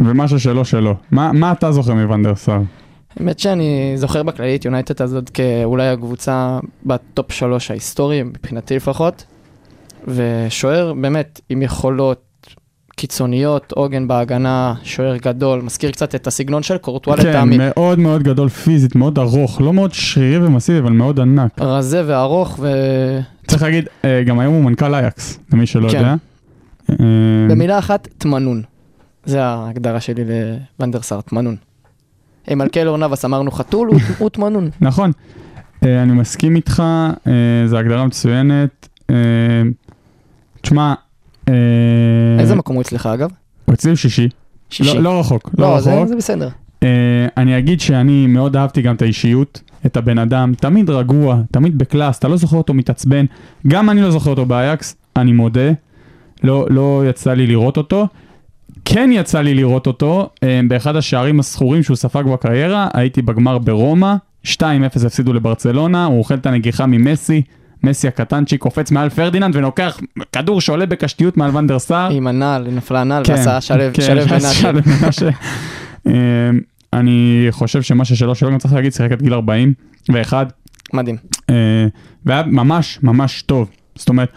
ומשהו 0.00 0.40
שלא 0.40 0.64
שלו. 0.64 0.94
מה 1.10 1.32
מה 1.32 1.52
אתה 1.52 1.72
זוכר 1.72 1.94
מוונדרסאר? 1.94 2.60
האמת 3.16 3.38
שאני 3.38 3.92
זוכר 3.96 4.22
בכללית 4.22 4.64
יונייטד 4.64 5.02
הזאת 5.02 5.30
כאולי 5.30 5.88
הקבוצה 5.88 6.58
בטופ 6.86 7.32
שלוש 7.32 7.70
ההיסטורי, 7.70 8.22
מבחינתי 8.22 8.76
לפחות. 8.76 9.24
ושוער 10.08 10.92
באמת 10.92 11.40
עם 11.48 11.62
יכולות 11.62 12.22
קיצוניות, 12.96 13.72
עוגן 13.72 14.08
בהגנה, 14.08 14.74
שוער 14.82 15.16
גדול, 15.16 15.62
מזכיר 15.62 15.90
קצת 15.90 16.14
את 16.14 16.26
הסגנון 16.26 16.62
של 16.62 16.78
קורטואה 16.78 17.16
כן, 17.16 17.28
לטעמי. 17.28 17.56
מאוד 17.58 17.98
מאוד 17.98 18.22
גדול 18.22 18.48
פיזית, 18.48 18.96
מאוד 18.96 19.18
ארוך, 19.18 19.60
לא 19.60 19.72
מאוד 19.72 19.92
שרירי 19.92 20.46
ומסיבי, 20.46 20.78
אבל 20.78 20.92
מאוד 20.92 21.20
ענק. 21.20 21.60
רזה 21.60 22.02
וארוך, 22.06 22.60
צריך 23.46 23.62
להגיד, 23.62 23.84
אה, 24.04 24.22
גם 24.22 24.38
היום 24.38 24.54
הוא 24.54 24.64
מנכ"ל 24.64 24.94
אייקס, 24.94 25.38
למי 25.52 25.66
שלא 25.66 25.88
כן. 25.88 25.96
יודע. 25.96 26.14
אה, 26.90 26.96
ובמילה 27.46 27.78
אחת, 27.78 28.08
תמנון. 28.18 28.62
זה 29.26 29.44
ההגדרה 29.44 30.00
שלי 30.00 30.24
לוונדרסאר, 30.78 31.20
תמנון. 31.20 31.56
אם 32.52 32.60
על 32.60 32.68
קיילור 32.68 32.96
נאבס 32.96 33.24
אמרנו 33.24 33.50
חתול, 33.50 33.90
הוא- 34.18 34.28
תמנון. 34.30 34.70
נכון, 34.80 35.12
אה, 35.84 36.02
אני 36.02 36.12
מסכים 36.12 36.56
איתך, 36.56 36.82
אה, 37.26 37.32
זו 37.66 37.78
הגדרה 37.78 38.06
מצוינת. 38.06 38.88
אה, 39.10 39.14
תשמע, 40.60 40.94
איזה 42.38 42.54
מקום 42.54 42.76
הוא 42.76 42.82
אצלך 42.82 43.06
אגב? 43.06 43.30
הוא 43.64 43.74
אצלי 43.74 43.96
שישי, 43.96 44.28
שישי. 44.70 44.94
לא 44.96 45.02
לא 45.02 45.20
רחוק, 45.20 45.50
לא 45.58 45.70
לא, 45.74 45.80
זה 45.80 45.94
רחוק. 45.94 46.08
זה 46.08 46.16
בסדר. 46.16 46.48
אני 47.36 47.58
אגיד 47.58 47.80
שאני 47.80 48.26
מאוד 48.26 48.56
אהבתי 48.56 48.82
גם 48.82 48.94
את 48.94 49.02
האישיות, 49.02 49.60
את 49.86 49.96
הבן 49.96 50.18
אדם, 50.18 50.52
תמיד 50.54 50.90
רגוע, 50.90 51.40
תמיד 51.52 51.78
בקלאס, 51.78 52.18
אתה 52.18 52.28
לא 52.28 52.36
זוכר 52.36 52.56
אותו 52.56 52.74
מתעצבן. 52.74 53.24
גם 53.66 53.90
אני 53.90 54.02
לא 54.02 54.10
זוכר 54.10 54.30
אותו 54.30 54.46
באייקס, 54.46 54.96
אני 55.16 55.32
מודה, 55.32 55.70
לא, 56.44 56.66
לא 56.70 57.02
יצא 57.10 57.32
לי 57.32 57.46
לראות 57.46 57.76
אותו. 57.76 58.06
כן 58.88 59.10
יצא 59.12 59.40
לי 59.40 59.54
לראות 59.54 59.86
אותו 59.86 60.30
אה, 60.42 60.60
באחד 60.68 60.96
השערים 60.96 61.38
הזכורים 61.38 61.82
שהוא 61.82 61.96
ספג 61.96 62.22
בקריירה, 62.32 62.88
הייתי 62.94 63.22
בגמר 63.22 63.58
ברומא, 63.58 64.14
2-0 64.46 64.56
הפסידו 65.06 65.32
לברצלונה, 65.32 66.04
הוא 66.04 66.18
אוכל 66.18 66.34
את 66.34 66.46
הנגיחה 66.46 66.86
ממסי, 66.86 67.42
מסי 67.82 68.08
הקטנצ'יק 68.08 68.60
קופץ 68.60 68.90
מעל 68.90 69.08
פרדיננד 69.08 69.56
ונוקח 69.56 70.00
כדור 70.32 70.60
שעולה 70.60 70.86
בקשתיות 70.86 71.36
מעל 71.36 71.56
ונדר 71.56 71.78
סאר. 71.78 72.10
עם 72.10 72.26
הנעל, 72.26 72.68
נפלה 72.70 73.00
הנעל 73.00 73.24
כן, 73.24 73.32
ועשה 73.32 73.60
שלו 73.60 73.82
כן, 73.94 74.16
מנשה. 74.30 74.72
מנשה. 74.72 75.28
אמ, 76.06 76.12
אני 76.92 77.46
חושב 77.50 77.82
שמה 77.82 78.04
ששלו 78.04 78.34
שלו 78.34 78.50
גם 78.50 78.58
צריך 78.58 78.74
להגיד, 78.74 78.92
שיחק 78.92 79.12
עד 79.12 79.22
גיל 79.22 79.34
40 79.34 79.72
ואחד, 80.12 80.46
מדהים. 80.92 81.16
אה, 81.50 81.86
והיה 82.26 82.42
ממש 82.42 82.98
ממש 83.02 83.42
טוב. 83.42 83.70
זאת 83.94 84.08
אומרת, 84.08 84.32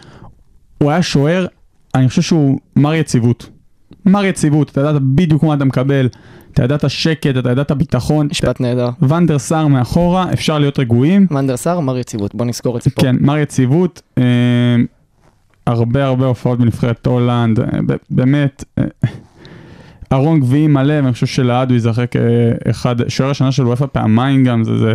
הוא 0.78 0.90
היה 0.90 1.02
שוער, 1.02 1.46
אני 1.94 2.08
חושב 2.08 2.22
שהוא 2.22 2.58
מר 2.76 2.94
יציבות. 2.94 3.59
מר 4.06 4.24
יציבות, 4.24 4.70
אתה 4.70 4.80
ידעת 4.80 5.02
בדיוק 5.02 5.42
מה 5.42 5.54
אתה 5.54 5.64
מקבל, 5.64 6.08
אתה 6.52 6.64
ידעת 6.64 6.90
שקט, 6.90 7.36
אתה 7.38 7.50
ידעת 7.50 7.72
ביטחון. 7.72 8.28
משפט 8.30 8.60
נהדר. 8.60 8.88
ונדר 9.02 9.38
סאר 9.38 9.66
מאחורה, 9.66 10.32
אפשר 10.32 10.58
להיות 10.58 10.78
רגועים. 10.78 11.26
ונדרסאר, 11.30 11.80
מר 11.80 11.98
יציבות, 11.98 12.34
בוא 12.34 12.46
נזכור 12.46 12.76
את 12.76 12.82
זה 12.82 12.90
פה. 12.90 13.02
כן, 13.02 13.16
מר 13.20 13.38
יציבות, 13.38 14.02
אה, 14.18 14.24
הרבה 15.66 16.04
הרבה 16.04 16.26
הופעות 16.26 16.58
בנבחרת 16.58 17.06
הולנד, 17.06 17.60
אה, 17.60 17.66
באמת, 18.10 18.64
אה, 18.78 18.84
ארון 20.12 20.40
גביעים 20.40 20.72
מלא, 20.72 20.94
ואני 20.94 21.12
חושב 21.12 21.26
שלעד 21.26 21.68
הוא 21.68 21.74
ייזכר 21.74 22.04
כאחד, 22.06 23.08
שוער 23.08 23.30
השנה 23.30 23.52
של 23.52 23.66
וופא 23.66 23.86
פעמיים 23.86 24.44
גם, 24.44 24.64
זה, 24.64 24.78
זה, 24.78 24.94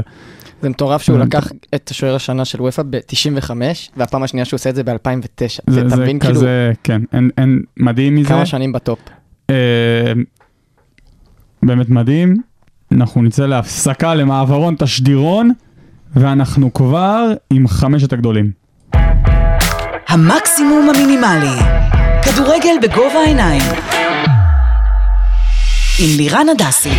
זה 0.62 0.70
מטורף 0.70 1.02
שהוא 1.02 1.18
זה- 1.18 1.24
לקח 1.24 1.48
את 1.76 1.92
שוער 1.94 2.16
השנה 2.16 2.46
של 2.46 2.62
וופא 2.62 2.84
ב-95, 2.90 3.52
והפעם 3.98 4.24
השנייה 4.24 4.46
שהוא 4.46 4.58
עושה 4.58 4.70
את 4.70 4.76
זה 4.76 4.84
ב-2009. 4.84 4.94
זה, 5.70 5.90
זה 5.90 5.96
מבין 5.96 6.20
כאילו 6.20 6.36
כזה, 6.36 6.72
כן, 6.84 7.02
אין, 7.14 7.30
אין, 7.38 7.62
מדהים 7.78 8.16
מזה, 8.16 8.30
כמה 8.30 8.46
שנים 8.46 8.72
בטופ. 8.72 9.00
אה, 9.50 9.56
באמת 11.64 11.90
מדהים, 11.90 12.36
אנחנו 12.92 13.22
נצא 13.22 13.46
להפסקה 13.46 14.16
למעברון 14.16 14.76
תשדירון, 14.80 15.52
ואנחנו 16.16 16.74
כבר 16.74 17.24
עם 17.50 17.68
חמשת 17.68 18.14
הגדולים. 18.14 18.52
המקסימום 20.08 20.90
המינימלי. 20.90 21.62
כדורגל 22.24 22.76
בגובה 22.82 23.20
העיניים. 23.26 23.62
עם 26.00 26.18
לירן 26.18 26.46
הדסי. 26.50 26.90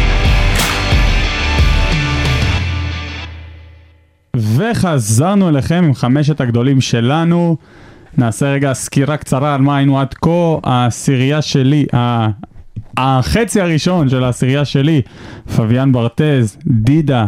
וחזרנו 4.37 5.49
אליכם 5.49 5.84
עם 5.84 5.95
חמשת 5.95 6.41
הגדולים 6.41 6.80
שלנו. 6.80 7.57
נעשה 8.18 8.47
רגע 8.53 8.72
סקירה 8.72 9.16
קצרה 9.16 9.55
על 9.55 9.61
מה 9.61 9.76
היינו 9.76 10.01
עד 10.01 10.14
כה. 10.14 10.57
העשירייה 10.64 11.43
שלי, 11.43 11.87
ה- 11.95 12.28
החצי 12.97 13.61
הראשון 13.61 14.09
של 14.09 14.24
העשירייה 14.24 14.64
שלי, 14.64 15.03
פביאן 15.57 15.93
ברטז, 15.93 16.57
דידה, 16.66 17.26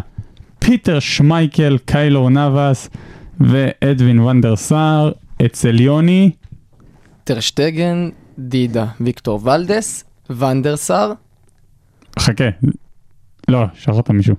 פיטר 0.58 0.98
שמייקל, 0.98 1.78
קיילור 1.84 2.30
נאבס 2.30 2.90
ואדווין 3.40 4.18
ונדר 4.20 4.56
סאר. 4.56 5.12
אצל 5.46 5.80
יוני, 5.80 6.30
טרשטגן, 7.24 8.08
דידה, 8.38 8.86
ויקטור 9.00 9.40
ולדס, 9.44 10.04
ונדרסאר, 10.30 11.12
חכה, 12.18 12.44
לא, 13.48 13.64
שכחת 13.74 14.10
מישהו. 14.10 14.34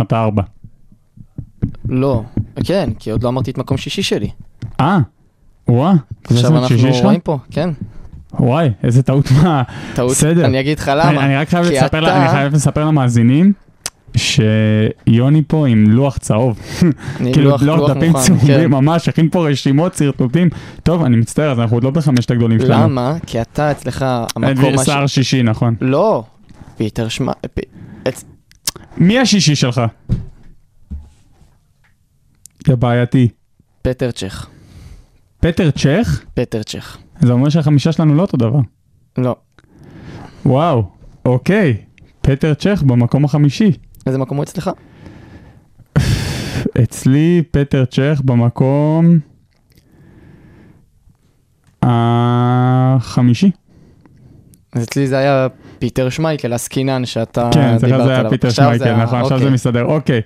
אתה 0.00 0.22
ארבע. 0.22 0.42
לא, 1.88 2.22
כן, 2.64 2.90
כי 2.98 3.10
עוד 3.10 3.22
לא 3.22 3.28
אמרתי 3.28 3.50
את 3.50 3.58
מקום 3.58 3.76
שישי 3.76 4.02
שלי. 4.02 4.28
אה, 4.80 4.98
וואה, 5.68 5.92
עכשיו 6.24 6.58
אנחנו? 6.58 6.76
רואים 7.02 7.20
פה, 7.20 7.38
כן, 7.50 7.70
וואי, 8.40 8.70
איזה 8.82 9.02
טעות 9.02 9.30
מה... 9.42 9.62
טעות. 9.94 10.10
בסדר. 10.10 10.44
אני 10.44 10.60
אגיד 10.60 10.78
לך 10.78 10.88
אני, 10.88 10.98
למה. 11.12 11.24
אני 11.26 11.36
רק 11.36 11.48
חייב 11.48 11.64
לספר, 11.66 12.04
אתה-. 12.04 12.16
אני 12.22 12.28
חייב 12.28 12.54
לספר 12.54 12.84
למאזינים 12.84 13.52
שיוני 14.16 15.42
פה 15.46 15.66
עם 15.66 15.84
לוח 15.90 16.18
צהוב. 16.18 16.58
אני 17.20 17.32
כאילו 17.32 17.50
לוח- 17.50 17.62
לוח 17.62 17.78
לוח 17.78 17.90
דפים 17.90 18.12
צהובים, 18.12 18.46
כן. 18.46 18.66
ממש, 18.70 19.08
הכין 19.08 19.28
פה 19.30 19.48
רשימות, 19.48 19.94
שרטוטים. 19.94 20.48
טוב, 20.82 21.02
אני 21.04 21.16
מצטער, 21.16 21.50
אז 21.52 21.60
אנחנו 21.60 21.76
עוד 21.76 21.84
לא 21.84 21.90
בחמשת 21.90 22.30
הגדולים 22.30 22.60
שלנו. 22.60 22.82
למה? 22.84 23.16
כי 23.26 23.40
אתה 23.40 23.70
אצלך 23.70 24.04
המקום... 24.36 24.76
סער 24.76 25.06
שישי, 25.06 25.42
נכון. 25.42 25.74
לא, 25.80 26.24
פיטר 26.76 27.08
שמע... 27.08 27.32
מי 28.98 29.18
השישי 29.18 29.54
שלך? 29.54 29.82
זה 32.66 32.76
בעייתי. 32.76 33.28
פטר 33.82 34.10
צ'ך. 34.10 34.46
פטר 35.40 35.70
צ'ך? 35.70 36.24
פטר 36.34 36.62
צ'ך. 36.62 36.98
זה 37.20 37.32
אומר 37.32 37.48
שהחמישה 37.48 37.92
שלנו 37.92 38.14
לא 38.14 38.22
אותו 38.22 38.36
דבר. 38.36 38.58
לא. 39.18 39.36
וואו, 40.46 40.84
אוקיי. 41.24 41.76
פטר 42.20 42.54
צ'ך 42.54 42.82
במקום 42.82 43.24
החמישי. 43.24 43.72
איזה 44.06 44.18
מקום 44.18 44.36
הוא 44.36 44.44
אצלך? 44.44 44.70
אצלי 46.82 47.42
פטר 47.50 47.84
צ'ך 47.84 48.20
במקום 48.24 49.18
החמישי. 51.82 53.50
אז 54.72 54.84
אצלי 54.84 55.06
זה 55.06 55.18
היה 55.18 55.46
פיטר 55.78 56.08
שמייקל, 56.08 56.52
הסקינן 56.52 57.04
שאתה 57.04 57.50
כן, 57.54 57.60
אצלך 57.60 57.90
דיברת 57.90 58.04
זה 58.04 58.10
היה 58.10 58.18
עליו. 58.18 58.30
פיטר 58.30 58.50
שמייקל, 58.50 59.02
נכון, 59.02 59.18
עכשיו 59.20 59.38
זה 59.38 59.44
אוקיי. 59.44 59.54
מסתדר. 59.54 59.84
אוקיי. 59.84 60.20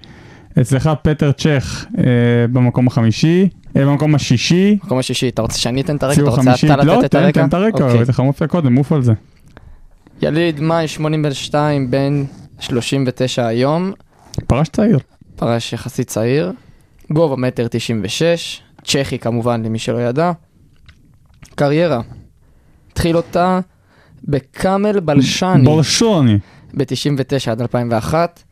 אצלך 0.60 0.90
פטר 1.02 1.32
צ'ך 1.32 1.86
אה, 1.98 2.04
במקום 2.52 2.86
החמישי, 2.86 3.48
אה, 3.76 3.86
במקום 3.86 4.14
השישי. 4.14 4.78
מקום 4.84 4.98
השישי, 4.98 5.28
אתה 5.28 5.42
רוצה 5.42 5.58
שאני 5.58 5.80
אתן 5.80 5.96
את 5.96 6.02
הרקע? 6.02 6.22
אתה 6.22 6.30
רוצה. 6.30 6.52
אתה 6.64 6.76
לא, 6.76 6.96
לתת 6.96 7.04
את 7.04 7.10
תן, 7.10 7.18
הרקע? 7.18 7.40
תן 7.40 7.48
את 7.48 7.54
הרקע, 7.54 7.84
אוקיי. 7.84 8.04
זה 8.04 8.22
מופיע 8.22 8.46
קודם, 8.46 8.76
עוף 8.76 8.92
על 8.92 9.02
זה. 9.02 9.12
יליד 10.22 10.60
מאי 10.60 10.88
82, 10.88 11.90
בן 11.90 12.24
39 12.60 13.46
היום, 13.46 13.92
פרש 14.46 14.68
צעיר. 14.68 14.98
פרש 15.36 15.72
יחסית 15.72 16.08
צעיר, 16.08 16.52
גובה 17.10 17.36
מטר 17.36 17.66
96, 17.70 18.60
צ'כי 18.84 19.18
כמובן 19.18 19.62
למי 19.62 19.78
שלא 19.78 19.98
ידע. 19.98 20.32
קריירה, 21.54 22.00
התחיל 22.92 23.16
אותה 23.16 23.60
בקאמל 24.24 25.00
בלשני 25.00 25.64
בולשוני. 25.64 26.38
ב-99 26.74 27.50
עד 27.50 27.60
2001, 27.60 28.42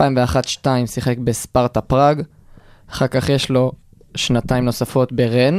2001-2002 0.00 0.66
שיחק 0.86 1.18
בספרטה 1.18 1.80
פראג, 1.80 2.22
אחר 2.90 3.06
כך 3.06 3.28
יש 3.28 3.50
לו 3.50 3.72
שנתיים 4.14 4.64
נוספות 4.64 5.12
ברן, 5.12 5.58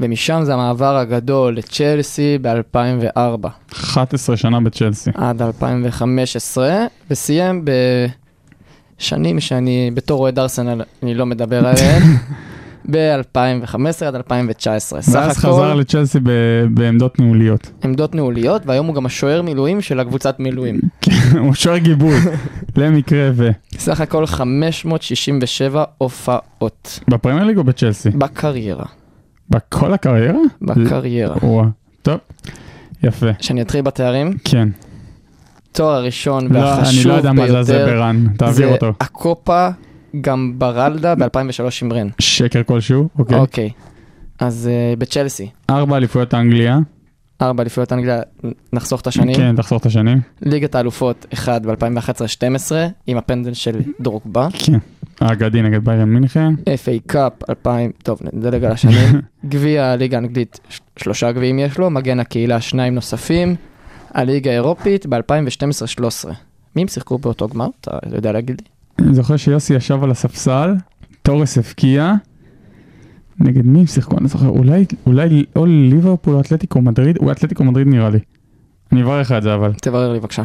ומשם 0.00 0.40
זה 0.44 0.54
המעבר 0.54 0.96
הגדול 0.96 1.56
לצ'לסי 1.56 2.38
ב-2004 2.42 3.48
11 3.72 4.36
שנה 4.36 4.60
בצ'לסי. 4.60 5.10
עד 5.14 5.42
2015, 5.42 6.84
וסיים 7.10 7.64
בשנים 8.98 9.40
שאני 9.40 9.90
בתור 9.94 10.20
אוהד 10.20 10.38
ארסנל 10.38 10.82
אני 11.02 11.14
לא 11.14 11.26
מדבר 11.26 11.66
עליהן, 11.66 12.02
ב-2015 12.90 14.04
עד 14.06 14.14
2019. 14.14 15.02
סך 15.02 15.12
ואז 15.14 15.38
חזר 15.38 15.64
הכל 15.64 15.80
לצ'לסי 15.80 16.18
ב- 16.22 16.66
בעמדות 16.74 17.18
ניהוליות. 17.18 17.70
עמדות 17.84 18.14
ניהוליות, 18.14 18.62
והיום 18.66 18.86
הוא 18.86 18.94
גם 18.94 19.06
השוער 19.06 19.42
מילואים 19.42 19.80
של 19.80 20.00
הקבוצת 20.00 20.40
מילואים. 20.40 20.80
הוא 21.38 21.54
שוער 21.54 21.78
גיבוי, 21.78 22.14
למקרה 22.76 23.30
ו... 23.34 23.50
סך 23.78 24.00
הכל 24.00 24.26
567 24.26 25.84
הופעות 25.98 27.00
בפרמייר 27.08 27.44
ליג 27.44 27.58
או 27.58 27.64
בצ'לסי? 27.64 28.10
בקריירה. 28.10 28.84
בכל 29.50 29.92
הקריירה? 29.92 30.38
בקריירה. 30.62 31.36
וואו, 31.42 31.66
טוב, 32.02 32.18
יפה, 33.02 33.26
שאני 33.40 33.62
אתחיל 33.62 33.82
בתארים, 33.82 34.32
כן. 34.44 34.68
תואר 35.72 35.94
הראשון 35.94 36.52
לא, 36.52 36.58
אני 36.58 36.78
והחשוב 36.78 37.06
לא 37.06 37.12
יודע 37.12 37.32
מה 37.32 37.46
זה 37.46 37.62
זה 37.62 37.76
ביותר, 37.76 37.92
ברן, 37.92 38.26
תעביר 38.38 38.54
זה 38.54 38.72
אותו. 38.72 38.92
הקופה 39.00 39.68
גם 40.20 40.54
ברלדה 40.58 41.14
ב-2003 41.14 41.62
עם 41.82 41.92
רן. 41.92 42.08
שקר 42.18 42.62
כלשהו, 42.62 43.08
אוקיי. 43.18 43.38
אוקיי. 43.38 43.70
אז 44.38 44.70
uh, 44.70 44.98
בצ'לסי, 44.98 45.50
ארבע 45.70 45.96
אליפויות 45.96 46.34
אנגליה, 46.34 46.78
ארבע 47.42 47.62
אליפויות 47.62 47.92
אנגליה, 47.92 48.20
נחסוך 48.72 49.00
את 49.00 49.06
השנים. 49.06 49.36
כן, 49.36 49.56
תחסוך 49.56 49.80
את 49.80 49.86
השנים. 49.86 50.20
ליגת 50.42 50.74
האלופות, 50.74 51.26
אחד 51.32 51.66
ב-2011-2012, 51.66 52.72
עם 53.06 53.16
הפנדל 53.16 53.54
של 53.54 53.80
דרוגבה. 54.00 54.48
כן. 54.64 54.78
האגדי 55.20 55.62
נגד 55.62 55.84
ביירן 55.84 56.08
מינכן. 56.08 56.54
FA 56.54 57.00
קאפ 57.06 57.50
2000, 57.50 57.90
טוב, 58.02 58.18
נדלג 58.32 58.64
על 58.64 58.72
השנים. 58.72 59.20
גביע 59.48 59.86
הליגה 59.86 60.16
האנגלית, 60.16 60.60
שלושה 60.96 61.32
גביעים 61.32 61.58
יש 61.58 61.78
לו, 61.78 61.90
מגן 61.90 62.20
הקהילה, 62.20 62.60
שניים 62.60 62.94
נוספים. 62.94 63.56
הליגה 64.14 64.50
האירופית 64.50 65.06
ב-2012-2013. 65.06 66.28
מי 66.76 66.82
הם 66.82 66.88
שיחקו 66.88 67.18
באותו 67.18 67.48
גמר? 67.48 67.66
אתה 67.80 67.98
יודע 68.14 68.32
להגיד 68.32 68.60
לי? 68.60 69.06
אני 69.06 69.14
זוכר 69.14 69.36
שיוסי 69.36 69.74
ישב 69.74 70.02
על 70.02 70.10
הספסל, 70.10 70.74
תורס 71.22 71.58
הבקיע. 71.58 72.14
נגד 73.40 73.66
מי 73.66 73.80
הם 73.80 73.86
שיחקו? 73.86 74.18
אני 74.18 74.28
זוכר. 74.28 74.48
אולי, 74.48 74.84
אולי 75.06 75.44
או 75.56 75.66
ליברפול 75.66 76.34
או 76.34 76.40
אתלטיקו 76.40 76.80
מדריד, 76.80 77.16
אולי 77.16 77.32
אתלטיקו 77.32 77.64
מדריד 77.64 77.86
נראה 77.86 78.10
לי. 78.10 78.18
אני 78.92 79.02
אברר 79.02 79.20
לך 79.20 79.32
את 79.32 79.42
זה 79.42 79.54
אבל. 79.54 79.72
תברר 79.72 80.12
לי 80.12 80.20
בבקשה. 80.20 80.42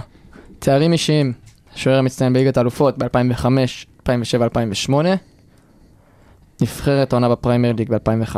תארים 0.60 0.94
אישיים, 0.94 1.34
שוער 1.76 1.98
המצטיין 1.98 2.34
בליגת 2.34 2.58
האלופות 2.58 2.98
ב-2005, 2.98 3.46
2007, 4.00 4.44
2008. 4.44 5.10
נבחרת 6.62 7.14
העונה 7.14 7.30
בפריימר 7.30 7.72
ליג 7.78 7.90
ב-2005. 7.90 8.36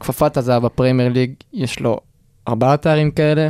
כפפת 0.00 0.36
הזהב 0.36 0.64
בפריימר 0.64 1.08
ליג, 1.08 1.32
יש 1.52 1.80
לו 1.80 1.98
ארבעה 2.48 2.76
תארים 2.76 3.10
כאלה. 3.10 3.48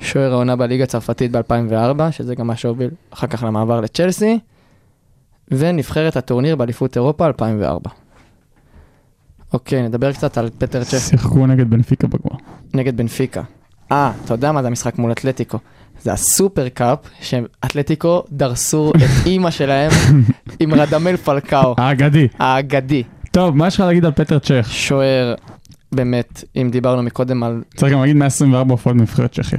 שוער 0.00 0.32
העונה 0.32 0.56
בליגה 0.56 0.84
הצרפתית 0.84 1.30
ב-2004, 1.32 2.10
שזה 2.10 2.34
גם 2.34 2.46
מה 2.46 2.56
שהוביל 2.56 2.90
אחר 3.10 3.26
כך 3.26 3.42
למעבר 3.42 3.80
לצ'לסי. 3.80 4.38
ונבחרת 5.50 6.16
הטורניר 6.16 6.56
באליפות 6.56 6.96
אירופה 6.96 7.26
2004. 7.26 7.90
אוקיי, 9.52 9.82
נדבר 9.82 10.12
קצת 10.12 10.38
על 10.38 10.50
פטר 10.58 10.84
צ'ף 10.84 11.08
שיחקו 11.10 11.46
נגד 11.46 11.70
בנפיקה 11.70 12.06
בגמר. 12.06 12.36
נגד 12.74 12.96
בנפיקה. 12.96 13.42
אה, 13.92 14.12
אתה 14.24 14.34
יודע 14.34 14.52
מה 14.52 14.62
זה 14.62 14.68
המשחק 14.68 14.98
מול 14.98 15.12
אתלטיקו? 15.12 15.58
זה 16.02 16.12
הסופר 16.12 16.68
קאפ, 16.68 16.98
שאתלטיקו 17.20 18.24
דרסו 18.32 18.92
את 18.96 19.26
אימא 19.26 19.50
שלהם 19.50 19.90
עם 20.60 20.74
רדמל 20.74 21.16
פלקאו, 21.16 21.74
האגדי. 21.78 22.28
האגדי. 22.38 23.02
טוב, 23.30 23.56
מה 23.56 23.66
יש 23.66 23.74
לך 23.74 23.80
להגיד 23.80 24.04
על 24.04 24.12
פטר 24.12 24.38
צ'ך? 24.38 24.68
שוער, 24.70 25.34
באמת, 25.92 26.44
אם 26.56 26.68
דיברנו 26.72 27.02
מקודם 27.02 27.42
על... 27.42 27.62
צריך 27.76 27.92
גם 27.92 28.00
להגיד 28.00 28.16
124 28.16 28.72
הופעות 28.72 28.96
בנבחרת 28.96 29.32
צ'כיה. 29.32 29.58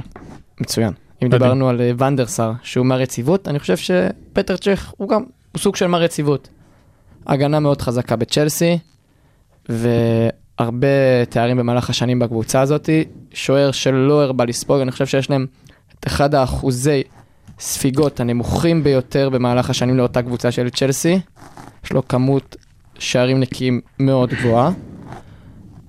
מצוין. 0.60 0.92
אם. 1.22 1.28
דיברנו 1.28 1.68
על 1.68 1.80
אה, 1.80 1.90
ונדרסר, 1.98 2.52
שהוא 2.62 2.86
מר 2.86 3.00
יציבות, 3.00 3.48
אני 3.48 3.58
חושב 3.58 3.76
שפטר 3.76 4.56
צ'ך 4.56 4.92
הוא 4.96 5.08
גם, 5.08 5.22
הוא 5.52 5.60
סוג 5.60 5.76
של 5.76 5.86
מר 5.86 6.02
יציבות. 6.02 6.48
הגנה 7.26 7.60
מאוד 7.60 7.82
חזקה 7.82 8.16
בצ'לסי, 8.16 8.78
והרבה 9.68 10.86
תארים 11.28 11.56
במהלך 11.56 11.90
השנים 11.90 12.18
בקבוצה 12.18 12.60
הזאת. 12.60 12.88
שוער 13.34 13.70
שלא 13.70 14.22
הרבה 14.22 14.44
לספוג, 14.44 14.80
אני 14.80 14.90
חושב 14.92 15.06
שיש 15.06 15.30
להם 15.30 15.46
את 15.98 16.06
אחד 16.06 16.34
האחוזי 16.34 17.02
ספיגות 17.60 18.20
הנמוכים 18.20 18.84
ביותר 18.84 19.28
במהלך 19.30 19.70
השנים 19.70 19.96
לאותה 19.96 20.22
קבוצה 20.22 20.50
של 20.50 20.68
צ'לסי. 20.70 21.20
יש 21.84 21.92
לו 21.92 22.08
כמות 22.08 22.56
שערים 22.98 23.40
נקיים 23.40 23.80
מאוד 24.00 24.30
גבוהה. 24.30 24.70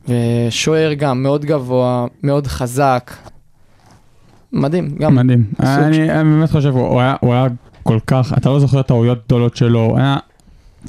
ושוער 0.07 0.93
גם 0.93 1.23
מאוד 1.23 1.45
גבוה, 1.45 2.05
מאוד 2.23 2.47
חזק. 2.47 3.11
מדהים, 4.53 4.95
גם. 4.99 5.15
מדהים. 5.15 5.43
אני 5.59 6.11
אני 6.11 6.23
באמת 6.29 6.51
חושב, 6.51 6.69
הוא 6.69 6.99
היה- 7.01 7.15
הוא 7.19 7.33
היה 7.33 7.45
כל 7.83 7.99
כך, 8.07 8.33
אתה 8.37 8.49
לא 8.49 8.59
זוכר 8.59 8.81
טעויות 8.81 9.25
גדולות 9.25 9.55
שלו, 9.55 9.79
הוא 9.79 9.97
היה, 9.97 10.17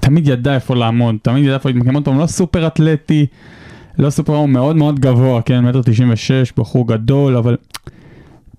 תמיד 0.01 0.28
ידע 0.28 0.55
איפה 0.55 0.76
לעמוד, 0.76 1.16
תמיד 1.22 1.45
ידע 1.45 1.55
איפה 1.55 1.68
להתמקם 1.68 1.97
אותו, 1.97 2.11
הוא 2.11 2.20
לא 2.20 2.26
סופר 2.26 2.66
אתלטי, 2.66 3.26
לא 3.99 4.11
סופר, 4.11 4.34
הוא 4.34 4.49
מאוד 4.49 4.76
מאוד 4.76 5.01
גבוה, 5.01 5.43
כן, 5.43 5.64
מטר 5.64 5.80
תשעים 5.84 6.11
ושש, 6.12 6.53
בחור 6.57 6.88
גדול, 6.88 7.36
אבל 7.36 7.57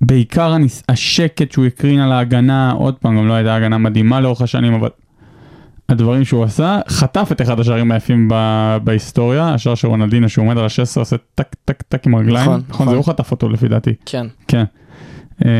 בעיקר 0.01 0.51
הניס- 0.53 0.83
השקט 0.89 1.51
שהוא 1.51 1.65
הקרין 1.65 1.99
על 1.99 2.11
ההגנה, 2.11 2.71
עוד 2.71 2.95
פעם, 2.95 3.17
גם 3.17 3.27
לא 3.27 3.33
הייתה 3.33 3.55
הגנה 3.55 3.77
מדהימה 3.77 4.21
לאורך 4.21 4.41
השנים, 4.41 4.73
אבל 4.73 4.89
הדברים 5.89 6.23
שהוא 6.25 6.43
עשה, 6.43 6.79
חטף 6.87 7.29
את 7.31 7.41
אחד 7.41 7.59
השערים 7.59 7.91
היפים 7.91 8.27
ב- 8.31 8.77
בהיסטוריה, 8.83 9.53
השער 9.53 9.75
של 9.75 9.87
רונלדינו 9.87 10.29
שהוא 10.29 10.45
עומד 10.45 10.57
על 10.57 10.63
ה-16, 10.63 10.99
עושה 10.99 11.15
טק 11.35 11.55
טק 11.65 11.81
טק 11.81 12.07
עם 12.07 12.15
הרגליים, 12.15 12.45
נכון, 12.49 12.61
נכון, 12.69 12.85
זה 12.85 12.91
נכון. 12.91 12.95
הוא 12.95 13.05
חטף 13.05 13.31
אותו 13.31 13.49
לפי 13.49 13.67
דעתי. 13.67 13.93
כן. 14.05 14.27
כן. 14.47 14.63
אה, 15.45 15.51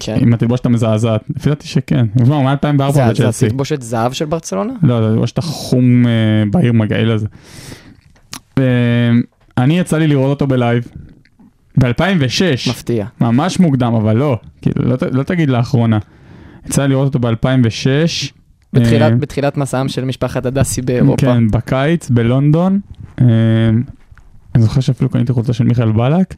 כן. 0.00 0.16
עם 0.20 0.34
התלבושת 0.34 0.66
המזעזעת, 0.66 1.24
לפי 1.36 1.48
דעתי 1.48 1.68
שכן, 1.68 2.06
הוא 2.14 2.24
כבר 2.24 2.40
מ-2004 2.40 2.90
זה, 2.90 2.92
זה 2.92 3.10
בצ'לסי. 3.10 3.46
התלבושת 3.46 3.82
זהב 3.82 4.12
של 4.12 4.24
ברצלונה? 4.24 4.72
לא, 4.82 5.00
זה 5.00 5.08
התלבושת 5.08 5.38
החום 5.38 6.06
אה, 6.06 6.12
בעיר 6.50 6.72
מגעיל 6.72 7.10
הזה. 7.10 7.26
אה, 8.58 8.64
אני 9.58 9.78
יצא 9.78 9.98
לי 9.98 10.06
לראות 10.06 10.30
אותו 10.30 10.46
בלייב, 10.46 10.88
ב-2006, 11.78 12.70
מפתיע. 12.70 13.06
ממש 13.20 13.60
מוקדם, 13.60 13.94
אבל 13.94 14.16
לא, 14.16 14.38
כאילו, 14.62 14.88
לא, 14.88 14.96
לא 15.10 15.22
תגיד 15.22 15.50
לאחרונה. 15.50 15.98
יצא 16.66 16.82
לי 16.82 16.88
לראות 16.88 17.14
אותו 17.14 17.18
ב-2006. 17.18 18.32
בתחילת, 18.72 19.20
בתחילת 19.20 19.56
מסעם 19.56 19.88
של 19.88 20.04
משפחת 20.04 20.46
הדסי 20.46 20.82
באירופה. 20.82 21.26
כן, 21.26 21.48
בקיץ, 21.48 22.10
בלונדון. 22.10 22.80
אה, 23.20 23.26
אני 24.54 24.62
זוכר 24.62 24.80
שאפילו 24.80 25.10
קניתי 25.10 25.32
חולצה 25.32 25.52
של 25.52 25.64
מיכאל 25.64 25.92
בלק. 25.92 26.34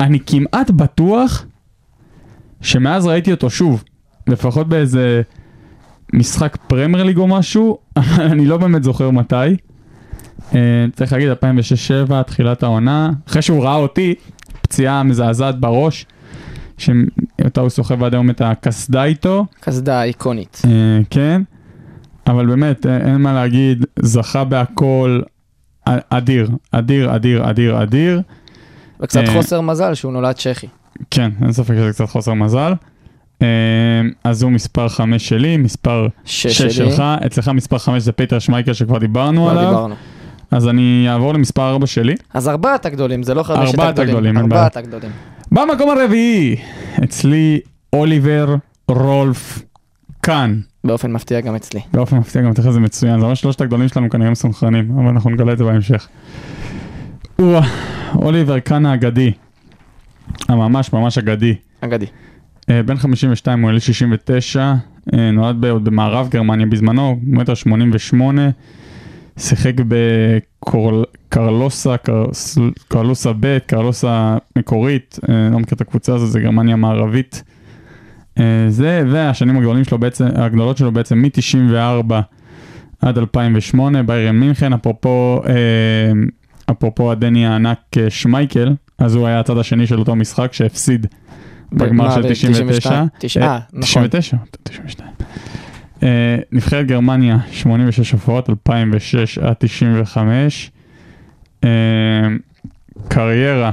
אני 0.00 0.18
כמעט 0.26 0.70
בטוח 0.70 1.46
שמאז 2.66 3.06
ראיתי 3.06 3.30
אותו 3.32 3.50
שוב, 3.50 3.84
לפחות 4.26 4.68
באיזה 4.68 5.22
משחק 6.12 6.56
פרמייר 6.66 7.04
ליג 7.04 7.18
או 7.18 7.26
משהו, 7.28 7.78
אבל 7.96 8.24
אני 8.32 8.46
לא 8.46 8.56
באמת 8.56 8.84
זוכר 8.84 9.10
מתי. 9.10 9.56
אה, 10.54 10.86
צריך 10.92 11.12
להגיד, 11.12 11.28
2006-2007, 12.08 12.22
תחילת 12.22 12.62
העונה, 12.62 13.10
אחרי 13.28 13.42
שהוא 13.42 13.64
ראה 13.64 13.74
אותי, 13.74 14.14
פציעה 14.62 15.02
מזעזעת 15.02 15.60
בראש, 15.60 16.06
שאותה 16.78 17.60
הוא 17.60 17.68
סוחב 17.68 18.04
עד 18.04 18.14
היום 18.14 18.30
את 18.30 18.40
הקסדה 18.40 19.04
איתו. 19.04 19.46
קסדה 19.60 20.02
איקונית. 20.02 20.62
אה, 20.64 20.70
כן, 21.10 21.42
אבל 22.26 22.46
באמת, 22.46 22.86
אה, 22.86 22.96
אין 22.96 23.16
מה 23.16 23.32
להגיד, 23.32 23.84
זכה 23.98 24.44
בהכל, 24.44 25.20
אדיר, 25.84 26.50
אדיר, 26.70 27.16
אדיר, 27.16 27.50
אדיר, 27.50 27.82
אדיר. 27.82 28.22
וקצת 29.00 29.22
חוסר 29.32 29.60
מזל 29.60 29.94
שהוא 29.94 30.12
נולד 30.12 30.34
צ'כי. 30.34 30.66
כן, 31.10 31.30
אין 31.42 31.52
ספק 31.52 31.74
שזה 31.74 31.92
קצת 31.92 32.04
חוסר 32.04 32.34
מזל. 32.34 32.72
אה, 33.42 33.46
אז 34.24 34.42
הוא 34.42 34.52
מספר 34.52 34.88
5 34.88 35.28
שלי, 35.28 35.56
מספר 35.56 36.06
שש 36.24 36.46
6 36.46 36.62
שלי. 36.62 36.70
שלך, 36.70 37.02
אצלך 37.26 37.48
מספר 37.48 37.78
5 37.78 38.02
זה 38.02 38.12
פיטר 38.12 38.38
שמייקר 38.38 38.72
שכבר 38.72 38.98
דיברנו 38.98 39.42
כבר 39.42 39.50
עליו, 39.50 39.70
דיברנו. 39.70 39.94
אז 40.50 40.68
אני 40.68 41.06
אעבור 41.08 41.34
למספר 41.34 41.70
4 41.70 41.86
שלי. 41.86 42.14
אז 42.34 42.48
ארבעת 42.48 42.86
הגדולים, 42.86 43.22
זה 43.22 43.34
לא 43.34 43.42
חמשת 43.42 43.60
ארבעת 43.60 43.98
הגדולים. 43.98 44.08
הגדולים, 44.08 44.36
אין 44.36 44.44
ארבעת 44.52 44.76
הגדולים. 44.76 45.10
במקום 45.52 45.90
הרביעי, 45.90 46.56
אצלי 47.04 47.60
אוליבר 47.92 48.54
רולף 48.88 49.62
קאן. 50.20 50.60
באופן 50.84 51.12
מפתיע 51.12 51.40
גם 51.40 51.54
אצלי. 51.54 51.80
באופן 51.92 52.16
מפתיע 52.16 52.42
גם 52.42 52.52
תכף 52.52 52.70
זה 52.70 52.80
מצוין, 52.80 53.18
זה 53.18 53.24
אומר 53.24 53.34
שלושת 53.34 53.60
הגדולים 53.60 53.88
שלנו 53.88 54.10
כנראה 54.10 54.30
מסונכרנים, 54.30 54.98
אבל 54.98 55.08
אנחנו 55.08 55.30
נגלה 55.30 55.52
את 55.52 55.58
זה 55.58 55.64
בהמשך. 55.64 56.08
או, 57.38 57.58
אוליבר 58.14 58.58
קאן 58.58 58.86
האגדי, 58.86 59.32
הממש 60.48 60.92
ממש 60.92 61.18
אגדי, 61.18 61.54
אגדי. 61.80 62.06
אה, 62.70 62.82
בן 62.82 62.96
52 62.96 63.62
הוא 63.62 63.70
אלי 63.70 63.80
69, 63.80 64.74
אה, 65.14 65.30
נולד 65.30 65.64
עוד 65.64 65.84
במערב 65.84 66.28
גרמניה 66.30 66.66
בזמנו, 66.66 67.18
מטר 67.22 67.54
88, 67.54 68.50
שיחק 69.38 69.72
בקרלוסה, 69.88 71.94
קרלוסה 72.88 73.32
ב', 73.40 73.58
קרלוסה 73.58 74.36
מקורית, 74.58 75.18
אה, 75.28 75.48
לא 75.52 75.58
מכיר 75.58 75.76
את 75.76 75.80
הקבוצה 75.80 76.14
הזאת, 76.14 76.30
זה 76.30 76.40
גרמניה 76.40 76.74
המערבית. 76.74 77.42
אה, 78.38 78.64
זה, 78.68 79.02
והשנים 79.10 79.56
הגדולים 79.56 79.84
שלו 79.84 79.98
בעצם, 79.98 80.26
הגדולות 80.34 80.76
שלו 80.76 80.92
בעצם 80.92 81.18
מ-94 81.18 82.14
עד 83.00 83.18
2008, 83.18 84.02
ביירן 84.02 84.36
מינכן, 84.36 84.72
אפרופו, 84.72 85.42
אה, 85.48 86.12
אפרופו 86.70 87.12
הדני 87.12 87.46
הענק 87.46 87.78
אה, 87.98 88.10
שמייקל, 88.10 88.74
אז 88.98 89.14
הוא 89.14 89.26
היה 89.26 89.40
הצד 89.40 89.58
השני 89.58 89.86
של 89.86 89.98
אותו 89.98 90.16
משחק 90.16 90.52
שהפסיד 90.52 91.06
בגמר 91.72 92.14
של 92.14 92.22
ב- 92.22 92.32
99. 92.32 93.04
92? 93.18 93.50
אה, 93.50 93.58
נכון. 93.72 94.08
99, 94.08 94.36
92. 94.62 95.10
אה, 96.02 96.36
נבחרת 96.52 96.86
גרמניה, 96.86 97.38
86 97.50 98.12
הופעות, 98.12 98.50
2006 98.50 99.38
עד 99.38 99.54
95. 99.58 100.70
אה, 101.64 101.68
קריירה, 103.08 103.70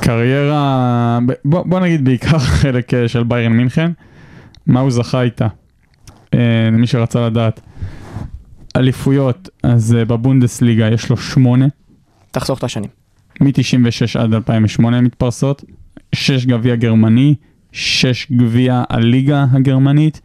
קריירה, 0.00 1.18
בוא, 1.44 1.62
בוא 1.66 1.80
נגיד 1.80 2.04
בעיקר 2.04 2.38
חלק 2.60 2.94
אה, 2.94 3.08
של 3.08 3.22
ביירן 3.22 3.52
מינכן, 3.52 3.90
מה 4.66 4.80
הוא 4.80 4.90
זכה 4.90 5.22
איתה, 5.22 5.46
אה, 6.34 6.38
למי 6.72 6.86
שרצה 6.86 7.26
לדעת. 7.26 7.60
אליפויות, 8.76 9.48
אז 9.62 9.96
בבונדסליגה 10.08 10.88
יש 10.88 11.10
לו 11.10 11.16
שמונה, 11.16 11.66
תחסוך 12.30 12.58
את 12.58 12.64
השנים. 12.64 13.03
מ-96 13.40 14.18
עד 14.20 14.34
2008 14.34 15.00
מתפרסות, 15.00 15.64
6 16.14 16.46
גביע 16.46 16.76
גרמני, 16.76 17.34
6 17.72 18.32
גביע 18.32 18.82
הליגה 18.90 19.46
הגרמנית, 19.52 20.20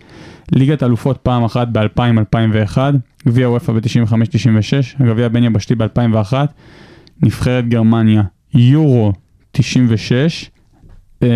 ליגת 0.52 0.84
אלופות 0.84 1.18
פעם 1.24 1.44
אחת 1.44 1.68
ב-2000-2001, 1.68 2.78
גביע 3.28 3.50
וופא 3.50 3.74
ב-95-96, 3.74 5.00
הגביע 5.00 5.26
הבין 5.26 5.44
יבשתי 5.44 5.76
ב-2001, 5.76 6.34
נבחרת 7.22 7.68
גרמניה, 7.68 8.24
יורו 8.54 9.14
96, 9.52 10.50
אה, 11.24 11.28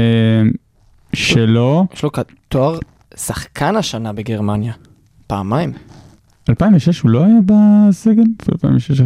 שלו, 1.13 1.86
יש 1.93 2.03
לו 2.03 2.09
תואר 2.47 2.80
שחקן 3.15 3.76
השנה 3.76 4.13
בגרמניה. 4.13 4.74
פעמיים. 5.28 5.74
2006 6.49 6.99
הוא 6.99 7.11
לא 7.11 7.24
היה 7.24 7.36
בסגל? 7.45 8.24
2006... 8.51 9.01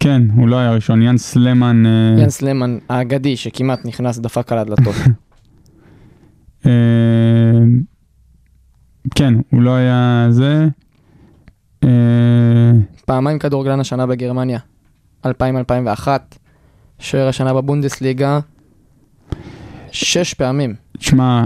כן, 0.00 0.22
הוא 0.34 0.48
לא 0.48 0.56
היה 0.56 0.72
ראשון, 0.72 1.02
יאן 1.02 1.18
סלמן... 1.18 1.86
אה, 1.86 2.20
יאנס 2.20 2.42
למן 2.42 2.78
האגדי 2.88 3.36
שכמעט 3.36 3.84
נכנס 3.84 4.18
דפק 4.18 4.52
על 4.52 4.58
הדלתות. 4.58 4.94
אה, 6.66 6.70
כן, 9.14 9.34
הוא 9.50 9.62
לא 9.62 9.74
היה 9.74 10.26
זה. 10.30 10.68
אה, 11.84 11.88
פעמיים 13.04 13.38
כדורגלן 13.38 13.80
השנה 13.80 14.06
בגרמניה. 14.06 14.58
2000-2001. 15.26 15.28
שוער 16.98 17.28
השנה 17.28 17.54
בבונדסליגה. 17.54 18.40
שש 19.92 20.34
פעמים. 20.34 20.74
תשמע, 20.98 21.44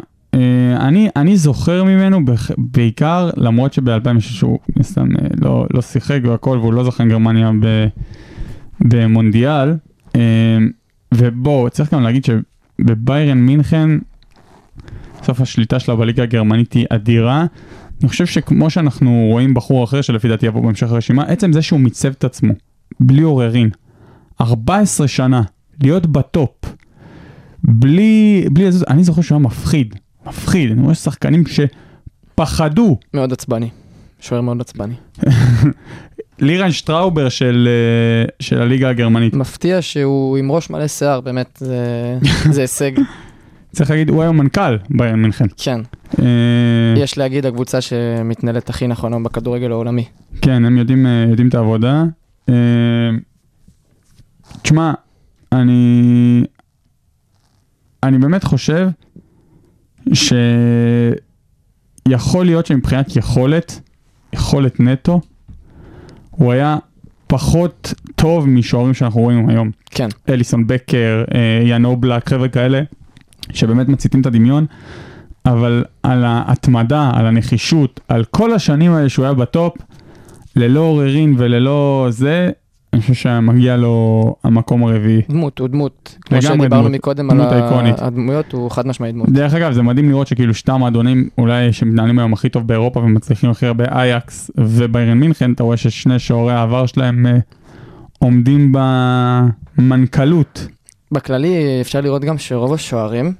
אני, 0.76 1.09
אני 1.16 1.36
זוכר 1.36 1.84
ממנו 1.84 2.20
בעיקר, 2.59 3.30
למרות 3.36 3.72
שב-2006 3.72 4.42
הוא 4.42 4.59
סתם 4.82 5.09
לא, 5.40 5.66
לא 5.74 5.82
שיחק 5.82 6.18
והכל, 6.24 6.59
והוא 6.59 6.72
לא 6.72 6.84
זכה 6.84 7.03
עם 7.03 7.09
גרמניה 7.09 7.51
ב, 7.61 7.86
במונדיאל. 8.80 9.74
אה, 10.16 10.58
ובוא, 11.14 11.68
צריך 11.68 11.94
גם 11.94 12.02
להגיד 12.02 12.24
שבביירן 12.24 13.38
מינכן, 13.38 13.90
בסוף 15.22 15.40
השליטה 15.40 15.78
שלה 15.78 15.96
בליגה 15.96 16.22
הגרמנית 16.22 16.72
היא 16.72 16.86
אדירה. 16.90 17.46
אני 18.00 18.08
חושב 18.08 18.26
שכמו 18.26 18.70
שאנחנו 18.70 19.26
רואים 19.30 19.54
בחור 19.54 19.84
אחר 19.84 20.00
שלפי 20.00 20.28
דעתי 20.28 20.46
יבוא 20.46 20.62
בהמשך 20.62 20.92
הרשימה, 20.92 21.22
עצם 21.22 21.52
זה 21.52 21.62
שהוא 21.62 21.80
מיצב 21.80 22.08
את 22.08 22.24
עצמו, 22.24 22.52
בלי 23.00 23.22
עוררין, 23.22 23.70
14 24.40 25.08
שנה, 25.08 25.42
להיות 25.82 26.06
בטופ, 26.06 26.50
בלי, 27.64 28.44
בלי, 28.52 28.64
לזוז, 28.64 28.84
אני 28.88 29.04
זוכר 29.04 29.22
שהוא 29.22 29.36
היה 29.36 29.46
מפחיד, 29.46 29.94
מפחיד, 30.26 30.70
אני 30.70 30.82
רואה 30.82 30.94
שחקנים 30.94 31.44
שפחדו, 31.46 32.98
מאוד 33.14 33.32
עצבני. 33.32 33.68
שוער 34.20 34.40
מאוד 34.40 34.60
עצבני. 34.60 34.94
לירן 36.41 36.70
שטראובר 36.70 37.28
של, 37.28 37.68
אה, 37.68 38.24
של 38.41 38.62
הליגה 38.62 38.88
הגרמנית, 38.88 39.34
מפתיע 39.34 39.82
שהוא 39.82 40.36
עם 40.36 40.53
ראש 40.53 40.70
מלא 40.70 40.88
שיער, 40.88 41.20
באמת, 41.20 41.59
זה, 41.61 42.18
זה 42.55 42.61
הישג. 42.61 42.93
צריך 43.72 43.91
להגיד, 43.91 44.11
הוא 44.11 44.22
היום 44.22 44.36
מנכ"ל 44.36 44.78
ביירן 44.91 45.22
מינכן. 45.22 45.45
כן. 45.57 45.80
אה, 46.18 46.24
יש 46.97 47.18
להגיד 47.18 47.47
הקבוצה 47.47 47.80
שמתנהלת 47.80 48.70
הכי 48.70 48.86
נכון 48.86 49.12
היום 49.12 49.22
בכדורגל 49.22 49.70
העולמי. 49.70 50.05
כן, 50.43 50.64
הם 50.64 50.78
יודעים, 50.78 51.07
אה, 51.07 51.26
יודעים 51.30 51.49
את 51.49 51.55
העבודה. 51.55 52.05
תשמע, 54.62 54.93
אני, 55.53 56.43
אני 58.03 58.18
באמת 58.18 58.45
חושב 58.45 58.88
שיכול 62.09 62.45
להיות 62.47 62.66
שמבחינת 62.66 63.16
יכולת, 63.16 63.80
יכולת 64.32 64.80
נטו, 64.80 65.20
הוא 66.30 66.52
היה 66.52 66.76
פחות 67.26 67.94
טוב 68.14 68.48
משוערים 68.48 68.94
שאנחנו 68.94 69.20
רואים 69.20 69.48
היום. 69.48 69.70
כן. 69.90 70.08
אליסון 70.28 70.66
בקר, 70.66 71.24
אה, 71.34 71.62
יאן 71.64 71.84
אובלק, 71.84 72.28
חבר'ה 72.28 72.48
כאלה, 72.48 72.82
שבאמת 73.52 73.88
מציתים 73.88 74.20
את 74.20 74.26
הדמיון, 74.26 74.66
אבל 75.46 75.84
על 76.02 76.24
ההתמדה, 76.24 77.10
על 77.14 77.26
הנחישות, 77.26 78.00
על 78.08 78.24
כל 78.24 78.52
השנים 78.52 78.92
האלה 78.92 79.08
שהוא 79.08 79.24
היה 79.24 79.34
בטופ, 79.34 79.76
ללא 80.56 80.80
עוררין 80.80 81.34
וללא 81.38 82.06
זה, 82.10 82.50
אני 82.93 83.01
חושב 83.01 83.14
שמגיע 83.14 83.76
לו 83.76 84.24
המקום 84.45 84.84
הרביעי. 84.84 85.22
דמות, 85.28 85.59
הוא 85.59 85.68
דמות. 85.68 86.16
כמו 86.20 86.38
לגמרי 86.38 86.59
שדיברנו 86.59 86.82
דמות. 86.82 86.95
מקודם 86.95 87.30
על 87.30 87.36
דמות 87.36 87.53
ה- 87.53 87.64
איקונית. 87.66 87.95
הדמויות, 88.03 88.53
הוא 88.53 88.70
חד 88.70 88.86
משמעית 88.86 89.14
דמות. 89.14 89.28
דרך 89.30 89.55
אגב, 89.55 89.72
זה 89.72 89.82
מדהים 89.82 90.09
לראות 90.09 90.26
שכאילו 90.26 90.55
שתי 90.55 90.72
המועדונים 90.72 91.28
אולי 91.38 91.72
שמתנהלים 91.72 92.18
היום 92.18 92.32
הכי 92.32 92.49
טוב 92.49 92.66
באירופה 92.66 93.01
ומצליחים 93.01 93.51
הכי 93.51 93.66
הרבה 93.66 93.84
אייקס 93.84 94.51
וביירן 94.57 95.18
מינכן, 95.18 95.53
אתה 95.53 95.62
רואה 95.62 95.76
ששני 95.76 96.18
שעורי 96.18 96.53
העבר 96.53 96.86
שלהם 96.86 97.26
אה, 97.26 97.38
עומדים 98.18 98.72
במנכ"לות. 99.78 100.66
בכללי 101.12 101.78
אפשר 101.80 102.01
לראות 102.01 102.24
גם 102.24 102.38
שרוב 102.38 102.74
השוערים, 102.74 103.32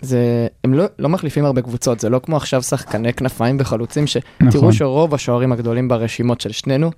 זה, 0.00 0.46
הם 0.64 0.74
לא, 0.74 0.84
לא 0.98 1.08
מחליפים 1.08 1.44
הרבה 1.44 1.62
קבוצות, 1.62 2.00
זה 2.00 2.08
לא 2.08 2.18
כמו 2.24 2.36
עכשיו 2.36 2.62
שחקני 2.62 3.12
כנפיים 3.12 3.56
וחלוצים, 3.60 4.06
שתראו 4.06 4.22
נכון. 4.48 4.72
שרוב 4.72 5.14
השוערים 5.14 5.52
הגדולים 5.52 5.88
ברשימות 5.88 6.40
של 6.40 6.52
שנינו, 6.52 6.90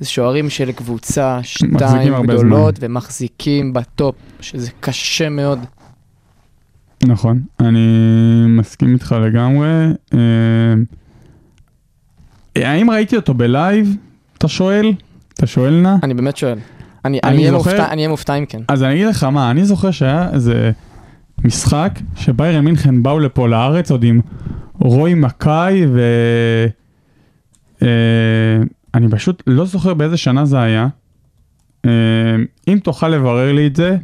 זה 0.00 0.08
שוערים 0.08 0.50
של 0.50 0.72
קבוצה, 0.72 1.38
שתיים 1.42 1.72
גדולות, 2.22 2.74
ומחזיקים 2.80 3.72
ב 3.72 3.80
top, 3.80 4.14
שזה 4.40 4.70
קשה 4.80 5.28
מאוד. 5.28 5.58
נכון, 7.06 7.40
אני 7.60 7.86
מסכים 8.48 8.94
איתך 8.94 9.14
לגמרי. 9.22 9.68
אה, 10.14 10.18
האם 12.56 12.90
ראיתי 12.90 13.16
אותו 13.16 13.34
ב 13.34 13.44
live? 13.44 13.96
אתה 14.38 14.48
שואל? 14.48 14.92
אתה 15.34 15.46
שואל 15.46 15.80
נא? 15.80 15.94
אני 16.02 16.14
באמת 16.14 16.36
שואל. 16.36 16.58
אני 17.04 17.20
אהיה 17.24 17.50
זוכר- 17.50 17.70
מופתע- 17.70 17.88
אני 17.92 17.96
אהיה 17.96 18.08
מופתע 18.08 18.34
אם 18.38 18.44
כן. 18.46 18.62
אז 18.68 18.82
אני 18.82 18.94
אגיד 18.94 19.06
לך 19.06 19.24
מה, 19.24 19.50
אני 19.50 19.64
זוכר 19.64 19.90
שהיה 19.90 20.28
איזה 20.32 20.70
משחק 21.44 21.92
שביירן 22.16 22.64
מינכן 22.64 23.02
באו 23.02 23.18
לפה 23.20 23.48
לארץ 23.48 23.90
עוד 23.90 24.04
עם 24.04 24.20
רוי 24.78 25.14
מקאי 25.14 25.86
ו... 25.92 26.00
אה, 28.94 28.98
אני 28.98 29.08
פשוט 29.10 29.42
לא 29.46 29.64
זוכר 29.64 29.94
באיזה 29.94 30.16
שנה 30.16 30.44
זה 30.44 30.60
היה. 30.60 30.88
אה, 31.84 31.90
אם 32.68 32.78
תוכל 32.82 33.08
לברר 33.08 33.52
לי 33.52 33.66
את 33.66 33.76
זה, 33.76 33.96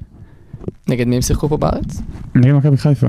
נגד 0.89 1.07
מי 1.07 1.17
הם 1.17 1.23
שיחקו 1.23 1.49
פה 1.49 1.57
בארץ? 1.57 2.03
נגד 2.35 2.53
מכבי 2.55 2.77
חיפה. 2.77 3.07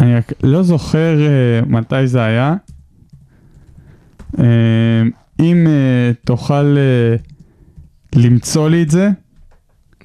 אני 0.00 0.14
רק 0.14 0.32
לא 0.42 0.62
זוכר 0.62 1.16
uh, 1.18 1.68
מתי 1.68 2.06
זה 2.06 2.22
היה. 2.22 2.54
Uh, 4.36 4.40
אם 5.40 5.66
תוכל 6.24 6.76
למצוא 8.14 8.70
לי 8.70 8.82
את 8.82 8.90
זה, 8.90 9.10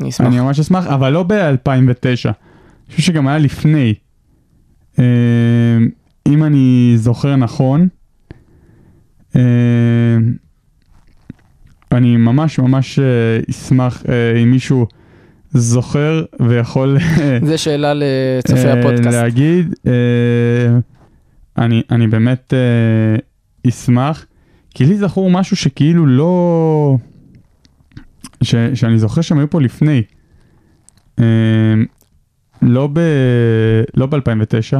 אני 0.01 0.09
אשמח. 0.09 0.27
אני 0.27 0.39
ממש 0.39 0.59
אשמח, 0.59 0.87
אבל 0.87 1.09
לא 1.09 1.23
ב-2009. 1.23 2.25
אני 2.25 2.95
חושב 2.95 3.01
שגם 3.01 3.27
היה 3.27 3.37
לפני. 3.37 3.93
אם 6.27 6.43
אני 6.43 6.93
זוכר 6.95 7.35
נכון, 7.35 7.87
אני 11.91 12.17
ממש 12.17 12.59
ממש 12.59 12.99
uh, 12.99 13.49
אשמח 13.49 14.03
uh, 14.03 14.09
אם 14.43 14.51
מישהו 14.51 14.87
זוכר 15.57 16.23
ויכול 16.39 16.97
זה 17.49 17.57
שאלה 17.57 17.93
לצופי 17.93 18.67
אה, 18.67 18.79
הפודקאסט. 18.79 19.17
להגיד, 19.17 19.75
אה, 19.87 19.93
אני, 21.57 21.83
אני 21.91 22.07
באמת 22.07 22.53
אה, 22.53 23.69
אשמח, 23.69 24.25
כי 24.73 24.85
לי 24.85 24.97
זכור 24.97 25.29
משהו 25.29 25.55
שכאילו 25.55 26.05
לא... 26.05 26.97
ש, 28.43 28.55
שאני 28.73 28.99
זוכר 28.99 29.21
שהם 29.21 29.37
היו 29.37 29.49
פה 29.49 29.61
לפני. 29.61 30.03
אה, 31.19 31.25
לא 32.61 32.89
ב... 32.93 32.99
לא 33.93 34.05
ב-2009, 34.05 34.77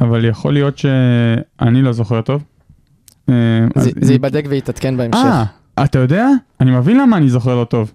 אבל 0.00 0.24
יכול 0.24 0.52
להיות 0.52 0.78
שאני 0.78 1.82
לא 1.82 1.92
זוכר 1.92 2.20
טוב. 2.20 2.44
אה, 3.28 3.34
זה- 4.00 4.12
ייבדק 4.12 4.44
ויתעדכן 4.48 4.96
בהמשך. 4.96 5.18
אה, 5.78 5.84
אתה 5.84 5.98
יודע? 5.98 6.26
אני 6.60 6.70
מבין 6.70 6.98
למה 7.00 7.16
אני 7.16 7.28
זוכר 7.28 7.56
לא 7.60 7.64
טוב. 7.64 7.92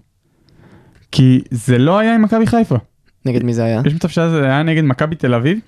כי 1.12 1.40
זה 1.50 1.78
לא 1.78 1.98
היה 1.98 2.14
עם 2.14 2.22
מכבי 2.22 2.46
חיפה. 2.46 2.76
נגד 3.26 3.42
מי 3.44 3.54
זה 3.54 3.64
היה? 3.64 3.82
יש 3.86 3.94
מצב 3.94 4.08
שזה 4.08 4.44
היה 4.44 4.62
נגד 4.62 4.82
מכבי 4.84 5.16
תל 5.16 5.34
אביב? 5.34 5.58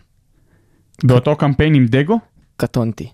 באותו 1.04 1.36
קמפיין 1.36 1.74
עם 1.74 1.86
דגו? 1.86 2.18
קטונתי. 2.56 3.08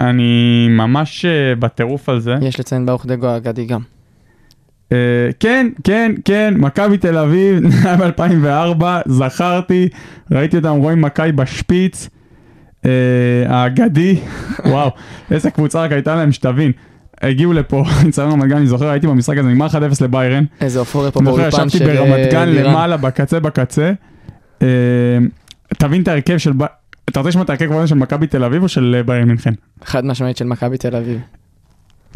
אני 0.00 0.66
ממש 0.70 1.24
אה, 1.24 1.54
בטירוף 1.58 2.08
על 2.08 2.20
זה. 2.20 2.34
יש 2.42 2.60
לציין 2.60 2.86
ברוך 2.86 3.06
דגו 3.06 3.26
האגדי 3.26 3.64
גם. 3.66 3.80
אה, 4.92 4.96
כן, 5.40 5.66
כן, 5.84 6.12
כן, 6.24 6.54
מכבי 6.56 6.98
תל 6.98 7.16
אביב, 7.18 7.58
היה 7.84 7.96
ב-2004, 7.96 8.84
זכרתי, 9.06 9.88
ראיתי 10.30 10.56
אותם 10.56 10.68
רואים 10.76 11.00
מכבי 11.02 11.32
בשפיץ, 11.32 12.08
האגדי, 13.46 14.20
וואו, 14.64 14.90
איזה 15.30 15.50
קבוצה 15.50 15.82
רק 15.82 15.92
הייתה 15.92 16.14
להם 16.14 16.32
שתבין. 16.32 16.72
הגיעו 17.22 17.52
לפה, 17.52 17.84
ניצחון 18.04 18.30
רמת 18.30 18.48
גן, 18.48 18.56
אני 18.56 18.66
זוכר, 18.66 18.88
הייתי 18.88 19.06
במשחק 19.06 19.38
הזה, 19.38 19.48
נגמר 19.48 19.66
1-0 19.66 19.72
לביירן. 20.00 20.44
איזה 20.60 20.78
אופוריה 20.78 21.10
פה 21.10 21.20
אני 21.20 21.26
זוכר, 21.26 21.40
באולפן 21.40 21.66
ישבתי 21.66 21.78
של 21.78 21.86
ברמת 21.86 22.32
גן 22.32 22.48
אה. 22.48 22.62
למעלה, 22.62 22.96
בקצה 22.96 23.40
בקצה. 23.40 23.92
אה, 24.62 24.68
תבין 25.78 26.02
את 26.02 26.08
ההרכב 26.08 26.38
של... 26.38 26.52
אתה 27.10 27.20
רוצה 27.20 27.28
לשמוע 27.28 27.44
את 27.44 27.50
ההרכב 27.50 27.86
של 27.86 27.94
מכבי 27.94 28.26
תל 28.26 28.44
אביב 28.44 28.62
או 28.62 28.68
של 28.68 28.94
אה, 28.98 29.02
ביירן 29.02 29.28
מינכן? 29.28 29.52
חד 29.84 30.04
משמעית 30.04 30.36
של 30.36 30.44
מכבי 30.44 30.78
תל 30.78 30.96
אביב. 30.96 31.20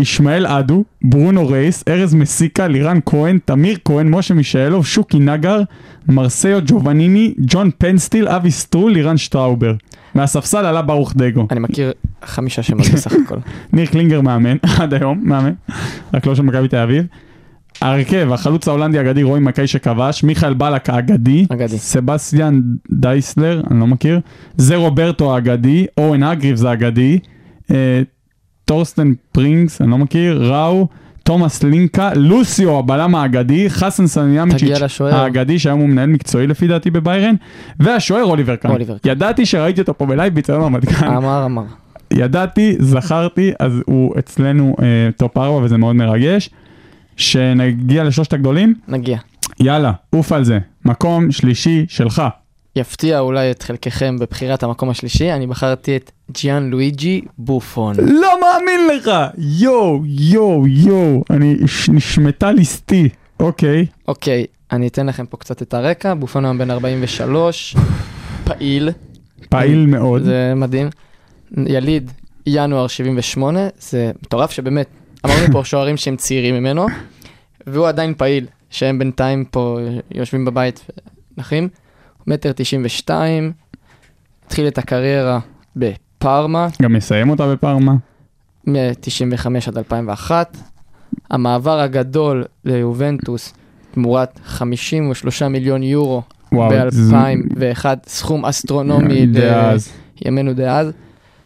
ישמעאל 0.00 0.46
אדו, 0.46 0.84
ברונו 1.02 1.48
רייס, 1.48 1.84
ארז 1.88 2.14
מסיקה, 2.14 2.68
לירן 2.68 2.98
כהן, 3.06 3.38
תמיר 3.44 3.78
כהן, 3.84 4.10
משה 4.10 4.34
מישאלוב, 4.34 4.86
שוקי 4.86 5.18
נגר, 5.18 5.60
מרסיו 6.08 6.58
ג'ובניני, 6.66 7.34
ג'ון 7.38 7.70
פנסטיל, 7.78 8.28
אבי 8.28 8.50
סטרול, 8.50 8.92
לירן 8.92 9.16
שטראובר. 9.16 9.74
מהספסל 10.14 10.66
עלה 10.66 10.82
ברוך 10.82 11.12
דגו. 11.16 11.46
אני 11.50 11.60
מכיר 11.60 11.92
חמישה 12.24 12.62
שמות 12.62 12.86
בסך 12.86 13.12
הכל. 13.24 13.36
ניר 13.72 13.86
קלינגר 13.86 14.20
מאמן, 14.20 14.56
עד 14.80 14.94
היום 14.94 15.20
מאמן, 15.22 15.52
רק 16.14 16.26
לא 16.26 16.34
של 16.34 16.42
מכבי 16.42 16.68
תל 16.68 16.76
אביב. 16.76 17.06
ההרכב, 17.82 18.28
החלוץ 18.32 18.68
ההולנדי 18.68 18.98
האגדי 18.98 19.22
רועי 19.22 19.40
מקאי 19.40 19.66
שכבש, 19.66 20.24
מיכאל 20.24 20.54
בלק 20.54 20.90
האגדי, 20.90 21.46
אגדי. 21.52 21.78
סבסטיאן 21.78 22.60
דייסלר, 22.90 23.62
אני 23.70 23.80
לא 23.80 23.86
מכיר, 23.86 24.20
זה 24.56 24.76
רוברטו 24.76 25.34
האגדי, 25.34 25.86
אוון 25.98 26.22
הארגריבס 26.22 26.64
האגדי, 26.64 27.18
אה, 27.70 28.02
טורסטן 28.64 29.12
פרינגס, 29.32 29.80
אני 29.80 29.90
לא 29.90 29.98
מכיר, 29.98 30.52
ראו, 30.52 30.88
תומאס 31.22 31.62
לינקה, 31.62 32.14
לוסיו 32.14 32.78
הבלם 32.78 33.14
האגדי, 33.14 33.70
חסן 33.70 34.06
סליחמידז'יץ'. 34.06 35.00
האגדי 35.00 35.58
שהיום 35.58 35.80
הוא 35.80 35.88
מנהל 35.88 36.08
מקצועי 36.08 36.46
לפי 36.46 36.66
דעתי 36.66 36.90
בביירן, 36.90 37.34
והשוער 37.80 38.24
אוליבר 38.24 38.56
קאן. 38.56 38.84
קאן. 38.84 38.96
ידעתי 39.04 39.46
שראיתי 39.46 39.80
אותו 39.80 39.98
פה 39.98 40.06
ב 40.06 40.12
live 40.12 40.34
באצטדיון 40.34 40.62
רמת 40.62 40.84
גן. 40.84 41.06
אמר 41.06 41.44
אמר. 41.44 41.62
ידעתי, 42.12 42.76
זכרתי, 42.78 43.52
אז 43.58 43.72
הוא 43.86 44.18
אצלנו 44.18 44.76
אה, 44.82 45.08
top 45.16 45.36
4 45.36 45.64
וזה 45.64 45.76
מאוד 45.76 45.96
מרגש. 45.96 46.50
שנגיע 47.16 48.04
לשלושת 48.04 48.32
הגדולים, 48.32 48.74
נגיע. 48.88 49.18
יאללה, 49.60 49.92
עוף 50.10 50.32
על 50.32 50.44
זה. 50.44 50.58
מקום 50.84 51.32
שלישי 51.32 51.86
שלך. 51.88 52.22
יפתיע 52.76 53.20
אולי 53.20 53.50
את 53.50 53.62
חלקכם 53.62 54.18
בבחירת 54.18 54.62
המקום 54.62 54.90
השלישי, 54.90 55.32
אני 55.32 55.46
בחרתי 55.46 55.96
את 55.96 56.10
ג'יאן 56.30 56.70
לואיג'י 56.70 57.20
בופון. 57.38 57.94
לא 57.98 58.40
מאמין 58.40 58.80
לך! 58.88 59.10
יואו, 59.38 60.02
יואו, 60.06 60.66
יואו, 60.66 61.24
אני, 61.30 61.56
נשמטה 61.92 62.52
לסתי. 62.52 63.08
אוקיי, 63.40 63.86
אוקיי, 64.08 64.46
אני 64.72 64.86
אתן 64.86 65.06
לכם 65.06 65.26
פה 65.26 65.36
קצת 65.36 65.62
את 65.62 65.74
הרקע, 65.74 66.14
בופון 66.14 66.44
היום 66.44 66.58
בן 66.58 66.70
43, 66.70 67.76
פעיל, 68.44 68.90
פעיל 69.48 69.86
מאוד. 69.86 70.22
זה 70.22 70.52
מדהים. 70.56 70.90
יליד 71.66 72.10
ינואר 72.46 72.86
78, 72.86 73.60
זה 73.78 74.12
מטורף 74.22 74.50
שבאמת, 74.50 74.86
אמרנו 75.26 75.52
פה 75.52 75.64
שוערים 75.70 75.96
שהם 75.96 76.16
צעירים 76.16 76.54
ממנו, 76.54 76.86
והוא 77.66 77.88
עדיין 77.88 78.14
פעיל, 78.14 78.46
שהם 78.70 78.98
בינתיים 78.98 79.44
פה 79.44 79.78
יושבים 80.14 80.44
בבית 80.44 80.86
נחים. 81.36 81.68
מטר 82.26 82.52
92, 82.52 83.52
התחיל 84.46 84.68
את 84.68 84.78
הקריירה 84.78 85.38
בפארמה, 85.76 86.68
גם 86.82 86.92
מסיים 86.92 87.30
אותה 87.30 87.52
בפארמה. 87.52 87.94
מ-95 88.66 89.46
עד 89.68 89.78
2001. 89.78 90.56
המעבר 91.30 91.80
הגדול 91.80 92.44
ליובנטוס 92.64 93.54
תמורת 93.90 94.40
53 94.44 95.42
מיליון 95.42 95.82
יורו 95.82 96.22
וואו, 96.52 96.90
זה- 96.90 97.16
ב-2001, 97.16 97.84
סכום 98.06 98.44
אסטרונומי. 98.44 99.26
לימינו 100.22 100.52
דאז. 100.54 100.92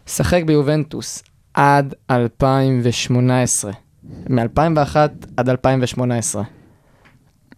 שחק 0.07 0.43
ביובנטוס 0.45 1.23
עד 1.53 1.93
2018, 2.11 3.71
מ-2001 4.29 4.95
עד 5.37 5.49
2018. 5.49 6.43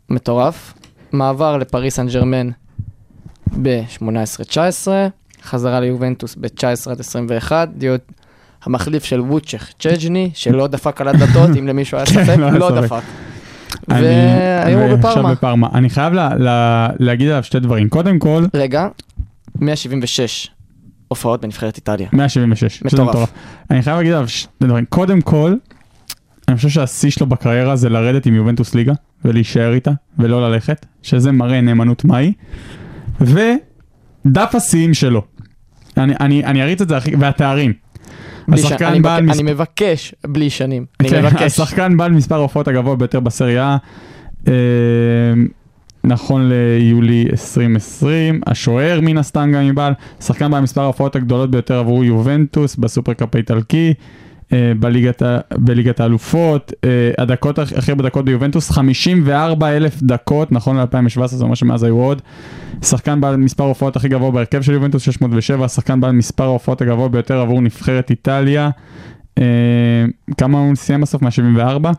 מטורף. 0.10 0.74
מעבר 1.12 1.58
לפריס 1.58 1.96
סן 1.96 2.08
ג'רמן 2.08 2.50
ב-18-19, 3.62 4.88
חזרה 5.44 5.80
ליובנטוס 5.80 6.36
ב-19 6.36 6.64
עד 6.92 7.00
21, 7.00 7.70
להיות 7.80 8.02
המחליף 8.64 9.04
של 9.04 9.22
ווצ'ך 9.22 9.70
צ'ג'ני, 9.80 10.32
שלא 10.34 10.68
דפק 10.68 11.02
על 11.02 11.08
הדלתות, 11.08 11.50
אם 11.60 11.68
למישהו 11.68 11.98
היה 11.98 12.06
כן, 12.06 12.26
ספק, 12.26 12.38
לא 12.40 12.52
לא. 12.52 12.82
דפק. 12.82 13.02
והיום 13.88 14.82
הוא 14.82 14.90
ועכשיו 14.92 15.00
בפארמה. 15.14 15.32
בפארמה. 15.34 15.68
אני 15.74 15.90
חייב 15.90 16.14
לה- 16.14 16.36
לה- 16.36 16.90
להגיד 17.00 17.28
עליו 17.28 17.44
שתי 17.44 17.60
דברים. 17.60 17.90
קודם 17.90 18.20
כל, 18.20 18.46
רגע, 18.54 18.88
176 19.60 20.48
הופעות 21.08 21.42
בנבחרת 21.42 21.76
איטליה. 21.76 22.08
176. 22.14 22.78
שזה 22.90 23.04
מטורף. 23.04 23.32
אני 23.72 23.82
חייב 23.82 23.98
להגיד 23.98 24.12
עליו 24.14 24.28
שתי 24.30 24.66
דברים. 24.66 24.86
קודם 24.86 25.22
כל, 25.22 25.56
אני 26.48 26.56
חושב 26.56 26.70
שהשיא 26.70 27.12
שלו 27.12 27.26
בקריירה 27.28 27.76
זה 27.76 27.90
לרדת 27.90 28.26
עם 28.26 28.36
יובנטוס 28.36 28.76
ליגה 28.76 28.94
ולהישאר 29.26 29.74
איתה 29.74 29.92
ולא 30.20 30.50
ללכת, 30.50 30.86
שזה 31.04 31.32
מראה 31.32 31.62
נאמנות 31.62 32.06
מהי. 32.06 32.34
ודף 33.22 34.56
השיאים 34.56 34.94
שלו. 34.94 35.22
אני, 35.98 36.14
אני, 36.20 36.46
אני 36.46 36.62
אריץ 36.64 36.82
את 36.82 36.90
זה 36.90 36.98
הכי, 36.98 37.16
והתארים. 37.20 37.74
השחקן 38.54 38.86
אני 38.86 39.00
בעל 39.02 39.22
מבק- 39.24 39.30
מספר- 39.32 39.44
אני 39.44 39.54
מבקש 39.54 40.16
בלי 40.28 40.50
שנים. 40.50 40.86
אני 41.00 41.10
כן, 41.10 41.26
מבקש. 41.26 41.42
השחקן 41.42 41.98
בעל 41.98 42.12
מספר 42.12 42.36
ההופעות 42.36 42.68
הגבוה 42.68 42.96
ביותר 42.96 43.20
בסריה, 43.20 43.78
אה, 44.48 44.54
נכון 46.04 46.50
ליולי 46.50 47.26
2020, 47.32 48.42
השוער 48.48 49.00
מן 49.02 49.18
הסתם 49.18 49.52
גם 49.56 49.68
מבעל, 49.68 49.94
שחקן 50.22 50.52
בעל 50.52 50.62
מספר 50.64 50.82
ההופעות 50.82 51.16
הגדולות 51.16 51.52
ביותר 51.52 51.80
עבור 51.80 52.04
יובנטוס 52.06 52.76
בסופרקאפ 52.76 53.36
האיטלקי, 53.36 53.88
אה, 53.90 53.94
בליגת, 54.80 55.22
ה- 55.22 55.38
בליגת 55.58 56.00
האלופות, 56.00 56.74
אה, 56.84 56.90
הדקות, 57.18 57.60
הכ- 57.60 57.78
הכי 57.78 57.92
הרבה 57.92 58.04
דקות 58.04 58.26
ביובנטוס, 58.26 58.72
54 58.72 59.78
אלף 59.78 60.02
דקות, 60.04 60.52
נכון 60.52 60.78
ל-2017, 60.78 61.28
זה 61.28 61.44
אומר 61.44 61.56
שמאז 61.56 61.84
היו 61.84 61.96
עוד. 61.98 62.22
שחקן 62.82 63.22
בעל 63.22 63.36
מספר 63.38 63.64
ההופעות 63.64 63.96
הכי 63.96 64.08
גבוה 64.10 64.32
בהרכב 64.32 64.62
של 64.62 64.72
יובנטוס, 64.74 65.02
607, 65.04 65.66
השחקן 65.66 66.02
בעל 66.02 66.12
מספר 66.12 66.44
ההופעות 66.44 66.82
הגבוה 66.82 67.08
ביותר 67.10 67.40
עבור 67.42 67.62
נבחרת 67.62 68.10
איטליה. 68.10 68.70
אה, 69.38 69.44
כמה 70.38 70.60
הוא 70.60 70.76
סיים 70.76 71.02
בסוף? 71.02 71.22
174? 71.22 71.92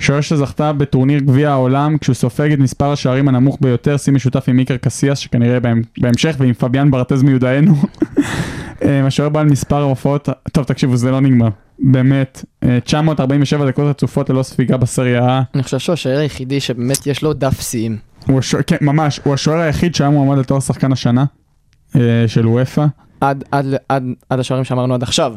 שוער 0.00 0.20
שזכתה 0.20 0.72
בטורניר 0.72 1.18
גביע 1.20 1.50
העולם 1.50 1.98
כשהוא 1.98 2.14
סופג 2.14 2.52
את 2.52 2.58
מספר 2.58 2.92
השערים 2.92 3.28
הנמוך 3.28 3.58
ביותר, 3.60 3.96
שיא 3.96 4.12
משותף 4.12 4.44
עם 4.48 4.58
איקר 4.58 4.76
קסיאס 4.76 5.18
שכנראה 5.18 5.58
בהמ- 5.60 5.84
בהמשך 6.00 6.36
ועם 6.38 6.52
פביאן 6.52 6.90
ברטז 6.90 7.22
מיודענו. 7.22 7.74
אה, 8.82 9.06
השוער 9.06 9.28
בעל 9.28 9.46
מספר 9.46 9.76
ההופעות, 9.76 10.28
טוב 10.52 10.64
תקשיבו 10.64 10.96
זה 10.96 11.10
לא 11.10 11.20
נגמר, 11.20 11.48
באמת, 11.78 12.44
אה, 12.64 12.80
947 12.80 13.66
דקות 13.66 13.84
רצופות 13.84 14.30
ללא 14.30 14.42
ספיגה 14.42 14.76
בסריה 14.76 15.42
אני 15.54 15.62
חושב 15.62 15.78
שהוא 15.78 15.92
השוער 15.92 16.18
היחידי 16.18 16.60
שבאמת 16.60 17.06
יש 17.06 17.22
לו 17.22 17.32
דף 17.32 17.60
שיאים. 17.60 17.98
כן 18.66 18.76
ממש, 18.80 19.20
הוא 19.24 19.34
השוער 19.34 19.58
היחיד 19.60 19.94
שהיה 19.94 20.10
מועמד 20.10 20.38
לתואר 20.38 20.60
שחקן 20.60 20.92
השנה 20.92 21.24
אה, 21.96 22.00
של 22.26 22.46
וופא, 22.46 22.86
עד- 23.20 23.44
עד 23.50 23.66
עד- 23.88 24.04
עד 24.30 24.40
השוערים 24.40 24.64
שאמרנו 24.64 24.94
עד 24.94 25.02
עכשיו. 25.02 25.34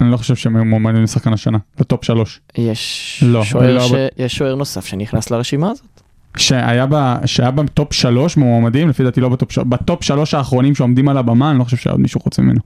אני 0.00 0.10
לא 0.10 0.16
חושב 0.16 0.36
שהם 0.36 0.56
היו 0.56 0.64
מועמדים 0.64 1.02
לשחקן 1.02 1.32
השנה, 1.32 1.58
ל 1.80 1.86
top 1.86 2.04
שלוש. 2.04 2.40
יש 2.58 3.24
לא, 3.26 3.44
שוער 3.44 3.74
לא, 3.74 3.80
ש- 3.80 3.90
אבל- 3.90 4.06
יש 4.16 4.36
שוער 4.36 4.54
נוסף 4.54 4.86
שנכנס 4.86 5.30
לרשימה 5.30 5.70
הזאת. 5.70 6.00
שהיה, 6.36 6.86
ב, 6.90 7.16
שהיה 7.24 7.50
ב 7.50 7.60
top 7.60 7.92
שלוש 7.92 8.36
מועמדים, 8.36 8.88
לפי 8.88 9.04
דעתי 9.04 9.20
לא 9.20 9.28
ב 9.28 9.34
top 9.34 9.52
שלוש, 9.52 9.66
ב 9.68 9.77
top 9.77 10.04
שלוש 10.04 10.34
האחרונים 10.34 10.74
שעומדים 10.74 11.08
על 11.08 11.18
הבמה, 11.18 11.50
אני 11.50 11.58
לא 11.58 11.64
חושב 11.64 11.76
שהיה 11.76 11.92
עוד 11.92 12.00
מישהו 12.00 12.20
חוץ 12.20 12.38
ממנו. 12.38 12.60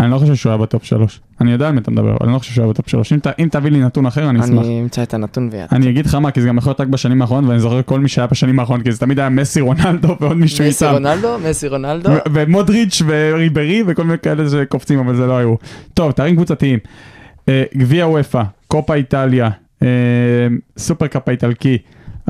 אני 0.00 0.10
לא 0.10 0.18
חושב 0.18 0.34
שהוא 0.34 0.50
היה 0.50 0.58
ב 0.58 0.65
top 0.65 0.84
שלוש. 0.84 1.20
אני 1.40 1.52
יודע 1.52 1.68
על 1.68 1.72
מי 1.72 1.80
אתה 1.80 1.90
מדבר, 1.90 2.10
אבל 2.10 2.18
אני 2.22 2.32
לא 2.32 2.38
חושב 2.38 2.52
שהוא 2.52 2.64
היה 2.64 2.72
ב 2.72 2.76
top 2.76 2.88
שלוש. 2.88 3.12
אם, 3.12 3.18
ת, 3.18 3.26
אם 3.38 3.48
תביא 3.50 3.70
לי 3.70 3.80
נתון 3.80 4.06
אחר, 4.06 4.30
אני 4.30 4.40
אשמח. 4.40 4.64
אני 4.64 4.80
אמצא 4.80 5.02
את 5.02 5.14
הנתון 5.14 5.48
ויד. 5.52 5.66
אני 5.72 5.90
אגיד 5.90 6.06
לך 6.06 6.14
מה, 6.14 6.30
כי 6.30 6.40
זה 6.40 6.48
גם 6.48 6.58
יכול 6.58 6.70
להיות 6.70 6.80
רק 6.80 6.88
בשנים 6.88 7.22
האחרונות, 7.22 7.48
ואני 7.48 7.60
זוכר 7.60 7.82
כל 7.82 8.00
מי 8.00 8.08
שהיה 8.08 8.26
בשנים 8.26 8.60
האחרונות, 8.60 8.84
כי 8.84 8.92
זה 8.92 8.98
תמיד 8.98 9.18
היה 9.18 9.28
מסי, 9.28 9.60
רונלדו 9.60 10.16
ועוד 10.20 10.36
מישהו 10.36 10.64
מסי 10.64 10.84
איתם. 10.84 10.94
רונלדו, 10.94 11.38
מסי 11.48 11.68
רונלדו. 11.68 12.10
ומודריץ' 12.32 13.02
וריברי 13.06 13.82
וכל 13.86 14.04
מיני 14.04 14.18
כאלה 14.18 14.50
שקופצים, 14.50 14.98
אבל 14.98 15.16
זה 15.16 15.26
לא 15.26 15.38
היו. 15.38 15.54
טוב, 15.94 16.12
תארים 16.12 16.36
קבוצתיים. 16.36 16.78
אה, 17.48 17.64
גביע 17.76 18.06
וופא, 18.06 18.42
קופה 18.66 18.94
איטליה, 18.94 19.50
אה, 19.82 19.88
סופרקאפ 20.78 21.28
האיטלקי, 21.28 21.78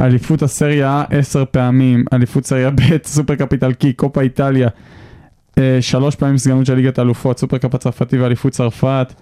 אליפות 0.01 0.43
הסריה 0.43 1.05
עשר 1.11 1.45
פעמים, 1.51 2.05
אליפות 2.13 2.47
סריה 2.47 2.71
ב', 2.71 2.81
סופרקאפ 3.05 3.53
איטלקי, 3.53 3.93
קופה 3.93 4.21
איטליה, 4.21 4.69
אה, 5.59 5.79
שלוש 5.81 6.17
פעמים 6.17 6.39
סגנות 6.39 6.67
של 6.67 6.75
ליגת 6.75 6.99
האלופות, 6.99 7.39
סופרקאפ 7.39 7.75
הצרפתי 7.75 8.19
ואליפות 8.19 8.53
צרפת, 8.53 9.15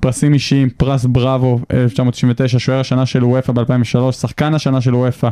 פרסים 0.00 0.34
אישיים, 0.34 0.70
פרס 0.70 1.04
בראבו 1.04 1.60
1999, 1.74 2.58
שוער 2.58 2.80
השנה 2.80 3.06
של 3.06 3.24
וופא 3.24 3.52
ב-2003, 3.52 4.12
שחקן 4.12 4.54
השנה 4.54 4.80
של 4.80 4.94
וופא 4.94 5.28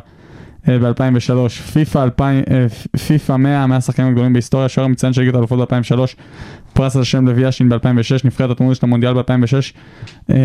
ב-2003, 0.69 1.49
פיפא 1.73 1.99
2000, 1.99 2.43
אה, 2.51 2.67
פיפא 3.07 3.37
100, 3.37 3.67
100 3.67 3.77
השחקנים 3.77 4.09
הגדולים 4.09 4.33
בהיסטוריה, 4.33 4.69
שוער 4.69 4.87
מצטיין 4.87 5.13
של 5.13 5.21
ליגת 5.21 5.35
האלופות 5.35 5.73
ב-2003, 5.73 5.99
פרס 6.73 6.97
על 6.97 7.05
שם 7.05 7.27
לוי 7.27 7.43
יאשין 7.43 7.69
ב-2006, 7.69 8.25
נבחרת 8.25 8.51
התמונה 8.51 8.75
של 8.75 8.87
המונדיאל 8.87 9.15
ב-2006, 9.15 9.75
אה, 10.31 10.37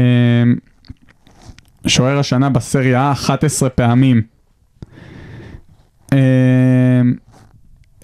שוער 1.87 2.19
השנה 2.19 2.49
בסריה 2.49 3.11
11 3.11 3.69
פעמים. 3.69 4.34
אה, 6.13 6.17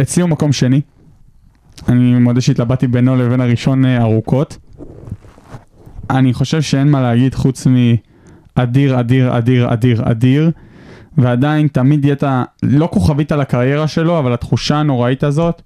אצלי 0.01 0.21
הוא 0.21 0.29
מקום 0.29 0.51
שני, 0.51 0.81
אני 1.89 2.19
מודה 2.19 2.41
שהתלבטתי 2.41 2.87
בינו 2.87 3.15
לבין 3.15 3.41
הראשון 3.41 3.85
אה, 3.85 4.01
ארוכות. 4.01 4.57
אני 6.09 6.33
חושב 6.33 6.61
שאין 6.61 6.91
מה 6.91 7.01
להגיד 7.01 7.35
חוץ 7.35 7.67
מאדיר, 7.67 8.99
אדיר, 8.99 9.37
אדיר, 9.37 9.73
אדיר, 9.73 10.01
אדיר, 10.11 10.51
ועדיין 11.17 11.67
תמיד 11.67 12.05
יהיה 12.05 12.13
את 12.13 12.23
ה... 12.23 12.43
לא 12.63 12.89
כוכבית 12.91 13.31
על 13.31 13.41
הקריירה 13.41 13.87
שלו, 13.87 14.19
אבל 14.19 14.33
התחושה 14.33 14.75
הנוראית 14.75 15.23
הזאת, 15.23 15.61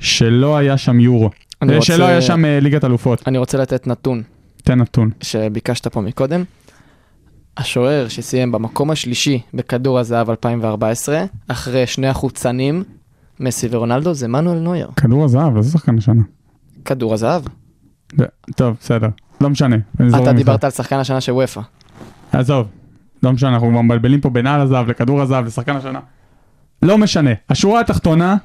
שלא 0.00 0.56
היה 0.56 0.76
שם 0.78 1.00
יורו. 1.00 1.30
אה, 1.62 1.76
רוצה- 1.76 1.80
שלא 1.86 2.04
היה 2.04 2.20
שם 2.22 2.44
אה, 2.44 2.60
ליגת 2.60 2.84
אלופות. 2.84 3.22
אני 3.28 3.38
רוצה 3.38 3.58
לתת 3.58 3.86
נתון 3.86 4.22
תן 4.64 4.78
נתון. 4.78 5.10
שביקשת 5.20 5.86
פה 5.86 6.00
מקודם. 6.00 6.44
השוער 7.56 8.08
שסיים 8.08 8.52
במקום 8.52 8.90
השלישי 8.90 9.40
בכדור 9.54 9.98
הזהב 9.98 10.30
2014, 10.30 11.24
אחרי 11.48 11.86
שני 11.86 12.06
החוצנים, 12.06 12.84
מסי 13.40 13.68
ורונלדו, 13.70 14.14
זה 14.14 14.28
מנואל 14.28 14.58
נויר. 14.58 14.88
כדור 14.96 15.24
הזהב, 15.24 15.56
לא 15.56 15.62
זה 15.62 15.72
שחקן 15.72 15.98
השנה. 15.98 16.22
כדור 16.84 17.14
הזהב. 17.14 17.42
טוב, 18.56 18.76
בסדר. 18.80 19.08
לא 19.40 19.50
משנה. 19.50 19.76
אתה. 20.08 20.32
דיברת 20.32 20.64
על 20.64 20.70
שחקן 20.70 20.96
השנה 20.96 21.20
של 21.20 21.32
וופא. 21.32 21.60
עזוב, 22.32 22.66
לא 23.22 23.32
משנה, 23.32 23.50
אנחנו 23.50 23.70
כבר 23.70 23.80
מבלבלים 23.80 24.20
פה 24.20 24.30
בין 24.30 24.46
על 24.46 24.60
הזהב 24.60 24.88
לכדור 24.88 25.20
הזהב 25.20 25.46
לשחקן 25.46 25.76
השנה. 25.76 26.00
לא 26.82 26.98
משנה, 26.98 27.30
השורה 27.48 27.80
התחתונה, 27.80 28.36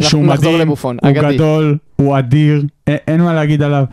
שהוא 0.00 0.24
מדהים, 0.24 0.68
הוא. 0.68 0.76
גדול, 1.04 1.78
הוא 1.96 2.18
אדיר, 2.18 2.64
אין 2.86 3.20
מה 3.22 3.34
להגיד 3.34 3.62
עליו. 3.62 3.84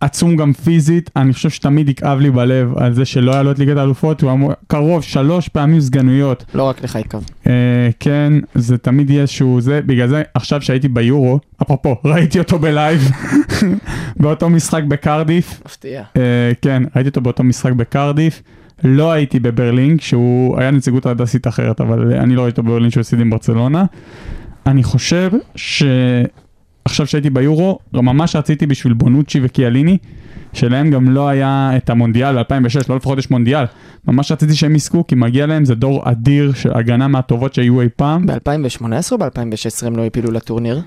עצום 0.00 0.36
גם 0.36 0.52
פיזית, 0.52 1.10
אני 1.16 1.32
חושב 1.32 1.50
שתמיד 1.50 1.88
יכאב 1.88 2.18
לי 2.18 2.30
בלב 2.30 2.78
על 2.78 2.94
זה 2.94 3.04
שלא 3.04 3.32
היה 3.32 3.42
לו 3.42 3.50
את 3.50 3.58
ליגת 3.58 3.76
האלופות, 3.76 4.20
הוא 4.20 4.32
אמור, 4.32 4.52
קרוב 4.66 5.02
שלוש 5.02 5.48
פעמים 5.48 5.80
סגנויות. 5.80 6.44
לא 6.54 6.62
רק 6.62 6.84
לך 6.84 6.94
יכאב. 6.94 7.24
אה, 7.46 7.52
כן, 8.00 8.32
זה 8.54 8.78
תמיד 8.78 9.10
יהיה 9.10 9.22
איזשהו 9.22 9.60
זה, 9.60 9.80
בגלל 9.86 10.08
זה 10.08 10.22
עכשיו 10.34 10.62
שהייתי 10.62 10.88
ביורו, 10.88 11.38
אפרופו, 11.62 11.96
ראיתי 12.04 12.38
אותו 12.38 12.58
בלייב, 12.58 13.10
באותו 14.20 14.50
משחק 14.50 14.82
בקרדיף, 14.88 15.62
מפתיע. 15.66 16.02
אה, 16.16 16.52
כן, 16.62 16.82
ראיתי 16.96 17.08
אותו 17.08 17.20
באותו 17.20 17.44
משחק 17.44 17.72
בקרדיף. 17.72 18.42
לא 18.84 19.12
הייתי 19.12 19.40
בברלין, 19.40 19.98
שהוא 19.98 20.60
היה 20.60 20.70
נציגות 20.70 21.06
הדסית 21.06 21.46
אחרת, 21.46 21.80
אבל 21.80 22.14
אני 22.14 22.34
לא 22.34 22.42
ראיתי 22.42 22.60
אותו 22.60 22.70
בברלין 22.70 22.90
שהוא 22.90 23.00
הפסיד 23.00 23.20
עם 23.20 23.30
ברצלונה. 23.30 23.84
אני 24.66 24.82
חושב 24.82 25.30
שעכשיו 26.88 27.06
שהייתי 27.06 27.30
ביורו, 27.30 27.78
ממש 27.92 28.36
רציתי 28.36 28.66
בשביל 28.66 28.92
בונוצ'י 28.92 29.40
וקיאליני, 29.42 29.98
שלהם 30.52 30.90
גם 30.90 31.10
לא 31.10 31.28
היה 31.28 31.70
את 31.76 31.90
המונדיאל 31.90 32.42
ב-2006, 32.42 32.80
לא 32.88 32.96
לפחות 32.96 33.18
יש 33.18 33.30
מונדיאל. 33.30 33.64
ממש 34.08 34.32
רציתי 34.32 34.54
שהם 34.54 34.74
יזכו, 34.74 35.06
כי 35.06 35.14
מגיע 35.14 35.46
להם, 35.46 35.64
זה 35.64 35.74
דור 35.74 36.10
אדיר 36.10 36.52
של 36.52 36.70
הגנה 36.74 37.08
מהטובות 37.08 37.54
שהיו 37.54 37.80
אי 37.80 37.88
פעם. 37.96 38.26
ב-2018 38.26 39.12
או 39.12 39.18
ב-2016 39.18 39.86
הם 39.86 39.96
לא 39.96 40.02
העפילו 40.02 40.30
לטורניר? 40.30 40.82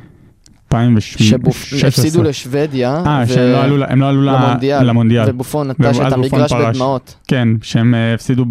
2016. 0.73 1.79
שהפסידו 1.79 2.23
לשוודיה. 2.23 3.03
אה, 3.05 3.23
ו- 3.27 3.33
שהם 3.33 3.51
לא 3.51 3.63
עלו, 3.63 3.85
הם 3.87 4.01
לא 4.01 4.09
עלו 4.09 4.21
למונדיאל. 4.21 4.83
למונדיאל. 4.83 5.25
ובופון 5.29 5.71
נטש 5.71 5.99
את 5.99 6.13
המגרש. 6.13 6.53
בדמעות. 6.53 7.15
כן, 7.27 7.47
שהם 7.61 7.95
אה, 7.95 8.13
הפסידו 8.13 8.45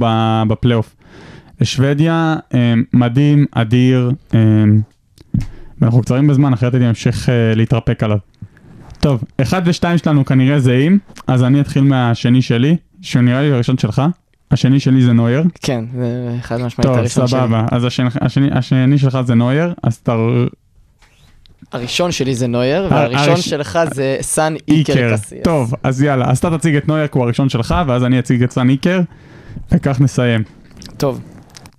בפלייאוף. 0.48 0.96
לשוודיה, 1.60 2.36
אה, 2.54 2.74
מדהים, 2.92 3.46
אדיר, 3.52 4.10
אה, 4.34 4.38
ואנחנו 5.80 6.00
קצרים 6.02 6.26
בזמן, 6.26 6.52
אחרת 6.52 6.74
אני 6.74 6.88
אמשיך 6.88 7.28
אה, 7.28 7.54
להתרפק 7.54 8.02
עליו. 8.02 8.18
טוב, 9.00 9.22
אחד 9.42 9.62
ושתיים 9.64 9.98
שלנו 9.98 10.24
כנראה 10.24 10.58
זהים, 10.60 10.98
אז 11.26 11.42
אני 11.44 11.60
אתחיל 11.60 11.82
מהשני 11.82 12.42
שלי, 12.42 12.76
שהוא 13.02 13.22
נראה 13.22 13.42
לי 13.42 13.52
הראשון 13.52 13.78
שלך. 13.78 14.02
השני 14.50 14.80
שלי 14.80 15.02
זה 15.02 15.12
נויר. 15.12 15.42
כן, 15.62 15.84
זה 15.98 16.08
חד 16.42 16.56
משמעית 16.56 16.86
טוב, 16.88 16.98
הראשון 16.98 17.26
שלי. 17.26 17.40
סבבה. 17.40 17.66
אז 17.72 17.84
השני, 17.84 18.08
השני, 18.20 18.48
השני 18.52 18.98
שלך 18.98 19.18
זה 19.26 19.34
נויר, 19.34 19.74
אז 19.82 19.94
אתה 19.94 20.16
הראשון 21.72 22.12
שלי 22.12 22.34
זה 22.34 22.46
נויר, 22.46 22.82
הר- 22.84 22.90
והראשון 22.92 23.28
הראש- 23.28 23.48
שלך 23.48 23.78
זה 23.94 24.16
סאן 24.20 24.54
איקר 24.68 24.92
איקר. 24.92 25.12
קסיאס. 25.16 25.42
טוב, 25.44 25.74
אז 25.82 26.02
יאללה, 26.02 26.30
אז 26.30 26.38
אתה 26.38 26.58
תציג 26.58 26.76
את 26.76 26.88
נויר 26.88 27.06
כי 27.06 27.18
הוא 27.18 27.24
הראשון 27.24 27.48
שלך, 27.48 27.74
ואז 27.86 28.04
אני 28.04 28.18
אציג 28.18 28.42
את 28.42 28.50
סן 28.52 28.68
איקר, 28.68 29.00
וכך 29.72 30.00
נסיים. 30.00 30.42
טוב, 30.96 31.20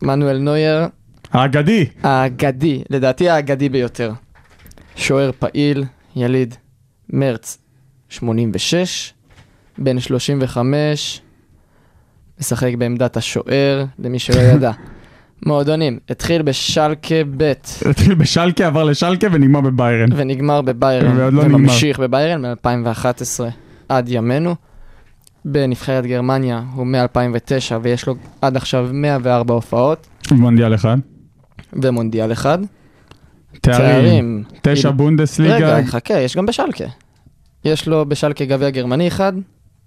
מנואל 0.02 0.38
נויר, 0.38 0.86
האגדי. 1.32 1.86
האגדי, 2.04 2.84
לדעתי 2.90 3.30
האגדי 3.30 3.70
ביותר. 3.70 4.12
שוער 4.96 5.32
פעיל, 5.40 5.84
יליד 6.16 6.56
מרץ 7.10 7.58
86, 8.10 9.14
בן 9.78 10.00
35, 10.00 11.22
משחק 12.40 12.72
בעמדת 12.78 13.18
השוער, 13.18 13.86
למי 14.00 14.20
שלא 14.20 14.40
ידע. 14.40 14.72
מועדונים, 15.46 16.00
התחיל 16.10 16.42
בשלקה 16.42 17.16
ב' 17.38 17.54
התחיל 17.90 18.16
בשלקה, 18.16 18.68
עבר 18.68 18.84
לשלקה 18.84 19.28
ונגמר 19.32 19.62
בביירן. 19.62 20.10
ונגמר 20.16 20.62
בביירן, 20.62 21.18
ועוד 21.18 21.34
לא 21.34 21.42
וממשיך 21.42 22.00
בביירן 22.00 22.46
מ-2011 22.46 23.44
עד 23.90 24.10
ימינו. 24.10 24.56
בנבחרת 25.46 26.06
גרמניה 26.06 26.64
הוא 26.76 26.88
מ-2009 26.88 27.76
ויש 27.82 28.08
לו 28.08 28.16
עד 28.42 28.58
עכשיו 28.58 28.90
104 28.92 29.54
הופעות 29.54 30.08
מונדיאל 30.32 30.76
אחד. 30.76 30.98
ומונדיאל 31.74 32.32
אחד. 32.32 32.58
תארים. 33.62 34.44
תשע 34.62 34.92
בונדסליגה. 34.92 35.56
רגע, 35.56 35.88
חכה, 35.88 36.14
יש 36.14 36.38
גם 36.38 36.46
בשלקה. 36.46 36.86
יש 37.66 37.88
לו 37.88 38.06
בשלקה 38.06 38.46
גביע 38.46 38.70
גרמני 38.70 39.08
אחד 39.08 39.34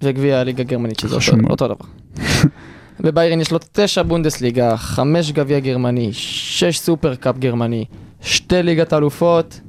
וגביע 0.03 0.39
הליגה 0.39 0.63
הגרמנית, 0.63 0.99
שזה 0.99 1.15
אותו. 1.15 1.51
אותו 1.51 1.69
דבר. 1.69 1.85
בביירן 3.01 3.41
יש 3.41 3.53
לו 3.53 3.59
תשע 3.73 4.03
בונדסליגה, 4.03 4.77
חמש 4.77 5.33
גביע 5.33 5.59
גרמני, 5.59 6.13
שש 6.13 6.79
סופר 6.79 7.15
קאפ 7.15 7.39
גרמני, 7.39 7.85
שתי 8.21 8.63
ליגת 8.63 8.93
אלופות, 8.93 9.61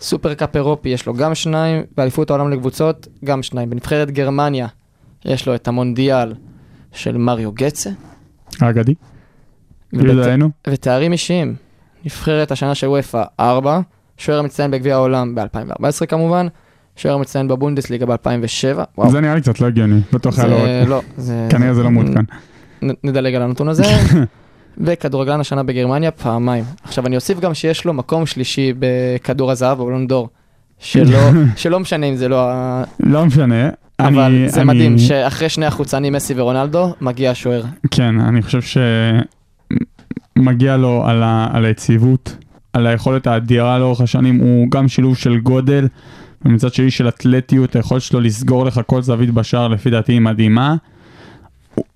סופר 0.00 0.34
קאפ 0.34 0.56
אירופי 0.56 0.88
יש 0.88 1.06
לו 1.06 1.14
גם 1.14 1.34
שניים, 1.34 1.82
ואליפות 1.98 2.30
העולם 2.30 2.50
לקבוצות 2.50 3.08
גם 3.24 3.42
שניים. 3.42 3.70
בנבחרת 3.70 4.10
גרמניה 4.10 4.66
יש 5.24 5.46
לו 5.46 5.54
את 5.54 5.68
המונדיאל 5.68 6.34
של 6.92 7.16
מריו 7.16 7.52
גצה, 7.52 7.90
האגדי. 8.60 8.94
ובת- 9.96 10.10
ידענו. 10.26 10.50
ותארים 10.68 11.12
אישיים. 11.12 11.54
נבחרת 12.04 12.50
השנה 12.52 12.74
של 12.74 12.86
וופא 12.88 13.22
4, 13.40 13.80
שוער 14.18 14.42
מצטיין 14.42 14.70
בגביע 14.70 14.94
העולם 14.94 15.34
ב-2014 15.34 16.06
כמובן, 16.08 16.46
שוער 16.96 17.18
מצטיין 17.18 17.48
בבונדסליגה 17.48 18.06
ב-2007. 18.06 18.78
וואו. 18.98 19.10
זה 19.10 19.20
נראה 19.20 19.34
לי 19.34 19.40
קצת 19.40 19.60
לא 19.60 19.66
הגיוני. 19.66 20.00
בטוח 20.12 20.38
היה 20.38 20.52
עוד. 20.54 20.62
זה 20.62 20.84
לא, 20.88 21.00
זה... 21.16 21.46
כנראה 21.50 21.74
זה 21.74 21.82
לא 21.82 21.90
מעודכן. 21.90 22.20
נדלג 22.82 23.34
על 23.34 23.42
הנתון 23.42 23.68
הזה. 23.68 23.82
וכדורגלן 24.78 25.40
השנה 25.40 25.62
בגרמניה 25.62 26.10
פעמיים. 26.10 26.64
עכשיו 26.84 27.06
אני 27.06 27.16
אוסיף 27.16 27.40
גם 27.40 27.54
שיש 27.54 27.84
לו 27.84 27.92
מקום 27.92 28.26
שלישי 28.26 28.72
בכדור 28.78 29.50
הזהב 29.50 29.78
בבלון 29.78 30.06
דור. 30.06 30.28
שלא, 30.78 31.18
שלא 31.56 31.80
משנה 31.80 32.06
אם 32.06 32.16
זה 32.16 32.28
לא 32.28 32.50
ה... 32.50 32.84
לא 33.00 33.26
משנה. 33.26 33.68
אבל 34.00 34.18
אני- 34.20 34.48
זה 34.48 34.60
אני- 34.60 34.68
מדהים 34.68 34.98
שאחרי 34.98 35.48
שני 35.48 35.66
החוצנים 35.66 36.12
מסי 36.12 36.34
ורונלדו 36.36 36.94
מגיע 37.00 37.30
השוער. 37.30 37.62
כן, 37.90 38.20
אני 38.20 38.42
חושב 38.42 38.60
שמגיע 40.38 40.76
לו 40.76 41.02
על, 41.06 41.22
ה... 41.22 41.48
על 41.52 41.64
היציבות, 41.64 42.36
על 42.72 42.86
היכולת 42.86 43.26
האדירה 43.26 43.78
לאורך 43.78 44.00
השנים, 44.00 44.38
הוא 44.38 44.70
גם 44.70 44.88
שילוב 44.88 45.16
של 45.16 45.38
גודל, 45.38 45.88
ומצד 46.44 46.74
שני 46.74 46.90
של 46.90 47.08
אתלטיות, 47.08 47.76
היכולת 47.76 48.02
שלו 48.02 48.20
לסגור 48.20 48.64
לך 48.64 48.80
כל 48.86 49.02
זווית 49.02 49.30
בשער, 49.30 49.68
לפי 49.68 49.90
דעתי 49.90 50.12
היא 50.12 50.20
מדהימה. 50.20 50.76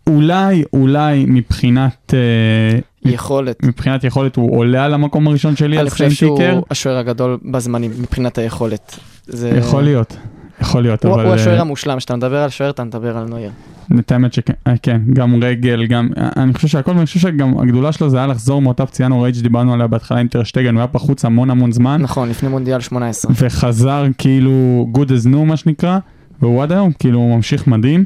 אולי, 0.06 0.64
אולי 0.72 1.24
מבחינת, 1.28 2.14
אה, 2.14 2.78
יכולת. 3.10 3.64
מבחינת 3.64 4.04
יכולת 4.04 4.36
הוא 4.36 4.58
עולה 4.58 4.84
על 4.84 4.94
המקום 4.94 5.28
הראשון 5.28 5.56
שלי, 5.56 5.80
אני 5.80 5.90
חושב. 5.90 6.10
שהוא 6.10 6.40
השוער 6.70 6.96
הגדול 6.96 7.38
בזמנים 7.44 7.90
מבחינת 8.00 8.38
היכולת. 8.38 8.98
זה... 9.26 9.48
יכול 9.58 9.82
להיות, 9.82 10.16
יכול 10.60 10.82
להיות, 10.82 11.04
הוא, 11.04 11.14
אבל... 11.14 11.22
הוא 11.22 11.30
אה, 11.30 11.34
השוער 11.34 11.60
המושלם, 11.60 11.98
כשאתה 11.98 12.16
מדבר 12.16 12.36
על 12.36 12.48
שוער 12.48 12.70
אתה 12.70 12.84
מדבר 12.84 13.16
על 13.16 13.24
נויר. 13.28 13.50
את 13.98 14.12
האמת 14.12 14.32
שכן, 14.32 14.52
אה, 14.66 14.74
כן, 14.82 15.00
גם 15.12 15.42
רגל, 15.44 15.86
גם, 15.86 16.08
אה, 16.18 16.28
אני 16.36 16.54
חושב 16.54 16.68
שהכל, 16.68 16.90
אני 16.90 17.06
חושב 17.06 17.20
שגם 17.20 17.58
הגדולה 17.58 17.92
שלו 17.92 18.10
זה 18.10 18.16
היה 18.18 18.26
לחזור 18.26 18.62
מאותה 18.62 18.86
פציעה 18.86 19.08
נוראית 19.08 19.34
שדיברנו 19.34 19.74
עליה 19.74 19.86
בהתחלה 19.86 20.18
עם 20.18 20.28
טרשטגן, 20.28 20.74
הוא 20.74 20.80
היה 20.80 20.86
בחוץ 20.86 21.24
המון 21.24 21.50
המון 21.50 21.72
זמן, 21.72 22.02
נכון, 22.02 22.28
לפני 22.28 22.48
מונדיאל 22.48 22.80
18. 22.80 23.32
וחזר 23.34 24.04
כאילו 24.18 24.86
good 24.94 25.08
as 25.08 25.26
new 25.26 25.44
מה 25.44 25.56
שנקרא, 25.56 25.98
והוא 26.42 26.62
עד 26.62 26.72
היום 26.72 26.92
כאילו 26.98 27.20
ממשיך 27.36 27.66
מדהים. 27.66 28.04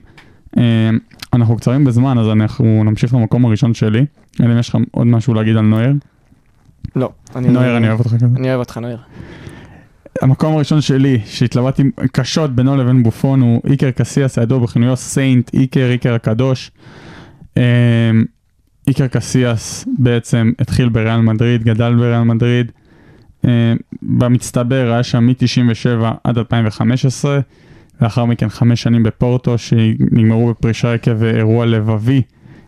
אנחנו 1.32 1.56
קצרים 1.56 1.84
בזמן 1.84 2.18
אז 2.18 2.28
אנחנו 2.28 2.82
נמשיך 2.84 3.14
למקום 3.14 3.44
הראשון 3.44 3.74
שלי, 3.74 4.04
אלא 4.40 4.52
אם 4.52 4.58
יש 4.58 4.68
לך 4.68 4.78
עוד 4.90 5.06
משהו 5.06 5.34
להגיד 5.34 5.56
על 5.56 5.64
נויר. 5.64 5.92
לא. 6.96 7.10
אני- 7.36 7.48
נויר 7.48 7.76
אני 7.76 7.88
אוהב 7.88 7.98
אותך 7.98 8.14
כזה. 8.14 8.26
אני 8.36 8.48
אוהב 8.48 8.58
אותך 8.58 8.78
נויר. 8.78 8.98
המקום 10.22 10.54
הראשון 10.54 10.80
שלי 10.80 11.18
שהתלבטתי 11.24 11.82
קשות 12.12 12.54
בינו 12.54 12.76
לבין 12.76 13.02
בופון 13.02 13.40
הוא 13.40 13.62
איקר 13.70 13.90
קסיאס 13.90 14.38
הידוע 14.38 14.58
בכינויו 14.58 14.96
סיינט 14.96 15.54
איקר 15.54 15.90
איקר 15.90 16.14
הקדוש. 16.14 16.70
אמ, 17.56 17.62
איקר 18.88 19.06
קסיאס 19.06 19.84
בעצם 19.98 20.52
התחיל 20.58 20.88
בריאל 20.88 21.20
מדריד, 21.20 21.64
גדל 21.64 21.94
בריאל 21.94 22.22
מדריד. 22.22 22.72
אה, 23.44 23.72
במצטבר 24.02 24.90
היה 24.92 25.02
שם 25.02 25.26
מ-97 25.26 26.04
עד 26.24 26.38
2015, 26.38 27.40
לאחר 28.00 28.24
מכן 28.24 28.48
חמש 28.48 28.82
שנים 28.82 29.02
בפורטו 29.02 29.58
שנגמרו 29.58 30.50
בפרישה 30.50 30.94
עקב 30.94 31.22
אירוע 31.22 31.66
לבבי 31.66 32.22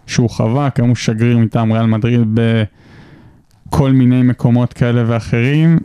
שהוא 0.07 0.31
חווה, 0.31 0.71
כיום 0.71 0.89
הוא 0.89 0.97
שגריר 0.97 1.39
מטעם 1.39 1.73
ריאל 1.73 1.87
מדריד 1.87 2.21
בכל 3.69 3.93
מיני 3.93 4.23
מקומות 4.23 4.73
כאלה 4.73 5.05
ואחרים. 5.07 5.79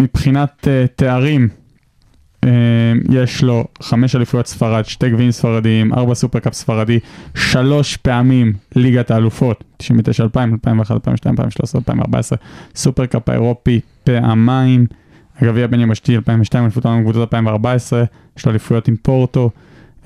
מבחינת 0.00 0.68
אה, 0.68 0.84
תארים, 0.96 1.48
אה, 2.44 2.92
יש 3.10 3.42
לו 3.42 3.64
חמש 3.82 4.16
אליפויות 4.16 4.46
ספרד, 4.46 4.84
שתי 4.84 5.10
גביעים 5.10 5.30
ספרדיים, 5.30 5.94
ארבע 5.94 6.14
סופרקאפ 6.14 6.54
ספרדי, 6.54 6.98
שלוש 7.34 7.96
פעמים 7.96 8.52
ליגת 8.76 9.10
האלופות, 9.10 9.64
99, 9.76 10.24
2000, 10.24 10.52
2001, 10.52 10.94
2002, 10.94 11.32
2013, 11.32 11.78
2014, 11.78 12.38
סופרקאפ 12.74 13.28
האירופי 13.28 13.80
פעמיים, 14.04 14.86
הגביע 15.40 15.66
בין 15.66 15.80
יבשתי 15.80 16.16
2002, 16.16 16.64
אליפות 16.64 16.84
העולם 16.84 17.00
בקבוצות 17.00 17.22
2014, 17.22 18.04
יש 18.38 18.46
לו 18.46 18.50
אליפויות 18.50 18.88
עם 18.88 18.96
פורטו 19.02 19.50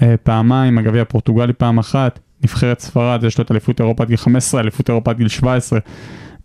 אה, 0.03 0.15
פעמיים, 0.23 0.79
הגביע 0.79 1.03
הפורטוגלי 1.03 1.53
פעם 1.53 1.79
אחת, 1.79 2.19
נבחרת 2.43 2.81
ספרד, 2.81 3.25
יש 3.25 3.39
לו 3.39 3.45
את 3.45 3.51
אליפות 3.51 3.81
אירופה 3.81 4.03
עד 4.03 4.09
גיל 4.09 4.17
15, 4.17 4.61
אליפות 4.61 4.89
אירופה 4.91 5.11
עד 5.11 5.17
גיל 5.17 5.29
17, 5.29 5.79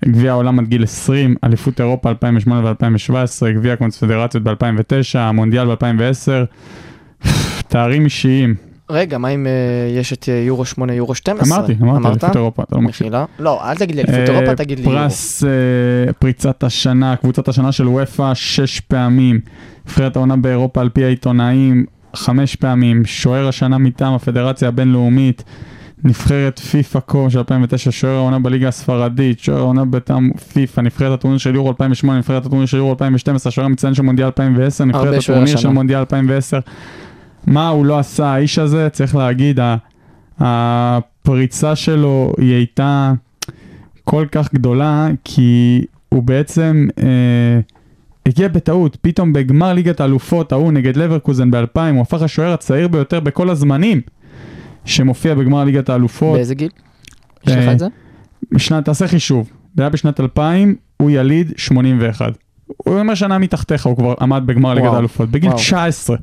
גביע 0.08 0.32
העולם 0.32 0.60
עד 0.60 0.68
גיל 0.68 0.84
20, 0.84 1.36
אליפות 1.44 1.82
אירופה 1.82 2.10
2008 2.10 2.70
ו-2017, 2.70 3.52
גביע 3.56 3.74
הקונפדרציות 3.74 4.44
ב-2009, 4.44 5.18
המונדיאל 5.18 5.76
ב-2010, 5.76 7.28
תארים 7.68 8.06
אישיים. 8.06 8.56
רגע, 8.90 9.18
מה 9.18 9.30
אם 9.30 9.48
אה, 9.48 9.52
יש 10.00 10.14
את 10.14 10.30
אה, 10.30 10.34
יורו 10.34 10.66
8, 10.66 10.94
יורו 10.94 11.16
12? 11.16 11.58
אמרתי, 11.58 11.76
אמרתי, 11.82 12.08
אליפות 12.08 12.36
אירופה, 12.36 12.64
אתה 12.64 12.76
לא 12.76 12.82
מקשיב. 12.82 13.08
לא, 13.40 13.70
אל 13.70 13.76
תגיד 13.76 13.96
לי 13.96 14.02
אליפות 14.02 14.30
אה, 14.30 14.36
אירופה, 14.36 14.56
תגיד 14.56 14.80
לי 14.80 14.86
יורו. 14.86 14.98
פרס 14.98 15.44
פריצת 16.20 16.64
השנה, 16.64 17.16
קבוצת 17.16 17.48
השנה 17.48 17.72
של 17.72 17.88
וופא 17.88 18.34
שש 18.34 18.80
פעמים, 18.80 19.40
נבחרת 19.86 20.16
העונה 20.16 20.36
באירופה 20.36 20.82
על 20.82 20.90
פי 20.90 21.06
העיתונאים 21.06 21.86
חמש 22.16 22.56
פעמים, 22.56 23.06
שוער 23.06 23.48
השנה 23.48 23.78
מטעם 23.78 24.14
הפדרציה 24.14 24.68
הבינלאומית, 24.68 25.44
נבחרת 26.04 26.60
פיפא 26.60 27.00
קו 27.00 27.30
של 27.30 27.38
2009, 27.38 27.92
שוער 27.92 28.16
העונה 28.16 28.40
בליגה 28.40 28.68
הספרדית, 28.68 29.40
שוער 29.40 29.60
העונה 29.60 29.86
בטעם 29.86 30.32
פיפא, 30.54 30.82
נבחרת 30.82 31.20
הטורניר 31.20 31.38
של 31.38 31.56
יורו 31.56 31.70
2008, 31.70 32.18
נבחרת 32.18 32.46
הטורניר 32.46 32.66
של 32.66 32.78
יורו 32.78 32.92
2012, 32.92 33.52
שוער 33.52 33.66
המצטיין 33.66 33.94
של 33.94 34.04
מונדיאל 34.04 34.26
2010, 34.26 34.86
נבחרת 34.86 35.24
הטורניר 35.24 35.58
של. 35.58 35.70
מונדיאל 35.70 36.00
2010. 36.00 36.60
מה 37.48 37.70
הוא 37.70 37.86
לא 37.86 38.00
עשה 38.00 38.26
האיש 38.26 38.60
הזה, 38.60 38.90
צריך 38.90 39.16
להגיד, 39.16 39.60
הפריצה 40.40 41.76
שלו 41.76 42.34
היא 42.38 42.54
הייתה 42.54 43.14
כל 44.04 44.26
כך 44.32 44.54
גדולה, 44.54 45.08
כי 45.24 45.82
הוא 46.10 46.24
בעצם 46.24 46.88
אה, 46.98 47.60
הגיע 48.26 48.48
בטעות, 48.48 48.98
פתאום 49.02 49.34
בגמר 49.34 49.74
ליגת 49.74 50.02
האלופות 50.02 50.52
ההוא 50.52 50.72
נגד 50.72 50.98
לברקוזן 50.98 51.52
ב-2000, 51.52 51.80
הוא 51.94 52.02
הפך 52.02 52.22
השוער 52.22 52.54
הצעיר 52.54 52.88
ביותר 52.88 53.20
בכל 53.20 53.50
הזמנים 53.50 54.02
שמופיע 54.86 55.36
בגמר 55.36 55.64
ליגת 55.64 55.90
האלופות. 55.90 56.36
באיזה 56.36 56.56
גיל? 56.56 56.70
יש 57.48 57.54
לך 57.54 57.68
אה, 57.68 57.72
את 57.72 57.80
זה? 57.80 57.88
בשנת, 58.52 58.86
תעשה 58.86 59.08
חישוב, 59.08 59.50
זה 59.76 59.84
היה 59.84 59.90
בשנת 59.90 60.20
2000, 60.20 60.76
הוא 60.98 61.12
יליד 61.12 61.54
81. 61.58 62.34
הוא 62.78 63.00
אומר 63.00 63.16
שנה 63.16 63.38
מתחתיך, 63.38 63.86
הוא 63.86 63.98
כבר 63.98 64.14
עמד 64.22 64.44
בגמר 64.46 64.74
ליגת 64.74 64.94
האלופות, 64.94 65.30
בגיל 65.30 65.50
וואו. 65.50 65.60
19. 65.60 66.18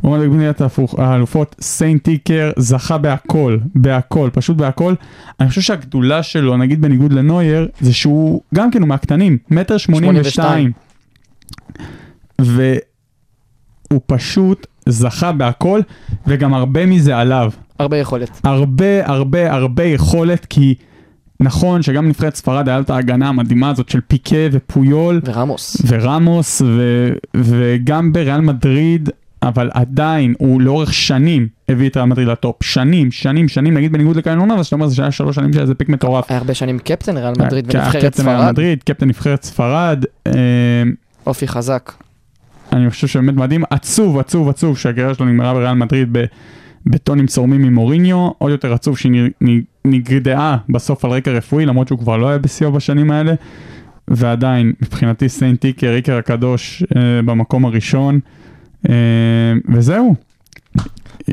הוא 0.00 0.18
בגמר 0.18 0.38
ליגת 0.38 0.60
האלופות, 0.98 1.56
סיינט 1.60 2.04
טיקר 2.04 2.50
זכה 2.56 2.98
בהכל, 2.98 3.58
בהכל, 3.74 4.30
פשוט 4.32 4.56
בהכל. 4.56 4.94
אני 5.40 5.48
חושב 5.48 5.60
שהגדולה 5.60 6.22
שלו, 6.22 6.56
נגיד 6.56 6.80
בניגוד 6.80 7.12
לנוייר, 7.12 7.68
זה 7.80 7.92
שהוא, 7.92 8.40
גם 8.54 8.70
כן 8.70 8.80
הוא 8.80 8.88
מהקטנים, 8.88 9.38
מטר 9.50 9.76
שמונים 9.76 10.14
ושתיים. 10.20 10.72
והוא 12.38 14.00
פשוט 14.06 14.66
זכה 14.88 15.32
בהכל, 15.32 15.80
וגם 16.26 16.54
הרבה 16.54 16.86
מזה 16.86 17.16
עליו. 17.16 17.50
הרבה 17.78 17.96
יכולת. 17.96 18.40
הרבה 18.44 19.06
הרבה 19.06 19.52
הרבה 19.52 19.84
יכולת 19.84 20.46
כי 20.46 20.74
נכון 21.40 21.82
שגם 21.82 22.08
נבחרת 22.08 22.34
ספרד 22.34 22.68
היה 22.68 22.80
את 22.80 22.90
ההגנה 22.90 23.28
המדהימה 23.28 23.70
הזאת 23.70 23.88
של 23.88 24.00
פיקה 24.08 24.36
ופויול 24.52 25.20
ורמוס. 25.24 25.76
ורמוס 25.86 26.62
ו, 26.62 27.08
וגם 27.36 28.12
בריאל 28.12 28.40
מדריד 28.40 29.10
אבל 29.42 29.70
עדיין 29.74 30.34
הוא 30.38 30.60
לאורך 30.60 30.94
שנים 30.94 31.48
הביא 31.68 31.88
את 31.88 31.96
ריאל 31.96 32.08
מדריד 32.08 32.28
לטופ 32.28 32.62
שנים 32.62 33.10
שנים 33.10 33.48
שנים 33.48 33.74
נגיד 33.74 33.92
בניגוד 33.92 34.16
לקיינונה 34.16 34.54
אבל 34.54 34.62
שאתה 34.62 34.76
אומר 34.76 34.86
זה 34.86 34.94
שהיה 34.96 35.10
שלוש 35.10 35.36
שנים 35.36 35.52
שהיה 35.52 35.62
איזה 35.62 35.74
פיק 35.74 35.88
מטורף. 35.88 36.30
היה 36.30 36.38
הרבה 36.38 36.54
שנים 36.54 36.78
קפטן 36.78 37.16
ריאל 37.16 37.32
מדריד 37.38 37.76
היה 37.76 37.82
ונבחרת 37.84 38.04
קפטן 38.04 38.26
ריאל 38.28 38.38
ספרד. 38.38 38.52
מדריד 38.52 38.82
קפטן 38.82 39.08
נבחרת 39.08 39.42
ספרד 39.42 40.04
אה, 40.26 40.32
אופי 41.26 41.48
חזק. 41.48 41.92
אני 42.72 42.90
חושב 42.90 43.06
שבאמת 43.06 43.34
מדהים, 43.34 43.62
עצוב, 43.70 44.18
עצוב, 44.18 44.48
עצוב 44.48 44.78
שהקריירה 44.78 45.14
שלו 45.14 45.26
נגמרה 45.26 45.54
בריאל 45.54 45.74
מדריד 45.74 46.08
ב- 46.12 46.24
בטונים 46.86 47.26
צורמים 47.26 47.62
ממוריניו, 47.62 48.30
עוד 48.38 48.50
יותר 48.50 48.72
עצוב 48.72 48.98
שהיא 48.98 49.30
נגדעה 49.84 50.56
בסוף 50.68 51.04
על 51.04 51.10
רקע 51.10 51.30
רפואי, 51.30 51.66
למרות 51.66 51.88
שהוא 51.88 51.98
כבר 51.98 52.16
לא 52.16 52.28
היה 52.28 52.38
בשיאו 52.38 52.72
בשנים 52.72 53.10
האלה, 53.10 53.34
ועדיין, 54.08 54.72
מבחינתי 54.82 55.28
Saint 55.28 55.60
איקר, 55.60 55.94
איקר 55.94 56.16
הקדוש 56.16 56.82
אה, 56.96 57.22
במקום 57.22 57.64
הראשון, 57.64 58.20
אה, 58.88 58.94
וזהו, 59.68 60.14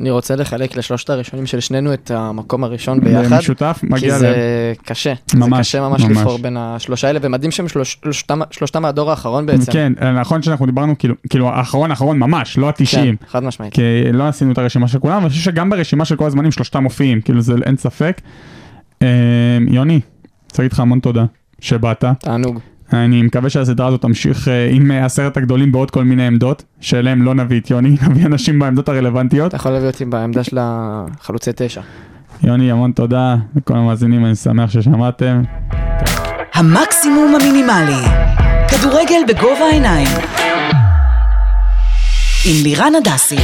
אני 0.01 0.09
רוצה 0.09 0.35
לחלק 0.35 0.77
לשלושת 0.77 1.09
הראשונים 1.09 1.45
של 1.45 1.59
שנינו 1.59 1.93
את 1.93 2.11
המקום 2.11 2.63
הראשון 2.63 2.99
ביחד. 2.99 3.37
משותף, 3.37 3.77
כי 3.79 3.85
מגיע 3.89 4.17
זה 4.19 4.25
להם. 4.31 4.35
קשה. 4.85 5.13
ממש, 5.35 5.49
זה 5.49 5.59
קשה 5.59 5.81
ממש 5.89 6.01
ממש. 6.03 6.11
לבחור 6.17 6.37
בין 6.37 6.57
השלושה 6.57 7.07
האלה, 7.07 7.19
ומדהים 7.21 7.51
שהם 7.51 7.67
שלוש- 7.67 7.97
שלושתם 8.03 8.39
שלושתם 8.51 8.81
מהדור 8.81 9.09
האחרון 9.11 9.45
בעצם. 9.45 9.71
כן, 9.71 9.93
נכון 10.15 10.41
שאנחנו 10.41 10.65
דיברנו 10.65 10.97
כאילו, 10.97 11.15
כאילו 11.29 11.49
האחרון 11.49 11.89
האחרון 11.91 12.19
ממש, 12.19 12.57
לא 12.57 12.69
התשעים. 12.69 13.15
כן, 13.15 13.25
חד 13.27 13.43
משמעית. 13.43 13.73
כי 13.73 13.81
לא 14.13 14.27
עשינו 14.27 14.51
את 14.51 14.57
הרשימה 14.57 14.87
של 14.87 14.99
כולם, 14.99 15.21
אני 15.21 15.29
חושב 15.29 15.41
שגם 15.41 15.69
ברשימה 15.69 16.05
של 16.05 16.15
כל 16.15 16.25
הזמנים 16.25 16.51
שלושתם 16.51 16.83
מופיעים, 16.83 17.21
כאילו 17.21 17.41
זה 17.41 17.53
אין 17.65 17.77
ספק. 17.77 18.21
אה, 19.01 19.07
יוני, 19.67 19.99
רוצה 20.49 20.63
להגיד 20.63 20.73
לך 20.73 20.79
המון 20.79 20.99
תודה 20.99 21.25
שבאת. 21.59 22.03
תענוג. 22.19 22.59
אני 22.93 23.21
מקווה 23.21 23.49
שהסדרה 23.49 23.87
הזאת 23.87 24.01
תמשיך 24.01 24.47
אה, 24.47 24.69
עם 24.71 24.91
אה, 24.91 25.05
עשרת 25.05 25.37
הגדולים 25.37 25.71
בעוד 25.71 25.91
כל 25.91 26.03
מיני 26.03 26.27
עמדות, 26.27 26.63
שאליהם 26.79 27.21
לא 27.21 27.33
נביא 27.33 27.59
את 27.59 27.71
יוני, 27.71 27.89
נביא 28.09 28.25
אנשים 28.25 28.59
בעמדות 28.59 28.89
הרלוונטיות. 28.89 29.47
אתה 29.47 29.55
יכול 29.55 29.71
להביא 29.71 29.87
אותי 29.87 30.05
בעמדה 30.05 30.43
של 30.43 30.57
החלוצי 30.61 31.51
תשע. 31.55 31.81
יוני, 32.43 32.71
המון 32.71 32.91
תודה 32.91 33.35
לכל 33.55 33.77
המאזינים, 33.77 34.25
אני 34.25 34.35
שמח 34.35 34.69
ששמעתם. 34.69 35.41
המקסימום 36.53 37.35
המינימלי. 37.35 38.07
כדורגל 38.67 39.21
בגובה 39.27 39.65
העיניים. 39.71 40.07
עם 42.45 42.63
לירן 42.63 42.91
הדסי. 42.95 43.37